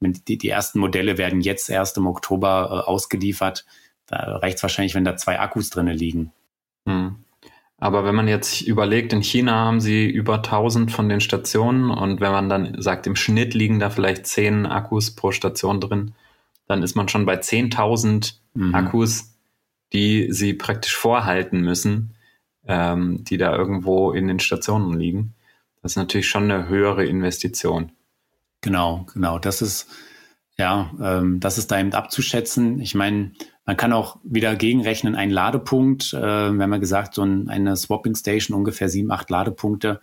die, 0.00 0.38
die 0.38 0.48
ersten 0.48 0.78
Modelle 0.78 1.18
werden 1.18 1.40
jetzt 1.40 1.70
erst 1.70 1.96
im 1.96 2.06
Oktober 2.06 2.84
äh, 2.86 2.88
ausgeliefert. 2.88 3.64
Da 4.06 4.36
reicht 4.36 4.58
es 4.58 4.62
wahrscheinlich, 4.62 4.94
wenn 4.94 5.04
da 5.04 5.16
zwei 5.16 5.40
Akkus 5.40 5.70
drinne 5.70 5.92
liegen. 5.92 6.32
Hm. 6.86 7.16
Aber 7.78 8.04
wenn 8.04 8.14
man 8.14 8.28
jetzt 8.28 8.62
überlegt, 8.62 9.12
in 9.12 9.22
China 9.22 9.52
haben 9.52 9.80
sie 9.80 10.06
über 10.06 10.36
1000 10.36 10.90
von 10.90 11.08
den 11.08 11.20
Stationen 11.20 11.90
und 11.90 12.20
wenn 12.20 12.32
man 12.32 12.48
dann 12.48 12.80
sagt, 12.80 13.06
im 13.06 13.16
Schnitt 13.16 13.52
liegen 13.52 13.78
da 13.78 13.90
vielleicht 13.90 14.26
10 14.26 14.64
Akkus 14.64 15.14
pro 15.14 15.30
Station 15.30 15.80
drin, 15.80 16.14
dann 16.66 16.82
ist 16.82 16.94
man 16.94 17.08
schon 17.08 17.26
bei 17.26 17.36
10.000 17.36 18.34
mhm. 18.54 18.74
Akkus, 18.74 19.36
die 19.92 20.32
sie 20.32 20.54
praktisch 20.54 20.96
vorhalten 20.96 21.60
müssen, 21.60 22.14
ähm, 22.66 23.24
die 23.24 23.38
da 23.38 23.56
irgendwo 23.56 24.12
in 24.12 24.26
den 24.28 24.40
Stationen 24.40 24.98
liegen. 24.98 25.34
Das 25.82 25.92
ist 25.92 25.96
natürlich 25.96 26.28
schon 26.28 26.50
eine 26.50 26.68
höhere 26.68 27.04
Investition. 27.04 27.92
Genau, 28.60 29.06
genau. 29.12 29.38
Das 29.38 29.62
ist, 29.62 29.88
ja, 30.58 30.90
ähm, 31.00 31.38
das 31.38 31.58
ist 31.58 31.70
da 31.70 31.78
eben 31.78 31.92
abzuschätzen. 31.92 32.80
Ich 32.80 32.94
meine, 32.94 33.32
man 33.64 33.76
kann 33.76 33.92
auch 33.92 34.18
wieder 34.24 34.56
gegenrechnen, 34.56 35.14
ein 35.14 35.30
Ladepunkt, 35.30 36.12
äh, 36.12 36.20
wenn 36.58 36.70
man 36.70 36.80
gesagt, 36.80 37.14
so 37.14 37.22
ein, 37.22 37.48
eine 37.48 37.76
Swapping 37.76 38.14
Station 38.14 38.56
ungefähr 38.56 38.88
sieben, 38.88 39.12
acht 39.12 39.30
Ladepunkte. 39.30 40.00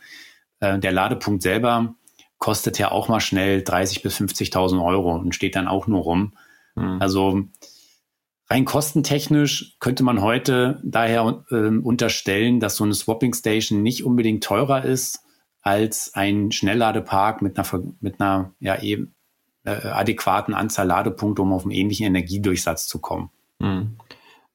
Äh, 0.59 0.79
der 0.79 0.91
Ladepunkt 0.93 1.43
selber 1.43 1.95
kostet 2.37 2.77
ja 2.77 2.91
auch 2.91 3.07
mal 3.07 3.19
schnell 3.19 3.59
30.000 3.59 4.03
bis 4.03 4.17
50.000 4.19 4.83
Euro 4.83 5.15
und 5.15 5.33
steht 5.33 5.55
dann 5.55 5.67
auch 5.67 5.87
nur 5.87 6.01
rum. 6.01 6.33
Mhm. 6.75 6.97
Also 6.99 7.41
rein 8.49 8.65
kostentechnisch 8.65 9.77
könnte 9.79 10.03
man 10.03 10.21
heute 10.21 10.81
daher 10.83 11.43
äh, 11.49 11.55
unterstellen, 11.55 12.59
dass 12.59 12.75
so 12.75 12.83
eine 12.83 12.93
Swapping 12.93 13.33
Station 13.33 13.81
nicht 13.81 14.03
unbedingt 14.03 14.43
teurer 14.43 14.83
ist 14.83 15.19
als 15.61 16.13
ein 16.13 16.51
Schnellladepark 16.51 17.41
mit 17.41 17.57
einer, 17.57 17.83
mit 18.01 18.19
einer 18.19 18.53
ja, 18.59 18.81
eben, 18.81 19.15
äh, 19.63 19.87
adäquaten 19.87 20.53
Anzahl 20.53 20.87
Ladepunkte, 20.87 21.41
um 21.41 21.53
auf 21.53 21.63
einen 21.63 21.71
ähnlichen 21.71 22.05
Energiedurchsatz 22.05 22.87
zu 22.87 22.99
kommen. 22.99 23.29
Mhm. 23.59 23.97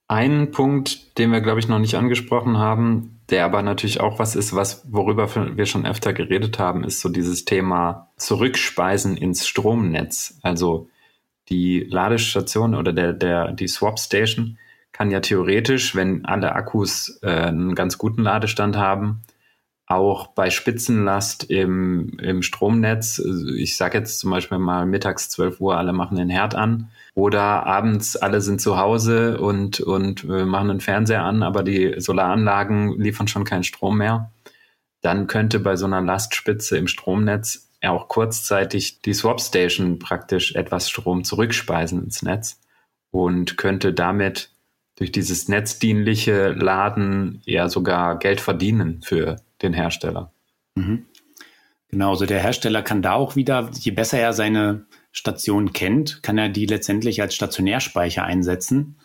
Ein 0.07 0.53
Punkt, 0.53 1.19
den 1.19 1.33
wir, 1.33 1.43
glaube 1.43 1.61
ich, 1.61 1.69
noch 1.69 1.79
nicht 1.79 1.95
angesprochen 1.95 2.57
haben, 2.57 3.21
der 3.29 3.45
aber 3.45 3.63
natürlich 3.63 4.01
auch 4.01 4.19
was 4.19 4.37
ist, 4.37 4.55
was, 4.55 4.91
worüber 4.91 5.29
wir 5.57 5.67
schon 5.67 5.85
öfter 5.85 6.15
geredet 6.15 6.59
haben, 6.59 6.83
ist 6.83 7.01
so 7.01 7.11
dieses 7.11 7.45
Thema 7.45 8.09
Zurückspeisen 8.17 9.19
ins 9.19 9.47
Stromnetz. 9.47 10.39
Also 10.43 10.89
die 11.49 11.81
Ladestation 11.89 12.75
oder 12.75 12.93
der, 12.93 13.13
der, 13.13 13.53
die 13.53 13.69
Swap 13.69 13.99
Station 13.99 14.59
kann 14.93 15.11
ja 15.11 15.21
theoretisch, 15.21 15.95
wenn 15.95 16.25
alle 16.25 16.53
Akkus 16.53 17.19
äh, 17.23 17.31
einen 17.31 17.75
ganz 17.75 17.99
guten 17.99 18.23
Ladestand 18.23 18.77
haben, 18.77 19.23
auch 19.87 20.29
bei 20.29 20.51
Spitzenlast 20.51 21.45
im, 21.45 22.19
im 22.19 22.43
Stromnetz, 22.43 23.23
also 23.25 23.49
ich 23.55 23.77
sage 23.77 23.99
jetzt 23.99 24.19
zum 24.19 24.31
Beispiel 24.31 24.59
mal 24.59 24.85
mittags 24.85 25.31
12 25.31 25.61
Uhr, 25.61 25.79
alle 25.79 25.95
machen 25.95 26.19
den 26.19 26.29
Herd 26.29 26.55
an 26.55 26.91
oder 27.15 27.65
abends 27.67 28.17
alle 28.17 28.43
sind 28.43 28.61
zu 28.61 28.77
Hause 28.77 29.41
und, 29.41 29.81
und 29.81 30.25
äh, 30.25 30.45
machen 30.45 30.69
den 30.69 30.81
Fernseher 30.81 31.23
an, 31.23 31.43
aber 31.43 31.63
die 31.63 31.95
Solaranlagen 31.99 33.01
liefern 33.01 33.29
schon 33.29 33.45
keinen 33.45 33.65
Strom 33.65 33.97
mehr, 33.97 34.31
dann 35.01 35.27
könnte 35.27 35.59
bei 35.59 35.77
so 35.77 35.87
einer 35.87 36.03
Lastspitze 36.03 36.77
im 36.77 36.89
Stromnetz 36.89 37.68
auch 37.83 38.09
kurzzeitig 38.09 39.03
die 39.03 39.15
Swapstation 39.15 39.99
praktisch 39.99 40.55
etwas 40.55 40.91
Strom 40.91 41.25
zurückspeisen 41.25 42.03
ins 42.05 42.23
Netz 42.23 42.61
und 43.11 43.57
könnte 43.57 43.93
damit 43.93 44.51
durch 44.97 45.13
dieses 45.13 45.49
netzdienliche 45.49 46.49
Laden 46.49 47.41
ja 47.45 47.69
sogar 47.69 48.19
Geld 48.19 48.41
verdienen 48.41 49.01
für 49.03 49.37
den 49.63 49.73
Hersteller. 49.73 50.33
Mhm. 50.75 51.07
Genau, 51.89 52.11
also 52.11 52.27
der 52.27 52.41
Hersteller 52.41 52.83
kann 52.83 53.01
da 53.01 53.15
auch 53.15 53.37
wieder, 53.37 53.71
je 53.79 53.93
besser 53.93 54.19
er 54.19 54.33
seine 54.33 54.87
Station 55.13 55.73
kennt, 55.73 56.23
kann 56.23 56.37
er 56.37 56.49
die 56.49 56.67
letztendlich 56.67 57.23
als 57.23 57.35
Stationärspeicher 57.35 58.25
einsetzen 58.25 58.99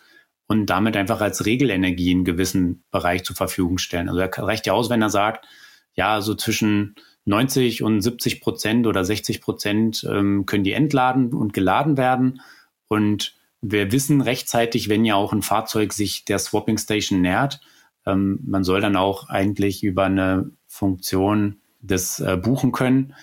und 0.46 0.66
damit 0.66 0.96
einfach 0.96 1.20
als 1.20 1.46
Regelenergie 1.46 2.10
in 2.10 2.24
gewissen 2.24 2.84
Bereich 2.90 3.24
zur 3.24 3.36
Verfügung 3.36 3.78
stellen. 3.78 4.08
Also 4.08 4.20
er 4.20 4.30
reicht 4.38 4.66
ja 4.66 4.74
aus, 4.74 4.90
wenn 4.90 5.00
er 5.00 5.10
sagt, 5.10 5.46
ja, 5.94 6.20
so 6.20 6.34
zwischen 6.34 6.96
90 7.26 7.82
und 7.82 8.00
70 8.00 8.40
Prozent 8.40 8.86
oder 8.86 9.04
60 9.04 9.40
Prozent 9.40 10.06
ähm, 10.10 10.46
können 10.46 10.64
die 10.64 10.72
entladen 10.72 11.32
und 11.32 11.52
geladen 11.52 11.96
werden. 11.96 12.40
Und 12.88 13.34
wir 13.62 13.92
wissen 13.92 14.20
rechtzeitig, 14.20 14.88
wenn 14.88 15.04
ja 15.04 15.14
auch 15.14 15.32
ein 15.32 15.42
Fahrzeug 15.42 15.92
sich 15.92 16.24
der 16.24 16.38
Swapping 16.38 16.76
Station 16.76 17.22
nähert, 17.22 17.60
ähm, 18.06 18.40
man 18.44 18.64
soll 18.64 18.80
dann 18.80 18.96
auch 18.96 19.28
eigentlich 19.28 19.82
über 19.82 20.04
eine 20.04 20.50
Funktion 20.66 21.60
das 21.80 22.20
äh, 22.20 22.36
buchen 22.36 22.72
können. 22.72 23.14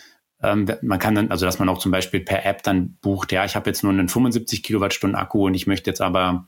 Ähm, 0.41 0.67
man 0.81 0.97
kann 0.97 1.13
dann, 1.13 1.29
also 1.29 1.45
dass 1.45 1.59
man 1.59 1.69
auch 1.69 1.77
zum 1.77 1.91
Beispiel 1.91 2.21
per 2.21 2.45
App 2.45 2.63
dann 2.63 2.97
bucht, 3.01 3.31
ja, 3.31 3.45
ich 3.45 3.55
habe 3.55 3.69
jetzt 3.69 3.83
nur 3.83 3.91
einen 3.91 4.09
75 4.09 4.63
Kilowattstunden 4.63 5.15
Akku 5.15 5.45
und 5.45 5.53
ich 5.53 5.67
möchte 5.67 5.91
jetzt 5.91 6.01
aber 6.01 6.47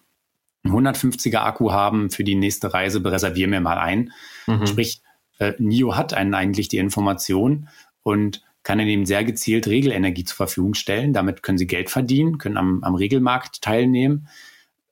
einen 0.63 0.73
150er 0.73 1.39
Akku 1.39 1.71
haben 1.71 2.09
für 2.09 2.23
die 2.23 2.35
nächste 2.35 2.73
Reise, 2.73 3.03
reserviere 3.03 3.49
mir 3.49 3.61
mal 3.61 3.77
ein. 3.77 4.11
Mhm. 4.47 4.65
Sprich, 4.65 5.02
äh, 5.39 5.53
NIO 5.57 5.95
hat 5.95 6.13
einen 6.13 6.34
eigentlich 6.34 6.67
die 6.67 6.77
Information 6.77 7.69
und 8.03 8.43
kann 8.63 8.77
dann 8.77 8.88
eben 8.88 9.05
sehr 9.05 9.23
gezielt 9.23 9.67
Regelenergie 9.67 10.23
zur 10.23 10.38
Verfügung 10.38 10.73
stellen. 10.73 11.13
Damit 11.13 11.43
können 11.43 11.57
sie 11.57 11.67
Geld 11.67 11.89
verdienen, 11.89 12.38
können 12.38 12.57
am, 12.57 12.84
am 12.84 12.95
Regelmarkt 12.95 13.61
teilnehmen 13.61 14.27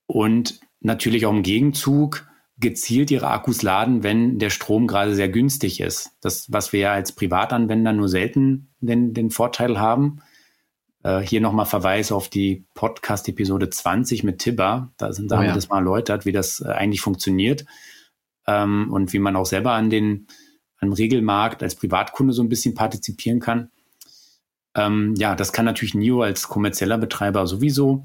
und 0.07 0.59
natürlich 0.81 1.25
auch 1.25 1.31
im 1.31 1.43
Gegenzug 1.43 2.27
gezielt 2.57 3.09
ihre 3.09 3.29
Akkus 3.29 3.63
laden, 3.63 4.03
wenn 4.03 4.37
der 4.37 4.49
Strom 4.49 4.87
gerade 4.87 5.15
sehr 5.15 5.29
günstig 5.29 5.79
ist. 5.79 6.11
Das, 6.21 6.51
was 6.51 6.73
wir 6.73 6.79
ja 6.81 6.93
als 6.93 7.13
Privatanwender 7.13 7.93
nur 7.93 8.09
selten 8.09 8.69
den, 8.81 9.13
den 9.13 9.31
Vorteil 9.31 9.79
haben. 9.79 10.21
Äh, 11.03 11.21
hier 11.21 11.41
nochmal 11.41 11.65
Verweis 11.65 12.11
auf 12.11 12.29
die 12.29 12.65
Podcast-Episode 12.75 13.69
20 13.69 14.23
mit 14.23 14.39
Tibber. 14.39 14.91
Da, 14.97 15.11
sind, 15.13 15.31
da 15.31 15.35
oh, 15.35 15.39
haben 15.39 15.47
wir 15.47 15.53
das 15.53 15.69
mal 15.69 15.77
erläutert, 15.77 16.25
wie 16.25 16.31
das 16.31 16.61
äh, 16.61 16.67
eigentlich 16.69 17.01
funktioniert 17.01 17.65
ähm, 18.47 18.91
und 18.91 19.13
wie 19.13 19.19
man 19.19 19.35
auch 19.35 19.45
selber 19.45 19.73
an 19.73 19.89
den 19.89 20.27
am 20.79 20.93
Regelmarkt 20.93 21.61
als 21.61 21.75
Privatkunde 21.75 22.33
so 22.33 22.41
ein 22.41 22.49
bisschen 22.49 22.73
partizipieren 22.73 23.39
kann. 23.39 23.69
Ähm, 24.75 25.13
ja, 25.15 25.35
das 25.35 25.53
kann 25.53 25.65
natürlich 25.65 25.93
NIO 25.93 26.21
als 26.21 26.47
kommerzieller 26.47 26.97
Betreiber 26.97 27.45
sowieso 27.45 28.03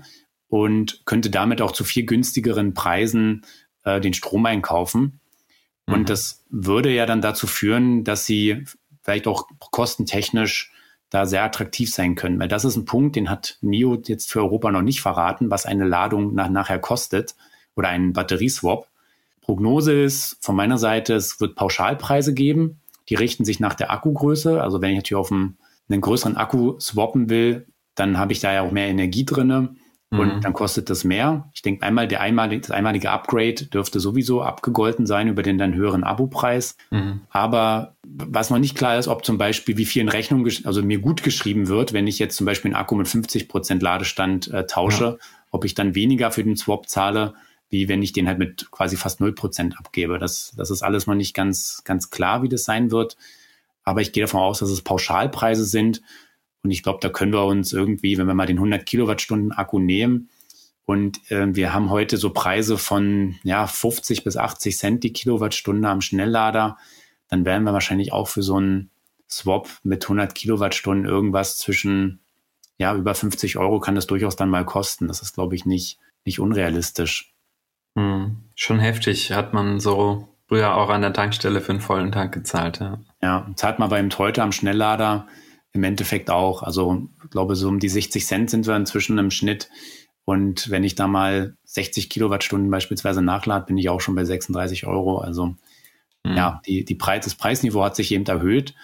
und 0.49 1.03
könnte 1.07 1.31
damit 1.31 1.63
auch 1.63 1.73
zu 1.73 1.85
viel 1.85 2.05
günstigeren 2.05 2.75
Preisen 2.75 3.45
äh, 3.85 4.01
den 4.01 4.15
Strom 4.15 4.45
einkaufen. 4.47 5.21
Mhm. 5.87 5.95
Und 5.95 6.11
das 6.11 6.45
würde 6.51 6.93
ja 6.93 7.07
dann 7.07 7.21
dazu 7.23 7.47
führen, 7.47 8.05
dass 8.05 8.27
sie 8.27 8.65
vielleicht 9.03 9.27
auch 9.27 9.47
kostentechnisch 9.59 10.73
da 11.11 11.25
sehr 11.25 11.45
attraktiv 11.45 11.93
sein 11.93 12.17
können. 12.17 12.39
Weil 12.41 12.49
das 12.49 12.65
ist 12.65 12.77
ein 12.77 12.85
Punkt, 12.85 13.17
den 13.17 13.31
hat 13.31 13.59
NIO 13.61 14.03
jetzt 14.05 14.31
für 14.31 14.41
Europa 14.41 14.71
noch 14.71 14.83
nicht 14.83 15.01
verraten, 15.01 15.51
was 15.51 15.65
eine 15.65 15.87
Ladung 15.87 16.35
nach, 16.35 16.51
nachher 16.51 16.81
kostet 16.81 17.37
oder 17.77 17.89
einen 17.89 18.13
Batterieswap. 18.13 18.89
Prognose 19.47 20.03
ist 20.03 20.39
von 20.41 20.57
meiner 20.57 20.77
Seite, 20.77 21.15
es 21.15 21.41
wird 21.41 21.55
Pauschalpreise 21.55 22.35
geben. 22.35 22.81
Die 23.09 23.15
richten 23.15 23.45
sich 23.45 23.61
nach 23.61 23.75
der 23.75 23.93
Akkugröße. 23.93 24.61
Also 24.61 24.83
wenn 24.83 24.91
ich 24.91 24.97
natürlich 24.97 25.21
auf 25.21 25.31
einen, 25.31 25.57
einen 25.89 26.01
größeren 26.01 26.37
Akku 26.37 26.79
swappen 26.81 27.31
will, 27.31 27.67
dann 27.95 28.19
habe 28.19 28.33
ich 28.33 28.41
da 28.41 28.53
ja 28.53 28.63
auch 28.63 28.73
mehr 28.73 28.89
Energie 28.89 29.25
drinne 29.25 29.77
und 30.11 30.37
mhm. 30.37 30.41
dann 30.41 30.53
kostet 30.53 30.89
das 30.89 31.05
mehr. 31.05 31.51
Ich 31.53 31.63
denke 31.63 31.85
einmal, 31.85 32.07
der 32.07 32.21
einmalige, 32.21 32.63
das 32.63 32.71
einmalige 32.71 33.11
Upgrade 33.11 33.67
dürfte 33.67 33.99
sowieso 33.99 34.43
abgegolten 34.43 35.05
sein 35.07 35.29
über 35.29 35.43
den 35.43 35.59
dann 35.59 35.75
höheren 35.75 36.05
Abopreis. 36.05 36.77
Mhm. 36.91 37.21
Aber 37.31 37.97
was 38.05 38.51
noch 38.51 38.59
nicht 38.59 38.77
klar 38.77 38.99
ist, 38.99 39.09
ob 39.09 39.25
zum 39.25 39.37
Beispiel, 39.39 39.77
wie 39.77 39.85
viel 39.85 40.03
in 40.03 40.09
Rechnung, 40.09 40.47
also 40.65 40.83
mir 40.83 41.01
gut 41.01 41.23
geschrieben 41.23 41.69
wird, 41.69 41.93
wenn 41.93 42.07
ich 42.07 42.19
jetzt 42.19 42.37
zum 42.37 42.47
Beispiel 42.47 42.71
einen 42.71 42.81
Akku 42.81 42.95
mit 42.95 43.09
50 43.09 43.49
Prozent 43.49 43.83
Ladestand 43.83 44.49
äh, 44.53 44.67
tausche, 44.67 45.05
ja. 45.05 45.17
ob 45.51 45.65
ich 45.65 45.75
dann 45.75 45.95
weniger 45.95 46.31
für 46.31 46.45
den 46.45 46.57
Swap 46.57 46.89
zahle, 46.89 47.35
wie 47.69 47.89
wenn 47.89 48.03
ich 48.03 48.13
den 48.13 48.29
halt 48.29 48.39
mit 48.39 48.71
quasi 48.71 48.97
fast 48.97 49.21
0 49.21 49.35
Prozent 49.35 49.79
abgebe. 49.79 50.19
Das, 50.19 50.53
das 50.57 50.71
ist 50.71 50.83
alles 50.83 51.07
noch 51.07 51.15
nicht 51.15 51.35
ganz, 51.35 51.83
ganz 51.85 52.11
klar, 52.11 52.43
wie 52.43 52.49
das 52.49 52.65
sein 52.65 52.91
wird. 52.91 53.17
Aber 53.83 54.01
ich 54.01 54.13
gehe 54.13 54.25
davon 54.25 54.41
aus, 54.41 54.61
dass 54.61 54.71
es 54.71 54.83
Pauschalpreise 54.83 55.65
sind 55.65 56.03
und 56.67 56.73
ich 56.73 56.83
glaube, 56.83 56.99
da 57.01 57.09
können 57.09 57.33
wir 57.33 57.45
uns 57.45 57.73
irgendwie, 57.73 58.19
wenn 58.19 58.27
wir 58.27 58.35
mal 58.35 58.47
den 58.47 58.57
100 58.57 58.85
Kilowattstunden 58.85 59.53
Akku 59.53 59.79
nehmen 59.79 60.31
und 60.85 61.31
äh, 61.31 61.55
wir 61.55 61.73
haben 61.73 61.91
heute 61.91 62.17
so 62.17 62.31
Preise 62.31 62.77
von 62.77 63.37
ja 63.45 63.69
50 63.69 64.25
bis 64.25 64.37
80 64.37 64.77
Cent 64.77 65.05
die 65.05 65.13
Kilowattstunde 65.13 65.89
am 65.89 66.01
Schnelllader, 66.01 66.77
dann 67.29 67.45
werden 67.45 67.63
wir 67.63 67.73
wahrscheinlich 67.73 68.13
auch 68.13 68.27
für 68.27 68.43
so 68.43 68.57
einen 68.57 68.91
Swap 69.29 69.69
mit 69.85 70.05
100 70.05 70.35
Kilowattstunden 70.35 71.07
irgendwas 71.07 71.57
zwischen 71.57 72.19
ja 72.79 72.97
über 72.97 73.15
50 73.15 73.57
Euro 73.59 73.79
kann 73.79 73.95
das 73.95 74.09
durchaus 74.09 74.35
dann 74.35 74.51
mal 74.51 74.65
kosten. 74.65 75.07
Das 75.07 75.23
ist 75.23 75.35
glaube 75.35 75.55
ich 75.55 75.67
nicht 75.67 76.01
nicht 76.25 76.41
unrealistisch. 76.41 77.36
Hm, 77.97 78.37
schon 78.55 78.79
heftig. 78.79 79.33
Hat 79.33 79.53
man 79.55 79.81
so 79.81 80.29
früher 80.47 80.77
auch 80.77 80.91
an 80.91 81.01
der 81.01 81.13
Tankstelle 81.13 81.61
für 81.61 81.73
einen 81.73 81.81
vollen 81.81 82.13
Tank 82.13 82.33
gezahlt. 82.33 82.79
Ja, 82.79 82.99
ja 83.23 83.51
zahlt 83.57 83.79
man 83.79 83.91
beim 83.91 84.11
heute 84.17 84.43
am 84.43 84.53
Schnelllader 84.53 85.27
im 85.73 85.83
Endeffekt 85.83 86.31
auch. 86.31 86.63
Also 86.63 87.09
ich 87.25 87.31
glaube, 87.31 87.57
so 87.57 87.69
um 87.69 87.81
die 87.81 87.89
60 87.89 88.25
Cent 88.25 88.51
sind 88.51 88.67
wir 88.67 88.77
inzwischen 88.77 89.19
im 89.19 89.31
Schnitt. 89.31 89.69
Und 90.25 90.71
wenn 90.71 90.85
ich 90.85 90.95
da 90.95 91.07
mal 91.07 91.57
60 91.65 92.11
Kilowattstunden 92.11 92.71
beispielsweise 92.71 93.23
nachlade, 93.23 93.67
bin 93.67 93.79
ich 93.79 93.89
auch 93.89 94.01
schon 94.01 94.15
bei 94.15 94.25
36 94.25 94.87
Euro. 94.87 95.19
Also 95.19 95.57
mhm. 96.25 96.37
ja, 96.37 96.61
die, 96.67 96.85
die 96.85 96.95
Preis, 96.95 97.25
das 97.25 97.35
Preisniveau 97.35 97.83
hat 97.83 97.97
sich 97.97 98.13
eben 98.13 98.27
erhöht. 98.27 98.75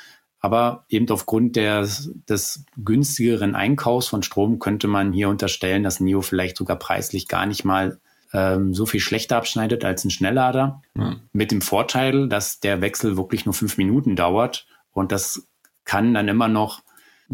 Aber 0.40 0.86
eben 0.88 1.08
aufgrund 1.10 1.54
der, 1.54 1.86
des 2.28 2.64
günstigeren 2.76 3.54
Einkaufs 3.54 4.08
von 4.08 4.22
Strom 4.22 4.58
könnte 4.58 4.88
man 4.88 5.12
hier 5.12 5.28
unterstellen, 5.28 5.84
dass 5.84 6.00
NIO 6.00 6.20
vielleicht 6.20 6.56
sogar 6.56 6.78
preislich 6.78 7.28
gar 7.28 7.46
nicht 7.46 7.64
mal 7.64 8.00
ähm, 8.32 8.74
so 8.74 8.86
viel 8.86 9.00
schlechter 9.00 9.36
abschneidet 9.36 9.84
als 9.84 10.04
ein 10.04 10.10
Schnelllader. 10.10 10.82
Mhm. 10.94 11.20
Mit 11.32 11.50
dem 11.50 11.60
Vorteil, 11.60 12.28
dass 12.28 12.60
der 12.60 12.80
Wechsel 12.80 13.16
wirklich 13.16 13.44
nur 13.44 13.54
fünf 13.54 13.76
Minuten 13.76 14.16
dauert 14.16 14.66
und 14.92 15.12
das 15.12 15.48
kann 15.84 16.14
dann 16.14 16.28
immer 16.28 16.48
noch 16.48 16.82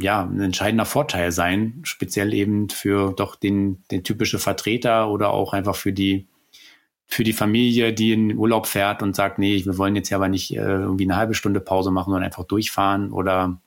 ja, 0.01 0.23
ein 0.23 0.41
entscheidender 0.41 0.85
Vorteil 0.85 1.33
sein, 1.33 1.81
speziell 1.83 2.33
eben 2.33 2.69
für 2.69 3.13
doch 3.13 3.37
den, 3.37 3.83
den 3.91 4.05
typische 4.05 4.39
Vertreter 4.39 5.11
oder 5.11 5.31
auch 5.31 5.53
einfach 5.53 5.75
für 5.75 5.93
die, 5.93 6.29
für 7.07 7.25
die 7.25 7.33
Familie, 7.33 7.93
die 7.93 8.13
in 8.13 8.37
Urlaub 8.37 8.67
fährt 8.67 9.03
und 9.03 9.17
sagt, 9.17 9.39
nee, 9.39 9.65
wir 9.65 9.79
wollen 9.79 9.97
jetzt 9.97 10.11
ja 10.11 10.19
aber 10.19 10.29
nicht 10.29 10.55
äh, 10.55 10.61
irgendwie 10.61 11.05
eine 11.05 11.17
halbe 11.17 11.35
Stunde 11.35 11.61
Pause 11.61 11.91
machen, 11.91 12.11
sondern 12.11 12.25
einfach 12.25 12.45
durchfahren 12.45 13.13
oder 13.13 13.61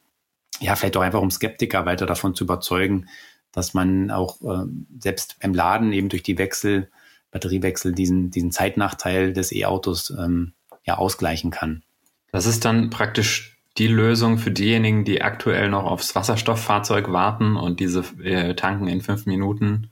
ja, 0.60 0.76
vielleicht 0.76 0.96
auch 0.96 1.02
einfach 1.02 1.22
um 1.22 1.32
Skeptiker 1.32 1.86
weiter 1.86 2.06
davon 2.06 2.36
zu 2.36 2.44
überzeugen, 2.44 3.08
dass 3.52 3.74
man 3.74 4.12
auch 4.12 4.42
äh, 4.42 4.68
selbst 5.00 5.38
im 5.42 5.54
Laden 5.54 5.92
eben 5.92 6.08
durch 6.08 6.24
die 6.24 6.38
Wechsel, 6.38 6.90
Batteriewechsel 7.32 7.94
diesen, 7.94 8.30
diesen 8.30 8.52
Zeitnachteil 8.52 9.34
des 9.34 9.52
E-Autos 9.52 10.12
ähm, 10.12 10.54
ja 10.84 10.98
ausgleichen 10.98 11.52
kann. 11.52 11.84
Das 12.32 12.46
ist 12.46 12.66
dann 12.66 12.90
praktisch 12.90 13.58
die 13.78 13.88
Lösung 13.88 14.38
für 14.38 14.52
diejenigen, 14.52 15.06
die 15.06 15.22
aktuell 15.22 15.70
noch 15.70 15.86
aufs 15.86 16.14
Wasserstofffahrzeug 16.16 17.12
warten 17.12 17.56
und 17.56 17.80
diese 17.80 18.04
äh, 18.24 18.54
tanken 18.56 18.88
in 18.88 19.02
fünf 19.02 19.26
Minuten, 19.26 19.90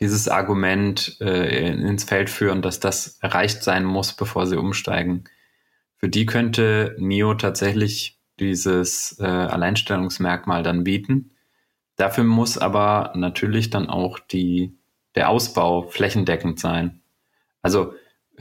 dieses 0.00 0.28
Argument 0.28 1.16
äh, 1.20 1.72
ins 1.72 2.04
Feld 2.04 2.30
führen, 2.30 2.62
dass 2.62 2.78
das 2.78 3.18
erreicht 3.20 3.64
sein 3.64 3.84
muss, 3.84 4.12
bevor 4.12 4.46
sie 4.46 4.56
umsteigen. 4.56 5.24
Für 5.96 6.08
die 6.08 6.26
könnte 6.26 6.94
NIO 6.98 7.34
tatsächlich 7.34 8.20
dieses 8.38 9.18
äh, 9.18 9.24
Alleinstellungsmerkmal 9.24 10.62
dann 10.62 10.84
bieten. 10.84 11.32
Dafür 11.96 12.22
muss 12.22 12.56
aber 12.56 13.12
natürlich 13.16 13.70
dann 13.70 13.88
auch 13.88 14.20
die, 14.20 14.77
der 15.18 15.28
Ausbau 15.30 15.82
flächendeckend 15.82 16.60
sein. 16.60 17.00
Also 17.60 17.92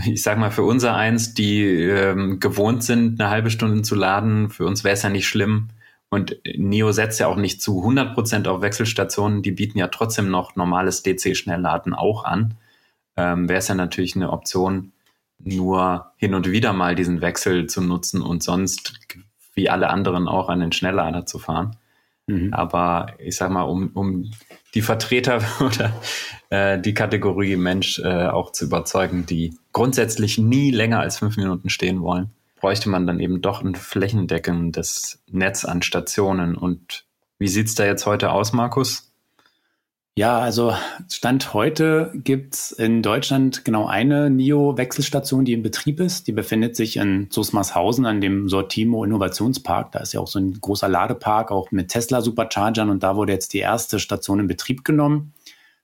ich 0.05 0.21
sag 0.21 0.37
mal, 0.37 0.51
für 0.51 0.61
unser 0.61 0.95
eins, 0.95 1.33
die 1.33 1.63
ähm, 1.63 2.39
gewohnt 2.39 2.83
sind, 2.83 3.19
eine 3.19 3.31
halbe 3.31 3.49
Stunde 3.49 3.81
zu 3.81 3.95
laden, 3.95 4.51
für 4.51 4.67
uns 4.67 4.83
wäre 4.83 4.93
es 4.93 5.01
ja 5.01 5.09
nicht 5.09 5.27
schlimm. 5.27 5.69
Und 6.09 6.37
NIO 6.45 6.91
setzt 6.91 7.19
ja 7.19 7.25
auch 7.25 7.35
nicht 7.35 7.63
zu 7.63 7.79
100 7.79 8.13
Prozent 8.13 8.47
auf 8.47 8.61
Wechselstationen. 8.61 9.41
Die 9.41 9.51
bieten 9.51 9.79
ja 9.79 9.87
trotzdem 9.87 10.29
noch 10.29 10.55
normales 10.55 11.01
DC-Schnellladen 11.01 11.95
auch 11.95 12.23
an. 12.25 12.53
Ähm, 13.17 13.49
wäre 13.49 13.57
es 13.57 13.69
ja 13.69 13.75
natürlich 13.75 14.15
eine 14.15 14.31
Option, 14.31 14.91
nur 15.39 16.11
hin 16.17 16.35
und 16.35 16.49
wieder 16.49 16.73
mal 16.73 16.93
diesen 16.93 17.21
Wechsel 17.21 17.65
zu 17.65 17.81
nutzen 17.81 18.21
und 18.21 18.43
sonst 18.43 18.93
wie 19.55 19.67
alle 19.67 19.89
anderen 19.89 20.27
auch 20.27 20.47
an 20.47 20.59
den 20.59 20.71
Schnelllader 20.71 21.25
zu 21.25 21.39
fahren. 21.39 21.75
Mhm. 22.27 22.53
Aber 22.53 23.07
ich 23.17 23.35
sag 23.35 23.49
mal, 23.49 23.63
um, 23.63 23.89
um 23.95 24.31
die 24.77 24.83
Vertreter 24.83 25.41
oder 25.59 25.91
äh, 26.51 26.79
die 26.79 26.93
Kategorie 26.93 27.55
Mensch 27.55 27.99
äh, 27.99 28.27
auch 28.27 28.51
zu 28.51 28.65
überzeugen, 28.65 29.25
die 29.25 29.57
grundsätzlich 29.73 30.37
nie 30.37 30.69
länger 30.69 30.99
als 30.99 31.17
fünf 31.17 31.35
Minuten 31.35 31.69
stehen 31.69 32.01
wollen, 32.01 32.29
bräuchte 32.59 32.87
man 32.87 33.07
dann 33.07 33.19
eben 33.19 33.41
doch 33.41 33.63
ein 33.63 33.73
flächendeckendes 33.73 35.23
Netz 35.31 35.65
an 35.65 35.81
Stationen. 35.81 36.55
Und 36.55 37.05
wie 37.39 37.47
sieht's 37.47 37.73
da 37.73 37.85
jetzt 37.85 38.05
heute 38.05 38.31
aus, 38.31 38.53
Markus? 38.53 39.06
Ja, 40.17 40.39
also 40.39 40.73
Stand 41.11 41.53
heute 41.53 42.11
gibt's 42.15 42.71
in 42.71 43.03
Deutschland 43.03 43.63
genau 43.63 43.85
eine 43.85 44.31
NIO-Wechselstation, 44.31 45.45
die 45.45 45.53
in 45.53 45.61
Betrieb 45.61 45.99
ist. 45.99 46.25
Die 46.25 46.31
befindet 46.31 46.75
sich 46.75 46.97
in 46.97 47.27
Susmarshausen 47.29 48.03
an 48.07 48.19
dem 48.19 48.49
Sortimo 48.49 49.03
Innovationspark. 49.03 49.91
Da 49.91 49.99
ist 49.99 50.13
ja 50.13 50.19
auch 50.19 50.27
so 50.27 50.39
ein 50.39 50.59
großer 50.59 50.89
Ladepark, 50.89 51.51
auch 51.51 51.69
mit 51.69 51.89
Tesla-Superchargern. 51.89 52.89
Und 52.89 53.03
da 53.03 53.15
wurde 53.15 53.31
jetzt 53.31 53.53
die 53.53 53.59
erste 53.59 53.99
Station 53.99 54.39
in 54.39 54.47
Betrieb 54.47 54.83
genommen. 54.83 55.35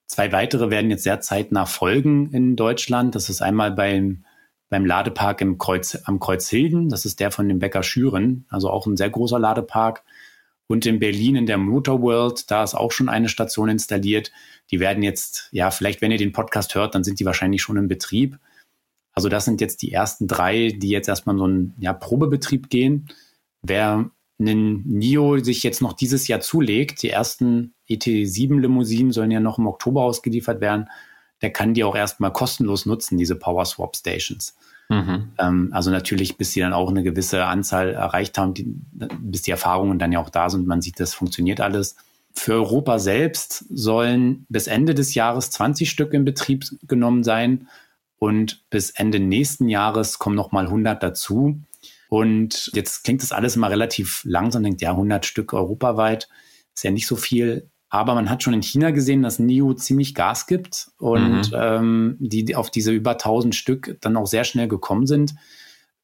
Zwei 0.07 0.31
weitere 0.31 0.71
werden 0.71 0.89
jetzt 0.89 1.03
sehr 1.03 1.21
zeitnah 1.21 1.67
folgen 1.67 2.31
in 2.31 2.55
Deutschland. 2.55 3.13
Das 3.13 3.29
ist 3.29 3.43
einmal 3.43 3.69
beim, 3.69 4.23
beim 4.67 4.83
Ladepark 4.83 5.41
im 5.41 5.59
Kreuz, 5.59 5.95
am 6.05 6.19
Kreuzhilden. 6.19 6.89
Das 6.89 7.05
ist 7.05 7.19
der 7.19 7.29
von 7.29 7.47
dem 7.47 7.59
Bäcker 7.59 7.83
Schüren, 7.83 8.47
also 8.49 8.71
auch 8.71 8.87
ein 8.87 8.97
sehr 8.97 9.11
großer 9.11 9.37
Ladepark. 9.37 10.01
Und 10.73 10.87
in 10.87 10.97
Berlin 10.97 11.35
in 11.35 11.45
der 11.45 11.59
Motor 11.59 12.01
World, 12.01 12.49
da 12.49 12.63
ist 12.63 12.73
auch 12.73 12.91
schon 12.91 13.07
eine 13.07 13.29
Station 13.29 13.69
installiert. 13.69 14.31
Die 14.71 14.79
werden 14.79 15.03
jetzt, 15.03 15.49
ja, 15.51 15.69
vielleicht, 15.69 16.01
wenn 16.01 16.09
ihr 16.09 16.17
den 16.17 16.31
Podcast 16.31 16.73
hört, 16.73 16.95
dann 16.95 17.03
sind 17.03 17.19
die 17.19 17.25
wahrscheinlich 17.25 17.61
schon 17.61 17.77
in 17.77 17.87
Betrieb. 17.87 18.39
Also 19.11 19.29
das 19.29 19.45
sind 19.45 19.61
jetzt 19.61 19.83
die 19.83 19.91
ersten 19.91 20.27
drei, 20.27 20.69
die 20.75 20.89
jetzt 20.89 21.07
erstmal 21.07 21.37
so 21.37 21.43
einen 21.43 21.75
ja, 21.77 21.93
Probebetrieb 21.93 22.71
gehen. 22.71 23.07
Wer 23.61 24.09
ein 24.39 24.81
NIO 24.87 25.37
sich 25.43 25.61
jetzt 25.61 25.79
noch 25.79 25.93
dieses 25.93 26.27
Jahr 26.27 26.41
zulegt, 26.41 27.03
die 27.03 27.11
ersten 27.11 27.75
ET7-Limousinen 27.87 29.11
sollen 29.11 29.29
ja 29.29 29.39
noch 29.39 29.59
im 29.59 29.67
Oktober 29.67 30.01
ausgeliefert 30.01 30.59
werden, 30.59 30.89
der 31.43 31.53
kann 31.53 31.75
die 31.75 31.83
auch 31.83 31.95
erstmal 31.95 32.33
kostenlos 32.33 32.87
nutzen, 32.87 33.19
diese 33.19 33.35
Power 33.35 33.65
Swap 33.65 33.95
Stations. 33.95 34.55
Mhm. 34.93 35.29
Ähm, 35.39 35.69
also 35.71 35.89
natürlich, 35.89 36.37
bis 36.37 36.51
sie 36.51 36.59
dann 36.59 36.73
auch 36.73 36.89
eine 36.89 37.03
gewisse 37.03 37.45
Anzahl 37.45 37.89
erreicht 37.93 38.37
haben, 38.37 38.53
die, 38.53 38.65
bis 39.19 39.41
die 39.41 39.51
Erfahrungen 39.51 39.97
dann 39.97 40.11
ja 40.11 40.19
auch 40.19 40.29
da 40.29 40.49
sind, 40.49 40.67
man 40.67 40.81
sieht, 40.81 40.99
das 40.99 41.13
funktioniert 41.13 41.61
alles. 41.61 41.95
Für 42.35 42.53
Europa 42.53 42.99
selbst 42.99 43.65
sollen 43.69 44.45
bis 44.49 44.67
Ende 44.67 44.93
des 44.93 45.13
Jahres 45.13 45.51
20 45.51 45.89
Stück 45.89 46.13
in 46.13 46.25
Betrieb 46.25 46.65
genommen 46.87 47.23
sein 47.23 47.67
und 48.17 48.69
bis 48.69 48.91
Ende 48.91 49.19
nächsten 49.19 49.67
Jahres 49.69 50.19
kommen 50.19 50.35
nochmal 50.35 50.65
100 50.65 51.01
dazu. 51.01 51.59
Und 52.09 52.69
jetzt 52.73 53.03
klingt 53.03 53.23
das 53.23 53.31
alles 53.31 53.55
immer 53.55 53.69
relativ 53.69 54.21
langsam, 54.23 54.63
denkt 54.63 54.81
ja 54.81 54.91
100 54.91 55.25
Stück 55.25 55.53
europaweit, 55.53 56.29
ist 56.73 56.83
ja 56.83 56.91
nicht 56.91 57.07
so 57.07 57.15
viel. 57.15 57.69
Aber 57.93 58.15
man 58.15 58.31
hat 58.31 58.41
schon 58.41 58.55
in 58.55 58.63
China 58.63 58.89
gesehen, 58.89 59.21
dass 59.21 59.37
NIO 59.37 59.75
ziemlich 59.75 60.15
Gas 60.15 60.47
gibt 60.47 60.89
und 60.97 61.51
mhm. 61.51 61.55
ähm, 61.55 62.17
die 62.19 62.55
auf 62.55 62.71
diese 62.71 62.91
über 62.91 63.11
1000 63.11 63.53
Stück 63.53 63.97
dann 64.01 64.17
auch 64.17 64.25
sehr 64.25 64.45
schnell 64.45 64.67
gekommen 64.67 65.05
sind. 65.05 65.35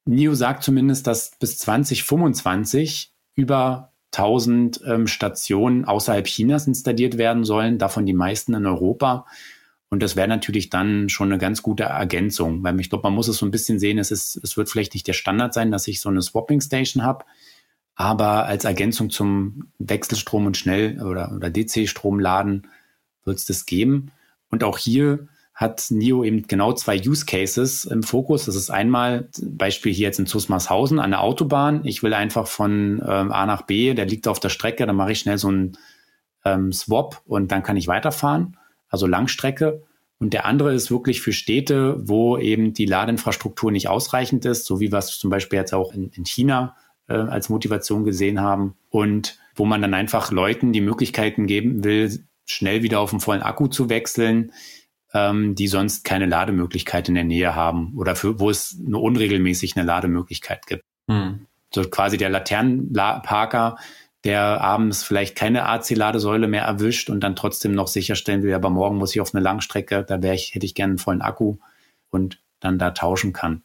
NIO 0.04 0.34
sagt 0.34 0.62
zumindest, 0.62 1.08
dass 1.08 1.32
bis 1.40 1.58
2025 1.58 3.12
über 3.34 3.92
1000 4.14 4.82
ähm, 4.86 5.08
Stationen 5.08 5.84
außerhalb 5.84 6.26
Chinas 6.26 6.68
installiert 6.68 7.18
werden 7.18 7.42
sollen, 7.42 7.78
davon 7.78 8.06
die 8.06 8.12
meisten 8.12 8.54
in 8.54 8.66
Europa. 8.66 9.26
Und 9.88 10.00
das 10.00 10.14
wäre 10.14 10.28
natürlich 10.28 10.70
dann 10.70 11.08
schon 11.08 11.32
eine 11.32 11.38
ganz 11.38 11.60
gute 11.60 11.82
Ergänzung, 11.82 12.62
weil 12.62 12.78
ich 12.78 12.88
glaube, 12.88 13.02
man 13.02 13.14
muss 13.14 13.26
es 13.26 13.38
so 13.38 13.46
ein 13.46 13.50
bisschen 13.50 13.80
sehen, 13.80 13.98
es, 13.98 14.12
ist, 14.12 14.36
es 14.44 14.56
wird 14.56 14.70
vielleicht 14.70 14.94
nicht 14.94 15.08
der 15.08 15.12
Standard 15.12 15.54
sein, 15.54 15.72
dass 15.72 15.88
ich 15.88 16.00
so 16.00 16.08
eine 16.08 16.22
Swapping 16.22 16.60
Station 16.60 17.02
habe, 17.02 17.24
aber 18.00 18.46
als 18.46 18.64
Ergänzung 18.64 19.10
zum 19.10 19.64
Wechselstrom 19.78 20.46
und 20.46 20.56
Schnell- 20.56 21.02
oder, 21.02 21.32
oder 21.36 21.50
DC-Stromladen 21.50 22.66
wird 23.26 23.36
es 23.36 23.44
das 23.44 23.66
geben. 23.66 24.10
Und 24.48 24.64
auch 24.64 24.78
hier 24.78 25.28
hat 25.52 25.84
NIO 25.90 26.24
eben 26.24 26.46
genau 26.46 26.72
zwei 26.72 26.98
Use 26.98 27.26
Cases 27.26 27.84
im 27.84 28.02
Fokus. 28.02 28.46
Das 28.46 28.56
ist 28.56 28.70
einmal 28.70 29.28
Beispiel 29.42 29.92
hier 29.92 30.06
jetzt 30.06 30.18
in 30.18 30.24
Zusmarshausen 30.24 30.98
an 30.98 31.10
der 31.10 31.20
Autobahn. 31.20 31.84
Ich 31.84 32.02
will 32.02 32.14
einfach 32.14 32.46
von 32.46 33.02
ähm, 33.06 33.32
A 33.32 33.44
nach 33.44 33.66
B, 33.66 33.92
der 33.92 34.06
liegt 34.06 34.28
auf 34.28 34.40
der 34.40 34.48
Strecke, 34.48 34.86
dann 34.86 34.96
mache 34.96 35.12
ich 35.12 35.18
schnell 35.18 35.36
so 35.36 35.48
einen 35.48 35.76
ähm, 36.46 36.72
Swap 36.72 37.20
und 37.26 37.52
dann 37.52 37.62
kann 37.62 37.76
ich 37.76 37.86
weiterfahren, 37.86 38.56
also 38.88 39.06
Langstrecke. 39.06 39.82
Und 40.18 40.32
der 40.32 40.46
andere 40.46 40.72
ist 40.72 40.90
wirklich 40.90 41.20
für 41.20 41.34
Städte, 41.34 41.96
wo 42.08 42.38
eben 42.38 42.72
die 42.72 42.86
Ladeinfrastruktur 42.86 43.70
nicht 43.70 43.88
ausreichend 43.88 44.46
ist, 44.46 44.64
so 44.64 44.80
wie 44.80 44.86
es 44.86 45.18
zum 45.18 45.28
Beispiel 45.28 45.58
jetzt 45.58 45.74
auch 45.74 45.92
in, 45.92 46.08
in 46.08 46.24
China 46.24 46.74
äh, 47.10 47.14
als 47.14 47.48
Motivation 47.48 48.04
gesehen 48.04 48.40
haben 48.40 48.76
und 48.88 49.38
wo 49.54 49.66
man 49.66 49.82
dann 49.82 49.94
einfach 49.94 50.30
Leuten 50.30 50.72
die 50.72 50.80
Möglichkeiten 50.80 51.46
geben 51.46 51.84
will, 51.84 52.24
schnell 52.46 52.82
wieder 52.82 53.00
auf 53.00 53.12
einen 53.12 53.20
vollen 53.20 53.42
Akku 53.42 53.66
zu 53.66 53.90
wechseln, 53.90 54.52
ähm, 55.12 55.54
die 55.54 55.68
sonst 55.68 56.04
keine 56.04 56.26
Lademöglichkeit 56.26 57.08
in 57.08 57.16
der 57.16 57.24
Nähe 57.24 57.54
haben 57.54 57.94
oder 57.96 58.16
für, 58.16 58.40
wo 58.40 58.48
es 58.48 58.78
nur 58.78 59.02
unregelmäßig 59.02 59.76
eine 59.76 59.84
Lademöglichkeit 59.84 60.66
gibt. 60.66 60.84
Hm. 61.08 61.46
So 61.74 61.82
quasi 61.82 62.16
der 62.16 62.30
Laternenparker, 62.30 63.76
der 64.24 64.60
abends 64.60 65.02
vielleicht 65.02 65.36
keine 65.36 65.66
AC-Ladesäule 65.66 66.46
mehr 66.46 66.62
erwischt 66.62 67.10
und 67.10 67.20
dann 67.20 67.36
trotzdem 67.36 67.72
noch 67.72 67.88
sicherstellen 67.88 68.42
will, 68.42 68.54
aber 68.54 68.70
morgen 68.70 68.98
muss 68.98 69.14
ich 69.14 69.20
auf 69.20 69.34
eine 69.34 69.42
Langstrecke, 69.42 70.04
da 70.04 70.22
wäre 70.22 70.34
ich, 70.34 70.54
hätte 70.54 70.66
ich 70.66 70.74
gerne 70.74 70.92
einen 70.92 70.98
vollen 70.98 71.22
Akku 71.22 71.56
und 72.10 72.40
dann 72.60 72.78
da 72.78 72.90
tauschen 72.90 73.32
kann. 73.32 73.62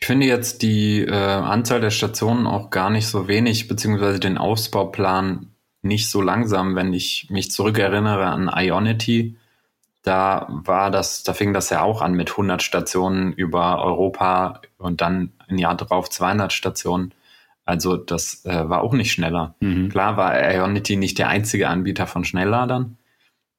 Ich 0.00 0.06
finde 0.06 0.26
jetzt 0.26 0.62
die 0.62 1.02
äh, 1.02 1.12
Anzahl 1.12 1.80
der 1.80 1.90
Stationen 1.90 2.46
auch 2.46 2.70
gar 2.70 2.88
nicht 2.88 3.06
so 3.06 3.28
wenig, 3.28 3.68
beziehungsweise 3.68 4.18
den 4.18 4.38
Ausbauplan 4.38 5.50
nicht 5.82 6.08
so 6.08 6.22
langsam, 6.22 6.74
wenn 6.74 6.94
ich 6.94 7.28
mich 7.30 7.50
zurückerinnere 7.50 8.26
an 8.26 8.50
Ionity. 8.54 9.36
Da 10.02 10.46
war 10.50 10.90
das, 10.90 11.22
da 11.22 11.34
fing 11.34 11.52
das 11.52 11.68
ja 11.68 11.82
auch 11.82 12.00
an 12.00 12.14
mit 12.14 12.30
100 12.30 12.62
Stationen 12.62 13.34
über 13.34 13.84
Europa 13.84 14.62
und 14.78 15.02
dann 15.02 15.32
ein 15.48 15.58
Jahr 15.58 15.76
drauf 15.76 16.08
200 16.08 16.52
Stationen. 16.52 17.12
Also 17.66 17.96
das 17.96 18.44
äh, 18.46 18.68
war 18.68 18.82
auch 18.82 18.94
nicht 18.94 19.12
schneller. 19.12 19.54
Mhm. 19.60 19.90
Klar 19.90 20.16
war 20.16 20.34
Ionity 20.34 20.96
nicht 20.96 21.18
der 21.18 21.28
einzige 21.28 21.68
Anbieter 21.68 22.06
von 22.06 22.24
Schnellladern, 22.24 22.96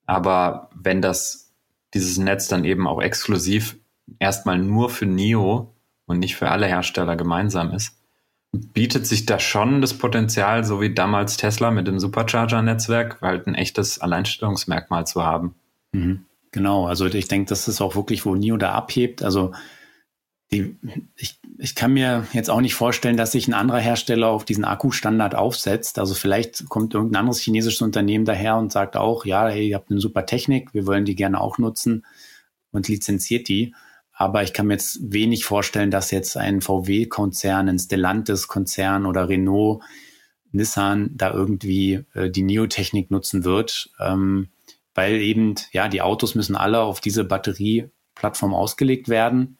aber 0.07 0.69
wenn 0.75 1.01
das 1.03 1.53
dieses 1.93 2.17
Netz 2.17 2.47
dann 2.47 2.65
eben 2.65 2.87
auch 2.87 3.01
exklusiv 3.01 3.77
erstmal 4.19 4.57
nur 4.57 4.89
für 4.89 5.05
NIO 5.05 5.73
und 6.11 6.19
nicht 6.19 6.35
für 6.35 6.49
alle 6.51 6.67
Hersteller 6.67 7.15
gemeinsam 7.15 7.71
ist, 7.71 7.97
bietet 8.51 9.07
sich 9.07 9.25
da 9.25 9.39
schon 9.39 9.81
das 9.81 9.93
Potenzial, 9.93 10.63
so 10.63 10.81
wie 10.81 10.93
damals 10.93 11.37
Tesla 11.37 11.71
mit 11.71 11.87
dem 11.87 11.99
Supercharger-Netzwerk, 11.99 13.21
halt 13.21 13.47
ein 13.47 13.55
echtes 13.55 13.99
Alleinstellungsmerkmal 13.99 15.07
zu 15.07 15.23
haben. 15.23 15.55
Mhm. 15.93 16.25
Genau, 16.51 16.85
also 16.85 17.05
ich 17.05 17.29
denke, 17.29 17.47
das 17.47 17.67
ist 17.69 17.79
auch 17.79 17.95
wirklich, 17.95 18.25
wo 18.25 18.35
NIO 18.35 18.57
da 18.57 18.73
abhebt. 18.73 19.23
Also 19.23 19.53
die, 20.51 20.75
ich, 21.15 21.39
ich 21.57 21.75
kann 21.75 21.93
mir 21.93 22.27
jetzt 22.33 22.49
auch 22.49 22.59
nicht 22.59 22.75
vorstellen, 22.75 23.15
dass 23.15 23.31
sich 23.31 23.47
ein 23.47 23.53
anderer 23.53 23.79
Hersteller 23.79 24.27
auf 24.27 24.43
diesen 24.43 24.65
Akkustandard 24.65 25.33
aufsetzt. 25.33 25.97
Also 25.97 26.13
vielleicht 26.13 26.67
kommt 26.67 26.93
irgendein 26.93 27.21
anderes 27.21 27.39
chinesisches 27.39 27.81
Unternehmen 27.81 28.25
daher 28.25 28.57
und 28.57 28.73
sagt 28.73 28.97
auch, 28.97 29.23
ja, 29.25 29.47
hey, 29.47 29.69
ihr 29.69 29.75
habt 29.75 29.91
eine 29.91 30.01
super 30.01 30.25
Technik, 30.25 30.73
wir 30.73 30.85
wollen 30.85 31.05
die 31.05 31.15
gerne 31.15 31.39
auch 31.39 31.57
nutzen 31.57 32.05
und 32.71 32.89
lizenziert 32.89 33.47
die. 33.47 33.73
Aber 34.21 34.43
ich 34.43 34.53
kann 34.53 34.67
mir 34.67 34.73
jetzt 34.73 34.99
wenig 35.01 35.45
vorstellen, 35.45 35.89
dass 35.89 36.11
jetzt 36.11 36.37
ein 36.37 36.61
VW-Konzern, 36.61 37.67
ein 37.67 37.79
Stellantis-Konzern 37.79 39.07
oder 39.07 39.27
Renault, 39.27 39.81
Nissan 40.51 41.09
da 41.15 41.33
irgendwie 41.33 42.05
äh, 42.13 42.29
die 42.29 42.43
Neotechnik 42.43 43.09
nutzen 43.09 43.45
wird, 43.45 43.89
ähm, 43.99 44.49
weil 44.93 45.15
eben, 45.15 45.55
ja, 45.71 45.87
die 45.87 46.03
Autos 46.03 46.35
müssen 46.35 46.55
alle 46.55 46.81
auf 46.81 47.01
diese 47.01 47.23
Batterieplattform 47.23 48.53
ausgelegt 48.53 49.09
werden. 49.09 49.57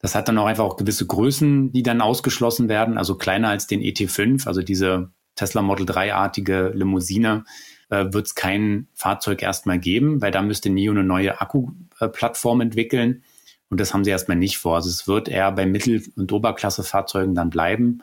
Das 0.00 0.14
hat 0.14 0.28
dann 0.28 0.36
auch 0.36 0.44
einfach 0.44 0.64
auch 0.64 0.76
gewisse 0.76 1.06
Größen, 1.06 1.72
die 1.72 1.82
dann 1.82 2.02
ausgeschlossen 2.02 2.68
werden, 2.68 2.98
also 2.98 3.14
kleiner 3.14 3.48
als 3.48 3.68
den 3.68 3.80
ET5, 3.80 4.46
also 4.46 4.60
diese 4.60 5.12
Tesla 5.34 5.62
Model 5.62 5.86
3-artige 5.86 6.72
Limousine, 6.74 7.44
äh, 7.88 8.04
wird 8.12 8.26
es 8.26 8.34
kein 8.34 8.88
Fahrzeug 8.92 9.40
erstmal 9.40 9.78
geben, 9.78 10.20
weil 10.20 10.30
da 10.30 10.42
müsste 10.42 10.68
NIO 10.68 10.92
eine 10.92 11.04
neue 11.04 11.40
Akkuplattform 11.40 12.60
entwickeln. 12.60 13.22
Und 13.70 13.80
das 13.80 13.92
haben 13.92 14.04
sie 14.04 14.10
erstmal 14.10 14.38
nicht 14.38 14.58
vor. 14.58 14.76
Also 14.76 14.88
es 14.88 15.06
wird 15.06 15.28
eher 15.28 15.52
bei 15.52 15.66
Mittel- 15.66 16.02
und 16.16 16.32
Oberklassefahrzeugen 16.32 17.34
dann 17.34 17.50
bleiben. 17.50 18.02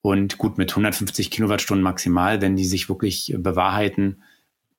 Und 0.00 0.38
gut, 0.38 0.58
mit 0.58 0.70
150 0.70 1.30
Kilowattstunden 1.30 1.84
maximal, 1.84 2.40
wenn 2.40 2.56
die 2.56 2.64
sich 2.64 2.88
wirklich 2.88 3.34
bewahrheiten, 3.38 4.22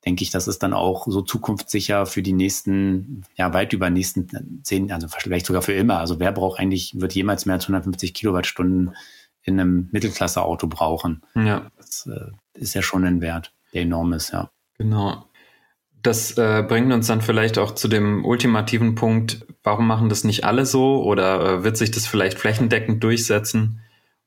denke 0.04 0.22
ich, 0.22 0.30
das 0.30 0.48
ist 0.48 0.62
dann 0.62 0.74
auch 0.74 1.06
so 1.06 1.22
zukunftssicher 1.22 2.04
für 2.04 2.22
die 2.22 2.34
nächsten, 2.34 3.24
ja, 3.36 3.54
weit 3.54 3.72
über 3.72 3.88
nächsten 3.88 4.60
zehn, 4.62 4.92
also 4.92 5.08
vielleicht 5.08 5.46
sogar 5.46 5.62
für 5.62 5.72
immer. 5.72 5.98
Also 5.98 6.20
wer 6.20 6.32
braucht 6.32 6.60
eigentlich, 6.60 7.00
wird 7.00 7.14
jemals 7.14 7.46
mehr 7.46 7.54
als 7.54 7.64
150 7.64 8.12
Kilowattstunden 8.12 8.94
in 9.42 9.58
einem 9.58 9.88
Mittelklasse-Auto 9.92 10.66
brauchen? 10.66 11.22
Ja. 11.34 11.70
Das 11.78 12.06
äh, 12.06 12.30
ist 12.52 12.74
ja 12.74 12.82
schon 12.82 13.04
ein 13.04 13.22
Wert, 13.22 13.54
der 13.72 13.82
enorm 13.82 14.12
ist, 14.12 14.32
ja. 14.32 14.50
Genau. 14.76 15.24
Das 16.04 16.36
äh, 16.36 16.62
bringt 16.68 16.92
uns 16.92 17.06
dann 17.06 17.22
vielleicht 17.22 17.56
auch 17.56 17.70
zu 17.70 17.88
dem 17.88 18.26
ultimativen 18.26 18.94
Punkt, 18.94 19.46
warum 19.62 19.86
machen 19.86 20.10
das 20.10 20.22
nicht 20.22 20.44
alle 20.44 20.66
so 20.66 21.02
oder 21.02 21.40
äh, 21.40 21.64
wird 21.64 21.78
sich 21.78 21.92
das 21.92 22.06
vielleicht 22.06 22.38
flächendeckend 22.38 23.02
durchsetzen? 23.02 23.80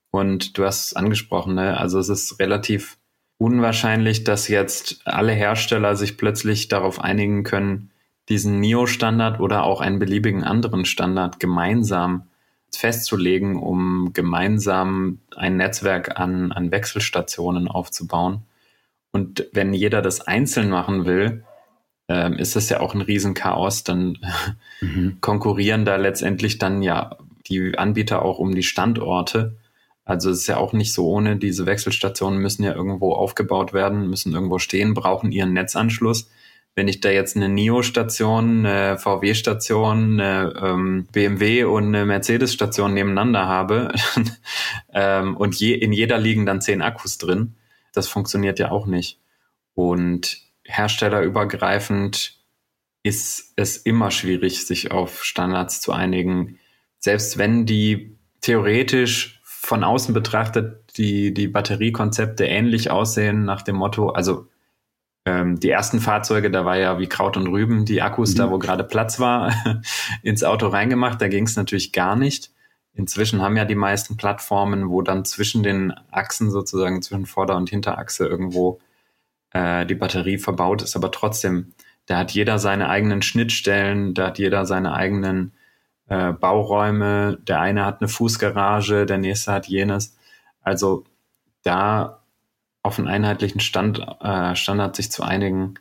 Und 0.09 0.57
du 0.57 0.65
hast 0.65 0.88
es 0.88 0.95
angesprochen, 0.95 1.53
ne? 1.53 1.78
also 1.78 1.99
es 1.99 2.09
ist 2.09 2.39
relativ 2.39 2.97
unwahrscheinlich, 3.38 4.23
dass 4.23 4.47
jetzt 4.47 5.01
alle 5.05 5.34
Hersteller 5.34 5.95
sich 5.95 6.17
plötzlich 6.17 6.67
darauf 6.67 6.99
einigen 6.99 7.43
können, 7.43 7.91
diesen 8.28 8.59
NIO-Standard 8.59 9.39
oder 9.39 9.61
auch 9.61 9.80
einen 9.80 9.99
beliebigen 9.99 10.43
anderen 10.43 10.84
Standard 10.84 11.39
gemeinsam 11.39 12.23
festzulegen, 12.75 13.55
um 13.55 14.13
gemeinsam 14.13 15.19
ein 15.36 15.57
Netzwerk 15.57 16.19
an, 16.19 16.51
an 16.51 16.71
Wechselstationen 16.71 17.67
aufzubauen. 17.67 18.41
Und 19.11 19.47
wenn 19.53 19.75
jeder 19.75 20.01
das 20.01 20.21
einzeln 20.21 20.71
machen 20.71 21.05
will, 21.05 21.43
ähm, 22.07 22.33
ist 22.33 22.55
das 22.55 22.69
ja 22.69 22.79
auch 22.79 22.93
ein 22.93 23.01
Riesenchaos. 23.01 23.83
Dann 23.83 24.17
mhm. 24.81 25.17
konkurrieren 25.21 25.85
da 25.85 25.95
letztendlich 25.95 26.57
dann 26.57 26.81
ja 26.81 27.17
die 27.47 27.77
Anbieter 27.77 28.23
auch 28.23 28.39
um 28.39 28.55
die 28.55 28.63
Standorte. 28.63 29.57
Also 30.05 30.29
es 30.29 30.39
ist 30.39 30.47
ja 30.47 30.57
auch 30.57 30.71
nicht 30.71 30.93
so 30.93 31.07
ohne, 31.07 31.35
diese 31.35 31.65
Wechselstationen 31.65 32.39
müssen 32.39 32.63
ja 32.63 32.73
irgendwo 32.73 33.13
aufgebaut 33.13 33.73
werden, 33.73 34.09
müssen 34.09 34.33
irgendwo 34.33 34.57
stehen, 34.57 34.93
brauchen 34.93 35.33
ihren 35.33 35.51
Netzanschluss. 35.53 36.29
Wenn 36.75 36.87
ich 36.87 37.01
da 37.01 37.09
jetzt 37.09 37.35
eine 37.35 37.49
NIO-Station, 37.49 38.65
eine 38.65 38.97
VW-Station, 38.99 40.21
eine 40.21 40.53
ähm, 40.61 41.07
BMW 41.11 41.65
und 41.65 41.87
eine 41.87 42.05
Mercedes-Station 42.05 42.93
nebeneinander 42.93 43.47
habe 43.47 43.93
ähm, 44.93 45.35
und 45.35 45.55
je, 45.55 45.73
in 45.73 45.91
jeder 45.91 46.19
liegen 46.19 46.45
dann 46.45 46.61
zehn 46.61 46.81
Akkus 46.81 47.17
drin, 47.17 47.55
das 47.93 48.07
funktioniert 48.07 48.59
ja 48.59 48.71
auch 48.71 48.85
nicht. 48.85 49.19
Und 49.73 50.46
herstellerübergreifend 50.68 52.38
ist 53.03 53.53
es 53.55 53.78
immer 53.78 54.11
schwierig, 54.11 54.65
sich 54.65 54.91
auf 54.91 55.24
Standards 55.24 55.82
zu 55.82 55.93
einigen. 55.93 56.59
Selbst 56.99 57.38
wenn 57.38 57.65
die 57.65 58.18
theoretisch 58.41 59.41
von 59.43 59.84
außen 59.84 60.13
betrachtet 60.13 60.97
die, 60.97 61.34
die 61.34 61.47
Batteriekonzepte 61.47 62.45
ähnlich 62.45 62.91
aussehen 62.91 63.45
nach 63.45 63.61
dem 63.61 63.76
Motto, 63.78 64.09
also 64.09 64.47
ähm, 65.26 65.59
die 65.59 65.70
ersten 65.70 65.99
Fahrzeuge, 65.99 66.51
da 66.51 66.65
war 66.65 66.78
ja 66.78 66.99
wie 66.99 67.07
Kraut 67.07 67.38
und 67.38 67.47
Rüben 67.47 67.86
die 67.86 68.01
Akkus 68.01 68.34
mhm. 68.34 68.38
da, 68.38 68.51
wo 68.51 68.59
gerade 68.59 68.84
Platz 68.84 69.20
war, 69.20 69.53
ins 70.24 70.43
Auto 70.43 70.68
reingemacht. 70.68 71.22
Da 71.22 71.28
ging 71.28 71.45
es 71.45 71.55
natürlich 71.55 71.93
gar 71.93 72.15
nicht. 72.15 72.51
Inzwischen 72.93 73.41
haben 73.41 73.57
ja 73.57 73.65
die 73.65 73.76
meisten 73.76 74.18
Plattformen, 74.18 74.89
wo 74.89 75.01
dann 75.01 75.24
zwischen 75.24 75.63
den 75.63 75.93
Achsen 76.11 76.49
sozusagen, 76.49 77.01
zwischen 77.01 77.26
Vorder- 77.26 77.55
und 77.55 77.70
Hinterachse 77.70 78.26
irgendwo 78.26 78.80
äh, 79.51 79.85
die 79.85 79.95
Batterie 79.95 80.37
verbaut 80.37 80.81
ist. 80.81 80.95
Aber 80.95 81.11
trotzdem, 81.11 81.73
da 82.05 82.17
hat 82.17 82.31
jeder 82.31 82.59
seine 82.59 82.89
eigenen 82.89 83.21
Schnittstellen, 83.21 84.13
da 84.13 84.27
hat 84.27 84.39
jeder 84.39 84.65
seine 84.65 84.93
eigenen 84.93 85.53
äh, 86.07 86.33
Bauräume. 86.33 87.37
Der 87.47 87.59
eine 87.59 87.85
hat 87.85 88.01
eine 88.01 88.07
Fußgarage, 88.07 89.05
der 89.05 89.17
nächste 89.17 89.51
hat 89.51 89.67
jenes. 89.67 90.17
Also 90.61 91.05
da 91.63 92.23
auf 92.81 92.97
einen 92.97 93.07
einheitlichen 93.07 93.59
Stand, 93.59 93.99
äh, 94.21 94.55
Standard 94.55 94.95
sich 94.95 95.11
zu 95.11 95.23
einigen, 95.23 95.75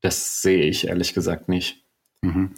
das 0.00 0.42
sehe 0.42 0.64
ich 0.64 0.88
ehrlich 0.88 1.14
gesagt 1.14 1.48
nicht. 1.48 1.84
Mhm. 2.22 2.54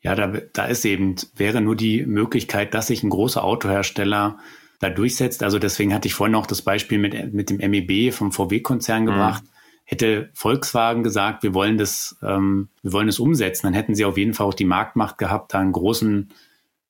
Ja, 0.00 0.14
da, 0.14 0.28
da 0.52 0.66
ist 0.66 0.84
eben, 0.84 1.16
wäre 1.34 1.60
nur 1.60 1.74
die 1.74 2.06
Möglichkeit, 2.06 2.74
dass 2.74 2.86
sich 2.86 3.02
ein 3.02 3.10
großer 3.10 3.42
Autohersteller 3.42 4.38
da 4.78 4.90
durchsetzt. 4.90 5.42
Also 5.42 5.58
deswegen 5.58 5.92
hatte 5.92 6.06
ich 6.06 6.14
vorhin 6.14 6.36
auch 6.36 6.46
das 6.46 6.62
Beispiel 6.62 6.98
mit, 6.98 7.32
mit 7.32 7.50
dem 7.50 7.58
MEB 7.58 8.14
vom 8.14 8.30
VW-Konzern 8.30 9.02
mhm. 9.02 9.06
gebracht. 9.06 9.44
Mhm. 9.44 9.57
Hätte 9.90 10.28
Volkswagen 10.34 11.02
gesagt, 11.02 11.42
wir 11.42 11.54
wollen 11.54 11.78
das, 11.78 12.18
ähm, 12.22 12.68
wir 12.82 12.92
wollen 12.92 13.06
das 13.06 13.18
umsetzen, 13.18 13.66
dann 13.66 13.74
hätten 13.74 13.94
sie 13.94 14.04
auf 14.04 14.18
jeden 14.18 14.34
Fall 14.34 14.46
auch 14.46 14.54
die 14.54 14.66
Marktmacht 14.66 15.16
gehabt, 15.16 15.54
da 15.54 15.60
einen 15.60 15.72
großen, 15.72 16.30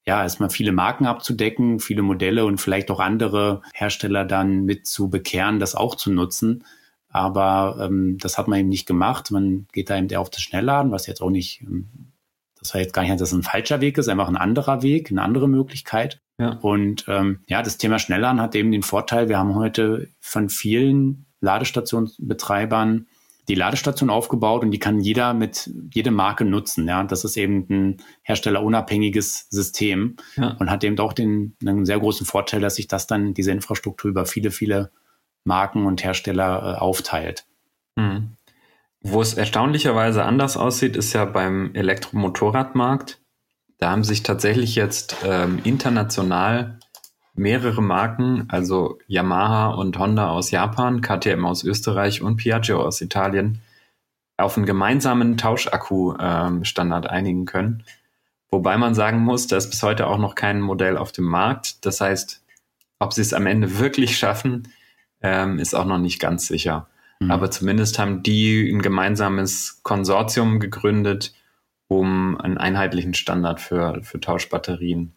ja, 0.04 0.22
erstmal 0.22 0.50
viele 0.50 0.72
Marken 0.72 1.06
abzudecken, 1.06 1.78
viele 1.78 2.02
Modelle 2.02 2.44
und 2.44 2.60
vielleicht 2.60 2.90
auch 2.90 2.98
andere 2.98 3.62
Hersteller 3.72 4.24
dann 4.24 4.64
mit 4.64 4.86
zu 4.86 5.10
bekehren, 5.10 5.60
das 5.60 5.76
auch 5.76 5.94
zu 5.94 6.10
nutzen. 6.10 6.64
Aber 7.08 7.78
ähm, 7.80 8.18
das 8.18 8.36
hat 8.36 8.48
man 8.48 8.58
eben 8.58 8.68
nicht 8.68 8.86
gemacht. 8.86 9.30
Man 9.30 9.66
geht 9.72 9.90
da 9.90 9.96
eben 9.96 10.08
eher 10.08 10.20
auf 10.20 10.30
das 10.30 10.42
Schnellladen, 10.42 10.90
was 10.90 11.06
jetzt 11.06 11.22
auch 11.22 11.30
nicht 11.30 11.62
ähm, 11.62 11.88
das 12.58 12.74
heißt 12.74 12.92
gar 12.92 13.02
nicht, 13.02 13.12
dass 13.12 13.32
es 13.32 13.32
ein 13.32 13.42
falscher 13.42 13.80
Weg 13.80 13.98
ist, 13.98 14.08
einfach 14.08 14.28
ein 14.28 14.36
anderer 14.36 14.82
Weg, 14.82 15.10
eine 15.10 15.22
andere 15.22 15.48
Möglichkeit. 15.48 16.20
Ja. 16.38 16.58
Und 16.60 17.04
ähm, 17.08 17.40
ja, 17.46 17.62
das 17.62 17.78
Thema 17.78 17.98
Schnellladen 17.98 18.40
hat 18.40 18.54
eben 18.54 18.72
den 18.72 18.82
Vorteil, 18.82 19.28
wir 19.28 19.38
haben 19.38 19.54
heute 19.54 20.08
von 20.20 20.48
vielen 20.48 21.26
Ladestationsbetreibern 21.40 23.06
die 23.48 23.54
Ladestation 23.54 24.10
aufgebaut 24.10 24.62
und 24.62 24.70
die 24.70 24.78
kann 24.78 25.00
jeder 25.00 25.32
mit 25.32 25.70
jede 25.92 26.10
Marke 26.10 26.44
nutzen. 26.44 26.86
Ja, 26.86 27.02
das 27.02 27.24
ist 27.24 27.36
eben 27.36 27.66
ein 27.70 27.96
herstellerunabhängiges 28.22 29.46
System 29.48 30.16
ja. 30.36 30.54
und 30.58 30.70
hat 30.70 30.84
eben 30.84 30.98
auch 30.98 31.14
den 31.14 31.56
einen 31.64 31.86
sehr 31.86 31.98
großen 31.98 32.26
Vorteil, 32.26 32.60
dass 32.60 32.74
sich 32.74 32.88
das 32.88 33.06
dann 33.06 33.32
diese 33.32 33.50
Infrastruktur 33.50 34.10
über 34.10 34.26
viele 34.26 34.50
viele 34.50 34.90
Marken 35.44 35.86
und 35.86 36.04
Hersteller 36.04 36.74
äh, 36.76 36.78
aufteilt. 36.78 37.46
Mhm. 37.96 38.36
Wo 39.00 39.22
es 39.22 39.34
erstaunlicherweise 39.34 40.24
anders 40.24 40.56
aussieht, 40.56 40.96
ist 40.96 41.12
ja 41.14 41.24
beim 41.24 41.74
Elektromotorradmarkt. 41.74 43.20
Da 43.78 43.90
haben 43.90 44.04
sich 44.04 44.24
tatsächlich 44.24 44.74
jetzt 44.74 45.16
ähm, 45.24 45.60
international 45.64 46.77
mehrere 47.38 47.82
Marken, 47.82 48.46
also 48.48 48.98
Yamaha 49.06 49.68
und 49.68 49.98
Honda 49.98 50.30
aus 50.30 50.50
Japan, 50.50 51.00
KTM 51.00 51.44
aus 51.44 51.64
Österreich 51.64 52.22
und 52.22 52.36
Piaggio 52.36 52.82
aus 52.82 53.00
Italien, 53.00 53.60
auf 54.36 54.56
einen 54.56 54.66
gemeinsamen 54.66 55.36
Tauschakku-Standard 55.36 57.04
ähm, 57.04 57.10
einigen 57.10 57.46
können. 57.46 57.84
Wobei 58.50 58.78
man 58.78 58.94
sagen 58.94 59.20
muss, 59.20 59.46
da 59.46 59.56
ist 59.56 59.70
bis 59.70 59.82
heute 59.82 60.06
auch 60.06 60.18
noch 60.18 60.34
kein 60.34 60.60
Modell 60.60 60.96
auf 60.96 61.12
dem 61.12 61.24
Markt. 61.24 61.84
Das 61.84 62.00
heißt, 62.00 62.42
ob 62.98 63.12
sie 63.12 63.22
es 63.22 63.34
am 63.34 63.46
Ende 63.46 63.78
wirklich 63.78 64.16
schaffen, 64.16 64.72
ähm, 65.20 65.58
ist 65.58 65.74
auch 65.74 65.84
noch 65.84 65.98
nicht 65.98 66.20
ganz 66.20 66.46
sicher. 66.46 66.88
Mhm. 67.20 67.30
Aber 67.30 67.50
zumindest 67.50 67.98
haben 67.98 68.22
die 68.22 68.70
ein 68.70 68.82
gemeinsames 68.82 69.80
Konsortium 69.82 70.60
gegründet, 70.60 71.34
um 71.88 72.40
einen 72.40 72.58
einheitlichen 72.58 73.14
Standard 73.14 73.60
für, 73.60 74.02
für 74.02 74.20
Tauschbatterien 74.20 75.14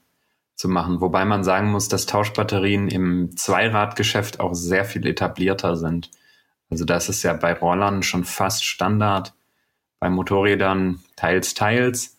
zu 0.61 0.69
machen. 0.69 1.01
Wobei 1.01 1.25
man 1.25 1.43
sagen 1.43 1.71
muss, 1.71 1.87
dass 1.87 2.05
Tauschbatterien 2.05 2.87
im 2.87 3.35
Zweiradgeschäft 3.35 4.39
auch 4.39 4.53
sehr 4.53 4.85
viel 4.85 5.07
etablierter 5.07 5.75
sind. 5.75 6.11
Also 6.69 6.85
das 6.85 7.09
ist 7.09 7.23
ja 7.23 7.33
bei 7.33 7.53
Rollern 7.53 8.03
schon 8.03 8.23
fast 8.23 8.63
Standard, 8.63 9.33
bei 9.99 10.11
Motorrädern 10.11 10.99
teils, 11.15 11.55
teils. 11.55 12.17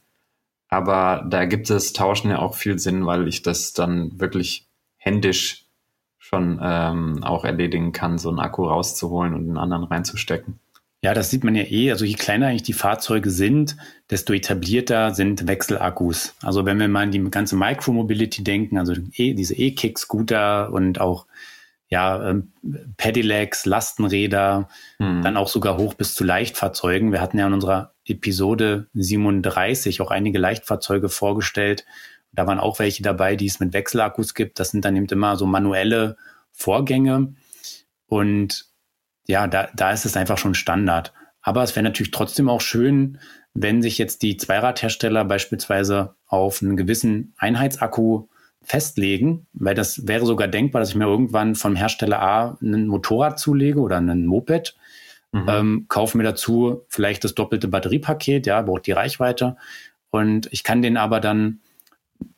Aber 0.68 1.24
da 1.28 1.44
gibt 1.44 1.70
es 1.70 1.92
Tauschen 1.92 2.30
ja 2.30 2.40
auch 2.40 2.56
viel 2.56 2.80
Sinn, 2.80 3.06
weil 3.06 3.28
ich 3.28 3.42
das 3.42 3.74
dann 3.74 4.18
wirklich 4.20 4.66
händisch 4.96 5.66
schon 6.18 6.58
ähm, 6.60 7.22
auch 7.22 7.44
erledigen 7.44 7.92
kann, 7.92 8.18
so 8.18 8.28
einen 8.28 8.40
Akku 8.40 8.64
rauszuholen 8.64 9.34
und 9.34 9.42
einen 9.42 9.58
anderen 9.58 9.84
reinzustecken. 9.84 10.58
Ja, 11.02 11.14
das 11.14 11.30
sieht 11.30 11.42
man 11.42 11.56
ja 11.56 11.64
eh. 11.64 11.90
Also 11.90 12.04
je 12.04 12.14
kleiner 12.14 12.46
eigentlich 12.46 12.62
die 12.62 12.72
Fahrzeuge 12.72 13.30
sind, 13.30 13.76
desto 14.10 14.32
etablierter 14.32 15.14
sind 15.14 15.48
Wechselakkus. 15.48 16.34
Also 16.42 16.64
wenn 16.64 16.78
wir 16.78 16.86
mal 16.88 17.02
an 17.02 17.10
die 17.10 17.22
ganze 17.30 17.56
Micromobility 17.56 18.44
denken, 18.44 18.78
also 18.78 18.94
e, 19.14 19.34
diese 19.34 19.54
E-Kick-Scooter 19.54 20.72
und 20.72 21.00
auch 21.00 21.26
ja, 21.88 22.30
ähm, 22.30 22.52
Pedelecs, 22.96 23.66
Lastenräder, 23.66 24.68
hm. 24.98 25.22
dann 25.22 25.36
auch 25.36 25.48
sogar 25.48 25.76
hoch 25.76 25.94
bis 25.94 26.14
zu 26.14 26.24
Leichtfahrzeugen. 26.24 27.12
Wir 27.12 27.20
hatten 27.20 27.38
ja 27.38 27.46
in 27.46 27.52
unserer 27.52 27.92
Episode 28.06 28.86
37 28.94 30.00
auch 30.00 30.10
einige 30.10 30.38
Leichtfahrzeuge 30.38 31.08
vorgestellt, 31.10 31.84
da 32.32 32.46
waren 32.46 32.60
auch 32.60 32.78
welche 32.78 33.02
dabei, 33.02 33.36
die 33.36 33.46
es 33.46 33.60
mit 33.60 33.74
Wechselakkus 33.74 34.34
gibt. 34.34 34.58
Das 34.58 34.70
sind 34.70 34.84
dann 34.84 34.96
eben 34.96 35.06
immer 35.06 35.36
so 35.36 35.46
manuelle 35.46 36.16
Vorgänge. 36.50 37.34
Und 38.06 38.71
ja, 39.26 39.46
da, 39.46 39.68
da 39.74 39.92
ist 39.92 40.04
es 40.04 40.16
einfach 40.16 40.38
schon 40.38 40.54
Standard. 40.54 41.12
Aber 41.42 41.62
es 41.62 41.74
wäre 41.74 41.84
natürlich 41.84 42.12
trotzdem 42.12 42.48
auch 42.48 42.60
schön, 42.60 43.18
wenn 43.54 43.82
sich 43.82 43.98
jetzt 43.98 44.22
die 44.22 44.36
Zweiradhersteller 44.36 45.24
beispielsweise 45.24 46.14
auf 46.26 46.62
einen 46.62 46.76
gewissen 46.76 47.34
Einheitsakku 47.36 48.28
festlegen, 48.62 49.46
weil 49.52 49.74
das 49.74 50.06
wäre 50.06 50.24
sogar 50.24 50.48
denkbar, 50.48 50.80
dass 50.80 50.90
ich 50.90 50.94
mir 50.94 51.06
irgendwann 51.06 51.54
vom 51.54 51.76
Hersteller 51.76 52.22
A 52.22 52.58
ein 52.62 52.86
Motorrad 52.86 53.38
zulege 53.38 53.80
oder 53.80 53.98
ein 53.98 54.24
Moped, 54.24 54.76
mhm. 55.32 55.46
ähm, 55.48 55.86
kaufe 55.88 56.16
mir 56.16 56.24
dazu 56.24 56.82
vielleicht 56.88 57.24
das 57.24 57.34
doppelte 57.34 57.68
Batteriepaket, 57.68 58.46
ja, 58.46 58.62
braucht 58.62 58.86
die 58.86 58.92
Reichweite 58.92 59.56
und 60.10 60.48
ich 60.52 60.62
kann 60.62 60.80
den 60.80 60.96
aber 60.96 61.20
dann 61.20 61.60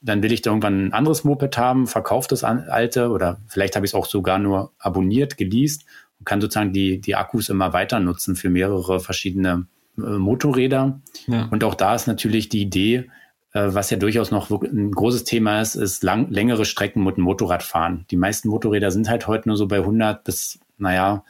dann 0.01 0.22
will 0.22 0.32
ich 0.32 0.41
da 0.41 0.51
irgendwann 0.51 0.87
ein 0.87 0.93
anderes 0.95 1.24
Moped 1.24 1.59
haben, 1.59 1.87
verkaufe 1.87 2.28
das 2.28 2.43
alte 2.43 3.11
oder 3.11 3.41
vielleicht 3.47 3.76
habe 3.76 3.85
ich 3.85 3.91
es 3.91 3.95
auch 3.95 4.07
sogar 4.07 4.39
nur 4.39 4.72
abonniert, 4.78 5.37
geleast 5.37 5.85
und 6.24 6.26
kann 6.26 6.40
sozusagen 6.40 6.72
die, 6.72 7.02
die 7.02 7.16
Akkus 7.16 7.50
immer 7.50 7.74
weiter 7.74 8.00
nutzen 8.00 8.34
für 8.34 8.48
mehrere 8.48 8.98
verschiedene 8.98 9.66
äh, 9.98 10.00
Motorräder. 10.00 11.02
Ja. 11.26 11.48
Und 11.50 11.64
auch 11.64 11.74
da 11.74 11.94
ist 11.94 12.06
natürlich 12.06 12.48
die 12.48 12.62
Idee, 12.62 13.10
äh, 13.52 13.74
was 13.74 13.90
ja 13.90 13.98
durchaus 13.98 14.30
noch 14.30 14.50
ein 14.50 14.90
großes 14.90 15.24
Thema 15.24 15.60
ist, 15.60 15.74
ist 15.74 16.02
lang, 16.02 16.30
längere 16.30 16.64
Strecken 16.64 17.04
mit 17.04 17.18
dem 17.18 17.24
Motorrad 17.24 17.62
fahren. 17.62 18.06
Die 18.10 18.16
meisten 18.16 18.48
Motorräder 18.48 18.90
sind 18.90 19.10
halt 19.10 19.26
heute 19.26 19.50
nur 19.50 19.58
so 19.58 19.68
bei 19.68 19.76
100 19.76 20.24
bis, 20.24 20.60
naja, 20.78 21.24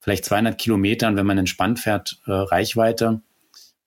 vielleicht 0.00 0.24
200 0.24 0.58
Kilometern, 0.58 1.14
wenn 1.14 1.26
man 1.26 1.38
entspannt 1.38 1.78
fährt, 1.78 2.20
äh, 2.26 2.32
Reichweite. 2.32 3.20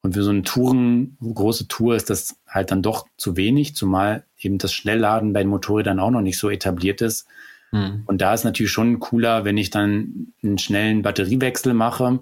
Und 0.02 0.14
für 0.14 0.24
so 0.24 0.30
eine 0.30 0.44
Touren, 0.44 1.18
große 1.20 1.68
Tour 1.68 1.98
ist 1.98 2.10
das 2.10 2.38
halt 2.48 2.72
dann 2.72 2.82
doch 2.82 3.06
zu 3.18 3.36
wenig, 3.36 3.76
zumal 3.76 4.24
eben 4.40 4.60
das 4.60 4.74
Schnellladen 4.74 5.34
bei 5.34 5.42
den 5.42 5.50
Motorrädern 5.50 6.00
auch 6.00 6.12
noch 6.12 6.22
nicht 6.22 6.38
so 6.38 6.50
etabliert 6.50 7.02
ist. 7.02 7.28
Mhm. 7.74 8.04
Und 8.06 8.22
da 8.22 8.34
ist 8.34 8.44
natürlich 8.44 8.72
schon 8.72 9.00
cooler, 9.00 9.46
wenn 9.46 9.58
ich 9.58 9.72
dann 9.72 10.34
einen 10.44 10.60
schnellen 10.60 11.02
Batteriewechsel 11.02 11.74
mache 11.74 12.20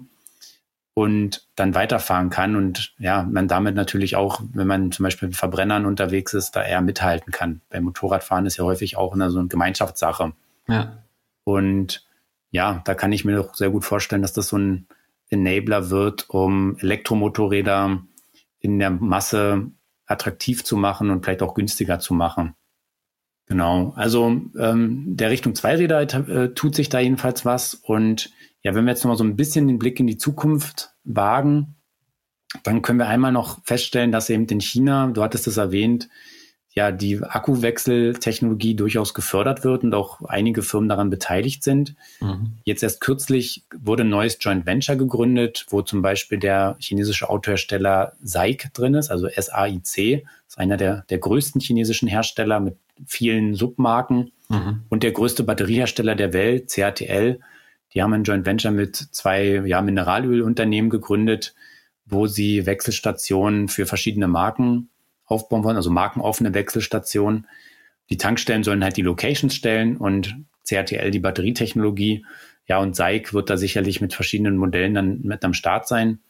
und 0.94 1.46
dann 1.56 1.74
weiterfahren 1.74 2.30
kann 2.30 2.56
und 2.56 2.94
ja, 2.98 3.22
man 3.22 3.48
damit 3.48 3.74
natürlich 3.74 4.16
auch, 4.16 4.40
wenn 4.54 4.66
man 4.66 4.92
zum 4.92 5.04
Beispiel 5.04 5.28
mit 5.28 5.36
Verbrennern 5.36 5.84
unterwegs 5.84 6.32
ist, 6.32 6.52
da 6.56 6.64
eher 6.64 6.80
mithalten 6.80 7.32
kann. 7.32 7.60
Beim 7.68 7.84
Motorradfahren 7.84 8.46
ist 8.46 8.56
ja 8.56 8.64
häufig 8.64 8.96
auch 8.96 9.12
eine, 9.12 9.30
so 9.30 9.38
eine 9.38 9.48
Gemeinschaftssache. 9.48 10.32
Ja. 10.68 11.02
Und 11.44 12.06
ja, 12.50 12.80
da 12.84 12.94
kann 12.94 13.12
ich 13.12 13.24
mir 13.24 13.36
doch 13.36 13.54
sehr 13.54 13.70
gut 13.70 13.84
vorstellen, 13.84 14.22
dass 14.22 14.32
das 14.32 14.48
so 14.48 14.56
ein 14.56 14.86
Enabler 15.28 15.90
wird, 15.90 16.30
um 16.30 16.76
Elektromotorräder 16.78 18.02
in 18.60 18.78
der 18.78 18.90
Masse 18.90 19.70
attraktiv 20.06 20.64
zu 20.64 20.76
machen 20.76 21.10
und 21.10 21.24
vielleicht 21.24 21.42
auch 21.42 21.54
günstiger 21.54 21.98
zu 21.98 22.14
machen. 22.14 22.54
Genau, 23.46 23.92
also 23.96 24.40
ähm, 24.58 25.16
der 25.16 25.30
Richtung 25.30 25.54
Zweiräder 25.54 26.00
äh, 26.00 26.54
tut 26.54 26.74
sich 26.74 26.88
da 26.88 27.00
jedenfalls 27.00 27.44
was. 27.44 27.74
Und 27.74 28.30
ja, 28.62 28.74
wenn 28.74 28.84
wir 28.84 28.92
jetzt 28.92 29.04
nochmal 29.04 29.18
so 29.18 29.24
ein 29.24 29.36
bisschen 29.36 29.68
den 29.68 29.78
Blick 29.78 29.98
in 30.00 30.06
die 30.06 30.16
Zukunft 30.16 30.90
wagen, 31.04 31.74
dann 32.62 32.82
können 32.82 32.98
wir 32.98 33.08
einmal 33.08 33.32
noch 33.32 33.64
feststellen, 33.64 34.12
dass 34.12 34.30
eben 34.30 34.46
in 34.46 34.60
China, 34.60 35.08
du 35.08 35.22
hattest 35.22 35.46
es 35.46 35.56
erwähnt, 35.56 36.08
ja 36.74 36.90
die 36.90 37.22
Akkuwechseltechnologie 37.22 38.74
durchaus 38.74 39.14
gefördert 39.14 39.64
wird 39.64 39.84
und 39.84 39.94
auch 39.94 40.22
einige 40.22 40.62
Firmen 40.62 40.88
daran 40.88 41.10
beteiligt 41.10 41.62
sind. 41.62 41.94
Mhm. 42.20 42.54
Jetzt 42.64 42.82
erst 42.82 43.00
kürzlich 43.00 43.64
wurde 43.76 44.04
ein 44.04 44.08
neues 44.08 44.38
Joint 44.40 44.64
Venture 44.64 44.96
gegründet, 44.96 45.66
wo 45.68 45.82
zum 45.82 46.02
Beispiel 46.02 46.38
der 46.38 46.76
chinesische 46.78 47.28
Autohersteller 47.28 48.14
SAIC 48.22 48.72
drin 48.72 48.94
ist, 48.94 49.10
also 49.10 49.28
SAIC, 49.28 50.24
ist 50.48 50.58
einer 50.58 50.76
der, 50.76 51.04
der 51.10 51.18
größten 51.18 51.60
chinesischen 51.60 52.08
Hersteller 52.08 52.60
mit 52.60 52.76
vielen 53.06 53.54
Submarken. 53.54 54.32
Mhm. 54.48 54.82
Und 54.88 55.02
der 55.02 55.12
größte 55.12 55.44
Batteriehersteller 55.44 56.14
der 56.14 56.32
Welt, 56.32 56.70
CATL, 56.70 57.40
die 57.94 58.02
haben 58.02 58.12
ein 58.12 58.24
Joint 58.24 58.46
Venture 58.46 58.70
mit 58.70 58.96
zwei 58.96 59.62
ja, 59.66 59.82
Mineralölunternehmen 59.82 60.90
gegründet, 60.90 61.54
wo 62.06 62.26
sie 62.26 62.66
Wechselstationen 62.66 63.68
für 63.68 63.86
verschiedene 63.86 64.28
Marken 64.28 64.88
aufbauen 65.24 65.64
wollen, 65.64 65.76
also 65.76 65.90
markenoffene 65.90 66.54
Wechselstationen. 66.54 67.46
Die 68.10 68.16
Tankstellen 68.16 68.64
sollen 68.64 68.84
halt 68.84 68.96
die 68.96 69.02
Locations 69.02 69.54
stellen 69.54 69.96
und 69.96 70.36
CATL 70.68 71.10
die 71.10 71.18
Batterietechnologie. 71.18 72.24
Ja, 72.66 72.78
und 72.78 72.96
SAIC 72.96 73.34
wird 73.34 73.50
da 73.50 73.56
sicherlich 73.56 74.00
mit 74.00 74.14
verschiedenen 74.14 74.56
Modellen 74.56 74.94
dann 74.94 75.20
mit 75.22 75.44
am 75.44 75.54
Start 75.54 75.88
sein. 75.88 76.20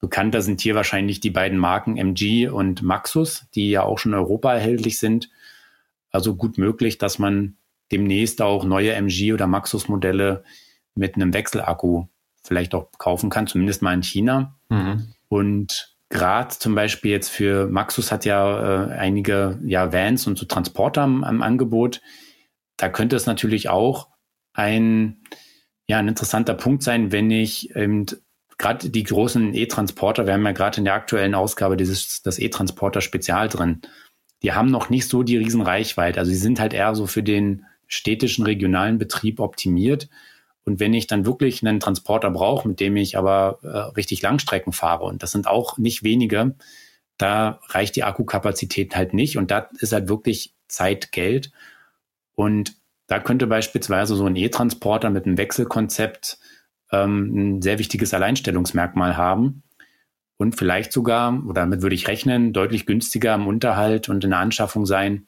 Bekannter 0.00 0.42
sind 0.42 0.60
hier 0.60 0.74
wahrscheinlich 0.74 1.20
die 1.20 1.30
beiden 1.30 1.58
Marken 1.58 1.96
MG 1.96 2.48
und 2.48 2.82
Maxus, 2.82 3.46
die 3.54 3.70
ja 3.70 3.82
auch 3.82 3.98
schon 3.98 4.12
in 4.12 4.18
Europa 4.18 4.52
erhältlich 4.52 4.98
sind. 4.98 5.30
Also 6.10 6.34
gut 6.36 6.58
möglich, 6.58 6.98
dass 6.98 7.18
man 7.18 7.56
demnächst 7.92 8.42
auch 8.42 8.64
neue 8.64 8.94
MG 8.94 9.32
oder 9.32 9.46
Maxus 9.46 9.88
Modelle 9.88 10.44
mit 10.94 11.14
einem 11.14 11.32
Wechselakku 11.34 12.06
vielleicht 12.42 12.74
auch 12.74 12.90
kaufen 12.98 13.30
kann, 13.30 13.46
zumindest 13.46 13.82
mal 13.82 13.94
in 13.94 14.02
China. 14.02 14.56
Mhm. 14.68 15.12
Und 15.28 15.96
gerade 16.08 16.56
zum 16.58 16.74
Beispiel 16.74 17.10
jetzt 17.10 17.28
für 17.28 17.68
Maxus 17.68 18.12
hat 18.12 18.24
ja 18.24 18.86
äh, 18.86 18.92
einige 18.92 19.58
ja, 19.64 19.92
Vans 19.92 20.26
und 20.26 20.38
so 20.38 20.46
Transporter 20.46 21.02
am, 21.02 21.24
am 21.24 21.42
Angebot. 21.42 22.00
Da 22.76 22.88
könnte 22.88 23.16
es 23.16 23.26
natürlich 23.26 23.68
auch 23.68 24.08
ein, 24.52 25.22
ja, 25.88 25.98
ein 25.98 26.08
interessanter 26.08 26.54
Punkt 26.54 26.82
sein, 26.82 27.12
wenn 27.12 27.30
ich 27.30 27.74
ähm, 27.74 28.06
gerade 28.58 28.88
die 28.88 29.04
großen 29.04 29.54
E-Transporter, 29.54 30.26
wir 30.26 30.34
haben 30.34 30.44
ja 30.46 30.52
gerade 30.52 30.78
in 30.78 30.84
der 30.84 30.94
aktuellen 30.94 31.34
Ausgabe 31.34 31.76
dieses 31.76 32.22
das 32.22 32.38
E-Transporter 32.38 33.00
Spezial 33.00 33.48
drin, 33.48 33.82
die 34.42 34.52
haben 34.52 34.70
noch 34.70 34.90
nicht 34.90 35.08
so 35.08 35.22
die 35.22 35.36
Riesenreichweite. 35.36 36.18
Also 36.18 36.30
sie 36.30 36.36
sind 36.36 36.60
halt 36.60 36.72
eher 36.72 36.94
so 36.94 37.06
für 37.06 37.22
den 37.22 37.64
städtischen, 37.86 38.44
regionalen 38.44 38.98
Betrieb 38.98 39.40
optimiert. 39.40 40.08
Und 40.64 40.80
wenn 40.80 40.94
ich 40.94 41.06
dann 41.06 41.26
wirklich 41.26 41.64
einen 41.64 41.80
Transporter 41.80 42.30
brauche, 42.30 42.68
mit 42.68 42.80
dem 42.80 42.96
ich 42.96 43.16
aber 43.16 43.60
äh, 43.62 43.68
richtig 43.96 44.20
Langstrecken 44.22 44.72
fahre, 44.72 45.04
und 45.04 45.22
das 45.22 45.30
sind 45.30 45.46
auch 45.46 45.78
nicht 45.78 46.02
wenige, 46.02 46.54
da 47.18 47.60
reicht 47.68 47.96
die 47.96 48.04
Akkukapazität 48.04 48.96
halt 48.96 49.14
nicht. 49.14 49.38
Und 49.38 49.50
da 49.50 49.68
ist 49.78 49.92
halt 49.92 50.08
wirklich 50.08 50.54
Zeit, 50.68 51.12
Geld. 51.12 51.52
Und 52.34 52.74
da 53.06 53.20
könnte 53.20 53.46
beispielsweise 53.46 54.16
so 54.16 54.26
ein 54.26 54.36
E-Transporter 54.36 55.10
mit 55.10 55.24
einem 55.24 55.38
Wechselkonzept 55.38 56.38
ähm, 56.90 57.56
ein 57.56 57.62
sehr 57.62 57.78
wichtiges 57.78 58.12
Alleinstellungsmerkmal 58.12 59.16
haben 59.16 59.62
und 60.36 60.56
vielleicht 60.56 60.92
sogar, 60.92 61.42
oder 61.46 61.62
damit 61.62 61.82
würde 61.82 61.94
ich 61.94 62.08
rechnen, 62.08 62.52
deutlich 62.52 62.86
günstiger 62.86 63.34
im 63.34 63.46
Unterhalt 63.46 64.08
und 64.08 64.22
in 64.24 64.30
der 64.30 64.38
Anschaffung 64.40 64.86
sein 64.86 65.26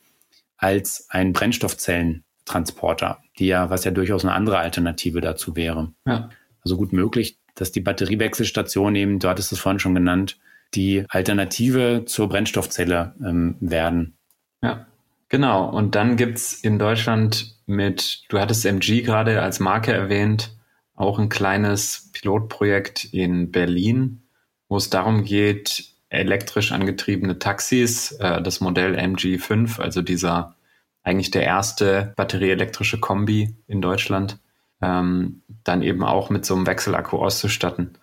als 0.56 1.06
ein 1.10 1.32
Brennstoffzellen 1.32 2.24
Transporter, 2.44 3.18
die 3.38 3.46
ja, 3.46 3.70
was 3.70 3.84
ja 3.84 3.90
durchaus 3.90 4.24
eine 4.24 4.34
andere 4.34 4.58
Alternative 4.58 5.20
dazu 5.20 5.54
wäre. 5.54 5.92
Ja. 6.06 6.30
Also 6.62 6.76
gut 6.76 6.92
möglich, 6.92 7.38
dass 7.54 7.72
die 7.72 7.80
Batteriewechselstation 7.80 8.94
eben, 8.96 9.18
du 9.18 9.28
hattest 9.28 9.52
es 9.52 9.60
vorhin 9.60 9.78
schon 9.78 9.94
genannt, 9.94 10.38
die 10.74 11.04
Alternative 11.08 12.04
zur 12.06 12.28
Brennstoffzelle 12.28 13.14
ähm, 13.24 13.56
werden. 13.60 14.18
Ja, 14.62 14.86
genau. 15.28 15.68
Und 15.70 15.94
dann 15.94 16.16
gibt 16.16 16.38
es 16.38 16.52
in 16.52 16.78
Deutschland 16.78 17.56
mit, 17.66 18.24
du 18.28 18.38
hattest 18.38 18.66
MG 18.66 19.02
gerade 19.02 19.42
als 19.42 19.60
Marke 19.60 19.92
erwähnt, 19.92 20.56
auch 20.94 21.18
ein 21.18 21.28
kleines 21.28 22.10
Pilotprojekt 22.12 23.04
in 23.12 23.50
Berlin, 23.50 24.22
wo 24.68 24.76
es 24.76 24.90
darum 24.90 25.24
geht, 25.24 25.88
elektrisch 26.10 26.72
angetriebene 26.72 27.38
Taxis, 27.38 28.12
äh, 28.12 28.40
das 28.42 28.60
Modell 28.60 28.96
MG5, 28.96 29.80
also 29.80 30.02
dieser 30.02 30.54
eigentlich 31.02 31.30
der 31.30 31.44
erste 31.44 32.12
batterieelektrische 32.16 33.00
Kombi 33.00 33.56
in 33.66 33.80
Deutschland, 33.80 34.38
ähm, 34.80 35.42
dann 35.64 35.82
eben 35.82 36.04
auch 36.04 36.30
mit 36.30 36.44
so 36.44 36.54
einem 36.54 36.66
Wechselakku 36.66 37.18
auszustatten. 37.18 37.98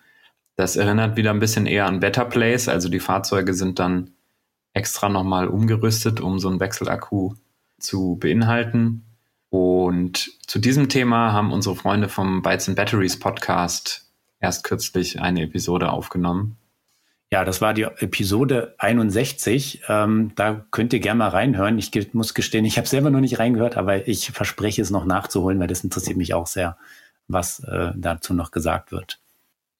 Das 0.56 0.76
erinnert 0.76 1.16
wieder 1.16 1.30
ein 1.30 1.38
bisschen 1.38 1.66
eher 1.66 1.86
an 1.86 2.00
Better 2.00 2.24
Place, 2.24 2.68
also 2.68 2.88
die 2.88 3.00
Fahrzeuge 3.00 3.54
sind 3.54 3.78
dann 3.78 4.10
extra 4.72 5.08
nochmal 5.08 5.48
umgerüstet, 5.48 6.20
um 6.20 6.38
so 6.38 6.48
einen 6.48 6.60
Wechselakku 6.60 7.34
zu 7.78 8.16
beinhalten. 8.16 9.04
Und 9.50 10.30
zu 10.46 10.58
diesem 10.58 10.88
Thema 10.88 11.32
haben 11.32 11.52
unsere 11.52 11.76
Freunde 11.76 12.08
vom 12.08 12.42
Bytes 12.42 12.68
and 12.68 12.76
Batteries 12.76 13.18
Podcast 13.18 14.05
erst 14.40 14.64
kürzlich 14.64 15.20
eine 15.20 15.42
Episode 15.42 15.90
aufgenommen. 15.90 16.56
Ja, 17.32 17.44
das 17.44 17.60
war 17.60 17.74
die 17.74 17.82
Episode 17.82 18.74
61. 18.78 19.82
Ähm, 19.88 20.32
da 20.36 20.64
könnt 20.70 20.92
ihr 20.92 21.00
gerne 21.00 21.18
mal 21.18 21.28
reinhören. 21.28 21.76
Ich 21.78 21.90
muss 22.14 22.34
gestehen, 22.34 22.64
ich 22.64 22.78
habe 22.78 22.86
selber 22.86 23.10
noch 23.10 23.20
nicht 23.20 23.38
reingehört, 23.38 23.76
aber 23.76 24.06
ich 24.06 24.30
verspreche 24.30 24.80
es 24.80 24.90
noch 24.90 25.04
nachzuholen, 25.04 25.58
weil 25.58 25.66
das 25.66 25.82
interessiert 25.82 26.16
mich 26.16 26.34
auch 26.34 26.46
sehr, 26.46 26.76
was 27.26 27.60
äh, 27.60 27.92
dazu 27.96 28.32
noch 28.32 28.52
gesagt 28.52 28.92
wird. 28.92 29.18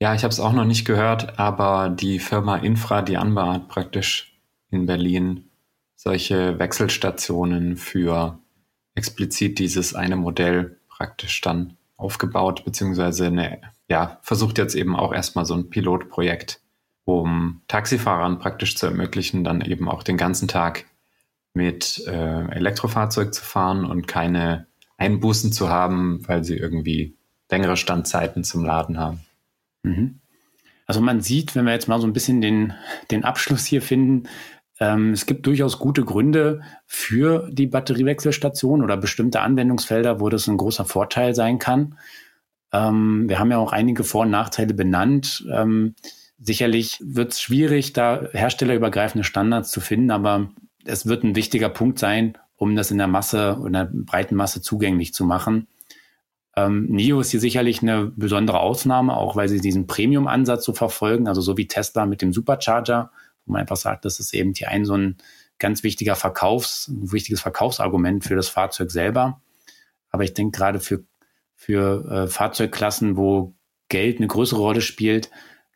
Ja, 0.01 0.15
ich 0.15 0.25
habe 0.25 0.33
es 0.33 0.41
auch 0.41 0.53
noch 0.53 0.65
nicht 0.65 0.85
gehört, 0.85 1.39
aber 1.39 1.89
die 1.89 2.19
Firma 2.19 2.57
Infra, 2.57 3.01
die 3.01 3.17
Anba 3.17 3.55
hat 3.55 3.69
praktisch 3.69 4.37
in 4.71 4.87
Berlin 4.87 5.49
solche 5.95 6.59
Wechselstationen 6.59 7.77
für 7.77 8.39
explizit 8.95 9.59
dieses 9.59 9.95
eine 9.95 10.17
Modell 10.17 10.79
praktisch 10.89 11.41
dann 11.41 11.77
aufgebaut, 11.97 12.65
beziehungsweise 12.65 13.27
eine, 13.27 13.61
ja, 13.89 14.19
versucht 14.23 14.59
jetzt 14.59 14.75
eben 14.75 14.97
auch 14.97 15.13
erstmal 15.13 15.47
so 15.47 15.55
ein 15.55 15.71
Pilotprojekt 15.71 16.61
um 17.07 17.63
Taxifahrern 17.69 18.41
praktisch 18.41 18.77
zu 18.77 18.87
ermöglichen, 18.87 19.45
dann 19.45 19.61
eben 19.61 19.89
auch 19.89 20.03
den 20.03 20.17
ganzen 20.17 20.49
Tag 20.49 20.87
mit 21.55 22.05
äh, 22.07 22.51
Elektrofahrzeug 22.51 23.33
zu 23.33 23.45
fahren 23.45 23.85
und 23.85 24.09
keine 24.09 24.67
Einbußen 24.99 25.53
zu 25.53 25.69
haben, 25.71 26.27
weil 26.27 26.43
sie 26.43 26.57
irgendwie 26.57 27.17
längere 27.49 27.77
Standzeiten 27.77 28.43
zum 28.43 28.65
Laden 28.65 28.99
haben. 28.99 29.21
Mhm. 29.85 30.19
Also 30.87 31.01
man 31.01 31.21
sieht, 31.21 31.55
wenn 31.55 31.65
wir 31.65 31.73
jetzt 31.73 31.89
mal 31.89 32.01
so 32.01 32.09
ein 32.09 32.13
bisschen 32.13 32.41
den, 32.41 32.75
den 33.13 33.25
Abschluss 33.25 33.65
hier 33.65 33.83
finden, 33.83 34.29
ähm, 34.81 35.13
es 35.13 35.27
gibt 35.27 35.47
durchaus 35.47 35.79
gute 35.79 36.05
Gründe 36.05 36.63
für 36.87 37.49
die 37.53 37.69
Batteriewechselstation 37.69 38.83
oder 38.83 38.97
bestimmte 38.97 39.41
Anwendungsfelder, 39.41 40.21
wo 40.21 40.29
das 40.29 40.49
ein 40.49 40.57
großer 40.57 40.85
Vorteil 40.85 41.37
sein 41.37 41.61
kann. 41.61 41.97
Ähm, 42.73 43.29
wir 43.29 43.39
haben 43.39 43.51
ja 43.51 43.59
auch 43.59 43.73
einige 43.73 44.05
Vor- 44.05 44.23
und 44.23 44.31
Nachteile 44.31 44.75
benannt. 44.75 45.47
Ähm, 45.53 45.95
Sicherlich 46.39 46.99
wird 47.03 47.33
es 47.33 47.41
schwierig, 47.41 47.95
da 47.95 48.29
herstellerübergreifende 48.33 49.25
Standards 49.25 49.71
zu 49.71 49.81
finden, 49.81 50.11
aber 50.11 50.51
es 50.85 51.07
wird 51.07 51.25
ein 51.25 51.35
wichtiger 51.35 51.71
Punkt 51.71 51.99
sein, 51.99 52.37
um 52.57 52.77
das 52.77 52.91
in 52.91 52.99
der 52.99 53.07
Masse, 53.07 53.59
in 53.67 53.73
der 53.73 53.89
breiten 53.91 54.35
Masse 54.35 54.61
zugänglich 54.61 55.15
zu 55.15 55.25
machen. 55.25 55.67
Ähm, 56.55 56.87
NIO 56.91 57.21
ist 57.21 57.31
hier 57.31 57.41
sicherlich 57.41 57.81
eine 57.81 58.13
besondere 58.17 58.61
Ausnahme, 58.61 59.17
auch 59.17 59.35
weil 59.35 59.49
sie 59.49 59.61
diesen 59.61 59.87
Premium-Ansatz 59.87 60.65
so 60.65 60.75
verfolgen, 60.75 61.27
also 61.27 61.41
so 61.41 61.57
wie 61.57 61.69
Tesla 61.69 62.05
mit 62.05 62.21
dem 62.21 62.35
Supercharger, 62.35 63.11
wo 63.47 63.53
man 63.53 63.63
einfach 63.63 63.77
sagt, 63.77 64.05
das 64.05 64.21
ist 64.21 64.35
eben 64.35 64.53
hier 64.55 64.69
ein 64.69 64.85
so 64.85 64.95
ein 64.95 65.17
ganz 65.59 65.83
wichtiger 65.83 66.17
Verkaufs, 66.17 66.89
ein 66.89 67.13
wichtiges 67.13 67.41
Verkaufsargument 67.41 68.25
für 68.25 68.37
das 68.37 68.49
Fahrzeug 68.49 68.91
selber. 68.91 69.41
Aber 70.11 70.25
ich 70.25 70.35
denke 70.35 70.59
gerade 70.59 70.81
für, 70.81 71.05
für 71.57 72.05
äh, 72.11 72.27
Fahrzeugklassen, 72.29 73.17
wo 73.17 73.55
Geld 73.89 74.19
eine 74.19 74.29
größere 74.29 74.61
Rolle 74.61 74.81
spielt, 74.81 75.31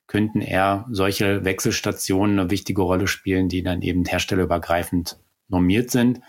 könnten 0.07 0.41
eher 0.41 0.87
solche 0.91 1.45
Wechselstationen 1.45 2.39
eine 2.39 2.51
wichtige 2.51 2.83
Rolle 2.83 3.07
spielen, 3.07 3.49
die 3.49 3.63
dann 3.63 3.83
eben 3.83 4.05
herstellerübergreifend 4.05 5.19
normiert 5.49 5.91
sind. 5.91 6.21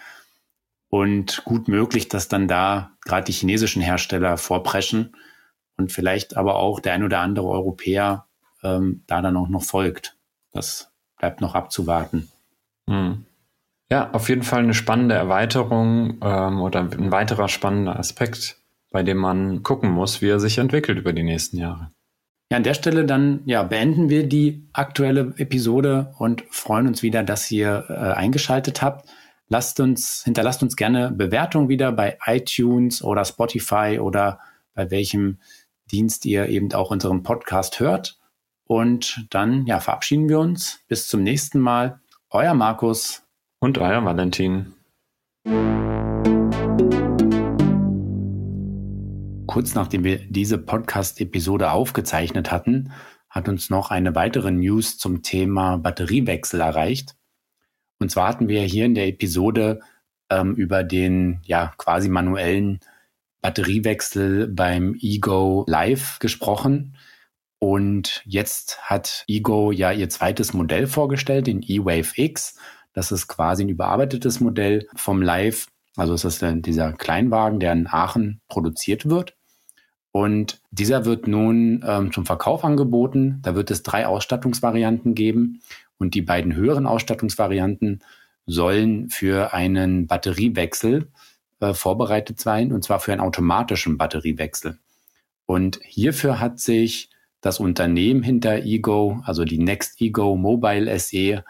Und 0.88 1.44
gut 1.46 1.68
möglich, 1.68 2.10
dass 2.10 2.28
dann 2.28 2.48
da 2.48 2.92
gerade 3.06 3.26
die 3.26 3.32
chinesischen 3.32 3.82
Hersteller 3.82 4.38
vorpreschen 4.38 5.16
und 5.78 5.92
vielleicht 5.92 6.38
aber 6.38 6.56
auch 6.56 6.80
der 6.80 6.94
ein 6.94 7.04
oder 7.04 7.20
andere 7.20 7.48
Europäer 7.48 8.28
ähm, 8.62 9.04
da 9.08 9.22
dann 9.22 9.38
auch 9.38 9.48
noch 9.48 9.64
folgt. 9.64 10.18
Das 10.52 10.92
bleibt 11.18 11.42
noch 11.42 11.56
abzuwarten. 11.56 12.30
Hm. 12.88 13.26
Ja, 13.90 14.12
auf 14.12 14.30
jeden 14.30 14.44
Fall 14.44 14.60
eine 14.60 14.74
spannende 14.74 15.16
Erweiterung 15.16 16.20
ähm, 16.22 16.62
oder 16.62 16.82
ein 16.82 17.12
weiterer 17.12 17.50
spannender 17.50 17.98
Aspekt, 17.98 18.61
bei 18.92 19.02
dem 19.04 19.18
man 19.18 19.64
gucken 19.64 19.90
muss, 19.90 20.22
wie 20.22 20.30
er 20.30 20.40
sich 20.40 20.58
entwickelt 20.58 21.00
über 21.00 21.14
die 21.14 21.24
nächsten 21.24 21.58
Jahre. 21.58 21.90
Ja, 22.52 22.58
an 22.58 22.64
der 22.64 22.74
Stelle 22.74 23.06
dann 23.06 23.42
ja, 23.46 23.64
beenden 23.64 24.10
wir 24.10 24.28
die 24.28 24.68
aktuelle 24.74 25.34
Episode 25.38 26.14
und 26.20 26.44
freuen 26.50 26.88
uns 26.88 27.02
wieder, 27.02 27.24
dass 27.24 27.50
ihr 27.50 27.86
äh, 27.88 27.94
eingeschaltet 27.94 28.82
habt. 28.82 29.10
Lasst 29.48 29.80
uns, 29.80 30.24
hinterlasst 30.26 30.62
uns 30.62 30.76
gerne 30.76 31.12
Bewertungen 31.12 31.70
wieder 31.70 31.94
bei 31.94 32.18
iTunes 32.26 33.02
oder 33.02 33.24
Spotify 33.24 34.00
oder 34.02 34.40
bei 34.74 34.92
welchem 34.92 35.40
Dienst 35.92 36.26
ihr 36.26 36.48
eben 36.48 36.74
auch 36.74 36.92
unseren 36.92 37.24
Podcast 37.24 37.80
hört. 37.80 38.18
Und 38.66 39.28
dann 39.30 39.66
ja, 39.66 39.80
verabschieden 39.80 40.30
wir 40.30 40.40
uns. 40.40 40.80
Bis 40.88 41.08
zum 41.08 41.24
nächsten 41.24 41.60
Mal. 41.60 42.00
Euer 42.30 42.54
Markus. 42.54 43.24
Und 43.60 43.78
euer 43.78 44.04
Valentin. 44.04 44.74
Kurz 49.52 49.76
nachdem 49.76 50.06
wir 50.06 50.18
diese 50.18 50.58
Podcast-Episode 50.58 51.72
aufgezeichnet 51.72 52.52
hatten, 52.52 52.94
hat 53.30 53.50
uns 53.50 53.70
noch 53.70 53.92
eine 53.92 54.16
weitere 54.16 54.50
News 54.50 54.98
zum 54.98 55.24
Thema 55.24 55.76
Batteriewechsel 55.76 56.62
erreicht. 56.62 57.18
Und 58.00 58.10
zwar 58.10 58.30
hatten 58.30 58.48
wir 58.48 58.62
hier 58.62 58.86
in 58.86 58.96
der 58.96 59.10
Episode 59.10 59.82
ähm, 60.30 60.56
über 60.56 60.86
den 60.86 61.42
ja 61.44 61.74
quasi 61.78 62.08
manuellen 62.08 62.80
Batteriewechsel 63.42 64.48
beim 64.48 64.96
Ego 65.02 65.66
Live 65.68 66.20
gesprochen. 66.20 66.96
Und 67.60 68.24
jetzt 68.26 68.82
hat 68.84 69.26
Ego 69.28 69.74
ja 69.74 69.92
ihr 69.92 70.08
zweites 70.08 70.54
Modell 70.54 70.88
vorgestellt, 70.88 71.48
den 71.48 71.62
E-Wave 71.62 72.14
X. 72.16 72.58
Das 72.94 73.12
ist 73.12 73.28
quasi 73.28 73.66
ein 73.66 73.70
überarbeitetes 73.70 74.40
Modell 74.40 74.88
vom 74.96 75.22
Live. 75.22 75.68
Also 75.98 76.14
ist 76.14 76.42
dieser 76.42 76.94
Kleinwagen, 76.94 77.60
der 77.60 77.74
in 77.74 77.88
Aachen 77.88 78.40
produziert 78.48 79.10
wird. 79.10 79.36
Und 80.12 80.62
dieser 80.72 81.06
wird 81.06 81.28
nun 81.28 81.84
ähm, 81.88 82.12
zum 82.12 82.26
Verkauf 82.26 82.66
angeboten. 82.66 83.40
Da 83.44 83.56
wird 83.56 83.72
es 83.72 83.84
drei 83.84 84.06
Ausstattungsvarianten 84.06 85.16
geben. 85.16 85.62
Und 85.98 86.16
die 86.16 86.22
beiden 86.22 86.54
höheren 86.56 86.86
Ausstattungsvarianten 86.86 88.02
sollen 88.46 89.10
für 89.10 89.54
einen 89.54 90.08
Batteriewechsel 90.08 91.08
äh, 91.62 91.74
vorbereitet 91.74 92.40
sein, 92.40 92.74
und 92.74 92.84
zwar 92.84 93.00
für 93.00 93.12
einen 93.12 93.22
automatischen 93.22 93.98
Batteriewechsel. 93.98 94.80
Und 95.46 95.80
hierfür 95.84 96.40
hat 96.40 96.60
sich 96.60 97.10
das 97.40 97.60
Unternehmen 97.60 98.24
hinter 98.24 98.64
Ego, 98.64 99.22
also 99.26 99.46
die 99.46 99.60
Next 99.60 100.02
Ego 100.02 100.36
Mobile 100.36 100.98
SE, 101.00 101.44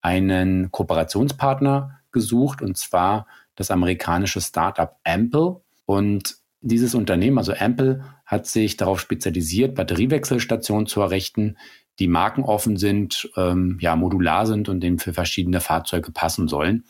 einen 0.00 0.70
Kooperationspartner 0.70 2.00
gesucht, 2.10 2.62
und 2.62 2.76
zwar 2.76 3.26
das 3.54 3.70
amerikanische 3.70 4.40
Startup 4.40 4.96
Ample. 5.04 5.60
Und 5.84 6.39
dieses 6.60 6.94
Unternehmen, 6.94 7.38
also 7.38 7.54
Ample, 7.54 8.04
hat 8.26 8.46
sich 8.46 8.76
darauf 8.76 9.00
spezialisiert, 9.00 9.74
Batteriewechselstationen 9.74 10.86
zu 10.86 11.00
errichten, 11.00 11.56
die 11.98 12.08
markenoffen 12.08 12.76
sind, 12.76 13.30
ähm, 13.36 13.78
ja, 13.80 13.96
modular 13.96 14.46
sind 14.46 14.68
und 14.68 14.80
denen 14.80 14.98
für 14.98 15.12
verschiedene 15.12 15.60
Fahrzeuge 15.60 16.12
passen 16.12 16.48
sollen. 16.48 16.84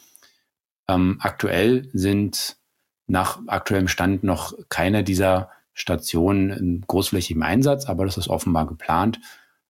Ähm, 0.88 1.18
aktuell 1.20 1.88
sind 1.92 2.56
nach 3.06 3.40
aktuellem 3.46 3.88
Stand 3.88 4.22
noch 4.22 4.54
keine 4.68 5.02
dieser 5.02 5.50
Stationen 5.72 6.50
im 6.50 6.84
großflächigen 6.86 7.42
Einsatz, 7.42 7.86
aber 7.86 8.04
das 8.04 8.18
ist 8.18 8.28
offenbar 8.28 8.66
geplant. 8.66 9.20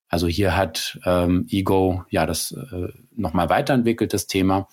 Also 0.08 0.26
hier 0.26 0.56
hat 0.56 0.98
ähm, 1.04 1.46
Ego 1.48 2.04
ja 2.10 2.26
das 2.26 2.52
äh, 2.52 2.88
nochmal 3.14 3.48
weiterentwickelt, 3.48 4.12
das 4.12 4.26
Thema, 4.26 4.68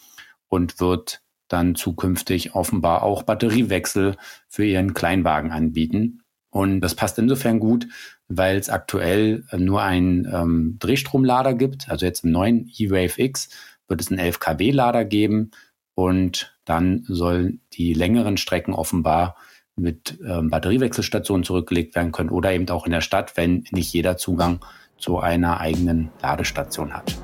und 0.48 0.80
wird 0.80 1.22
dann 1.48 1.76
zukünftig 1.76 2.56
offenbar 2.56 3.04
auch 3.04 3.24
Batteriewechsel 3.24 4.16
für 4.48 4.66
ihren 4.66 4.94
Kleinwagen 4.94 5.52
anbieten. 5.52 6.22
Und 6.50 6.82
das 6.82 6.96
passt 6.96 7.20
insofern 7.20 7.60
gut, 7.60 7.88
weil 8.28 8.58
es 8.58 8.70
aktuell 8.70 9.44
äh, 9.52 9.58
nur 9.58 9.84
einen 9.84 10.28
ähm, 10.32 10.78
Drehstromlader 10.80 11.54
gibt. 11.54 11.90
Also 11.90 12.06
jetzt 12.06 12.24
im 12.24 12.32
neuen 12.32 12.72
E-Wave 12.78 13.22
X 13.22 13.50
wird 13.88 14.02
es 14.02 14.10
einen 14.10 14.20
11 14.20 14.40
kW 14.40 14.72
Lader 14.72 15.06
geben 15.06 15.52
und 15.96 16.56
dann 16.66 17.04
sollen 17.08 17.62
die 17.74 17.94
längeren 17.94 18.38
Strecken 18.38 18.74
offenbar 18.74 19.36
mit 19.76 20.20
ähm, 20.26 20.50
Batteriewechselstationen 20.50 21.44
zurückgelegt 21.44 21.96
werden 21.96 22.12
können 22.12 22.30
oder 22.30 22.52
eben 22.52 22.68
auch 22.70 22.86
in 22.86 22.92
der 22.92 23.02
Stadt, 23.02 23.38
wenn 23.38 23.64
nicht 23.72 23.94
jeder 23.94 24.18
Zugang 24.18 24.60
zu 24.98 25.20
einer 25.20 25.60
eigenen 25.60 26.10
Ladestation 26.22 26.94
hat. 26.94 27.16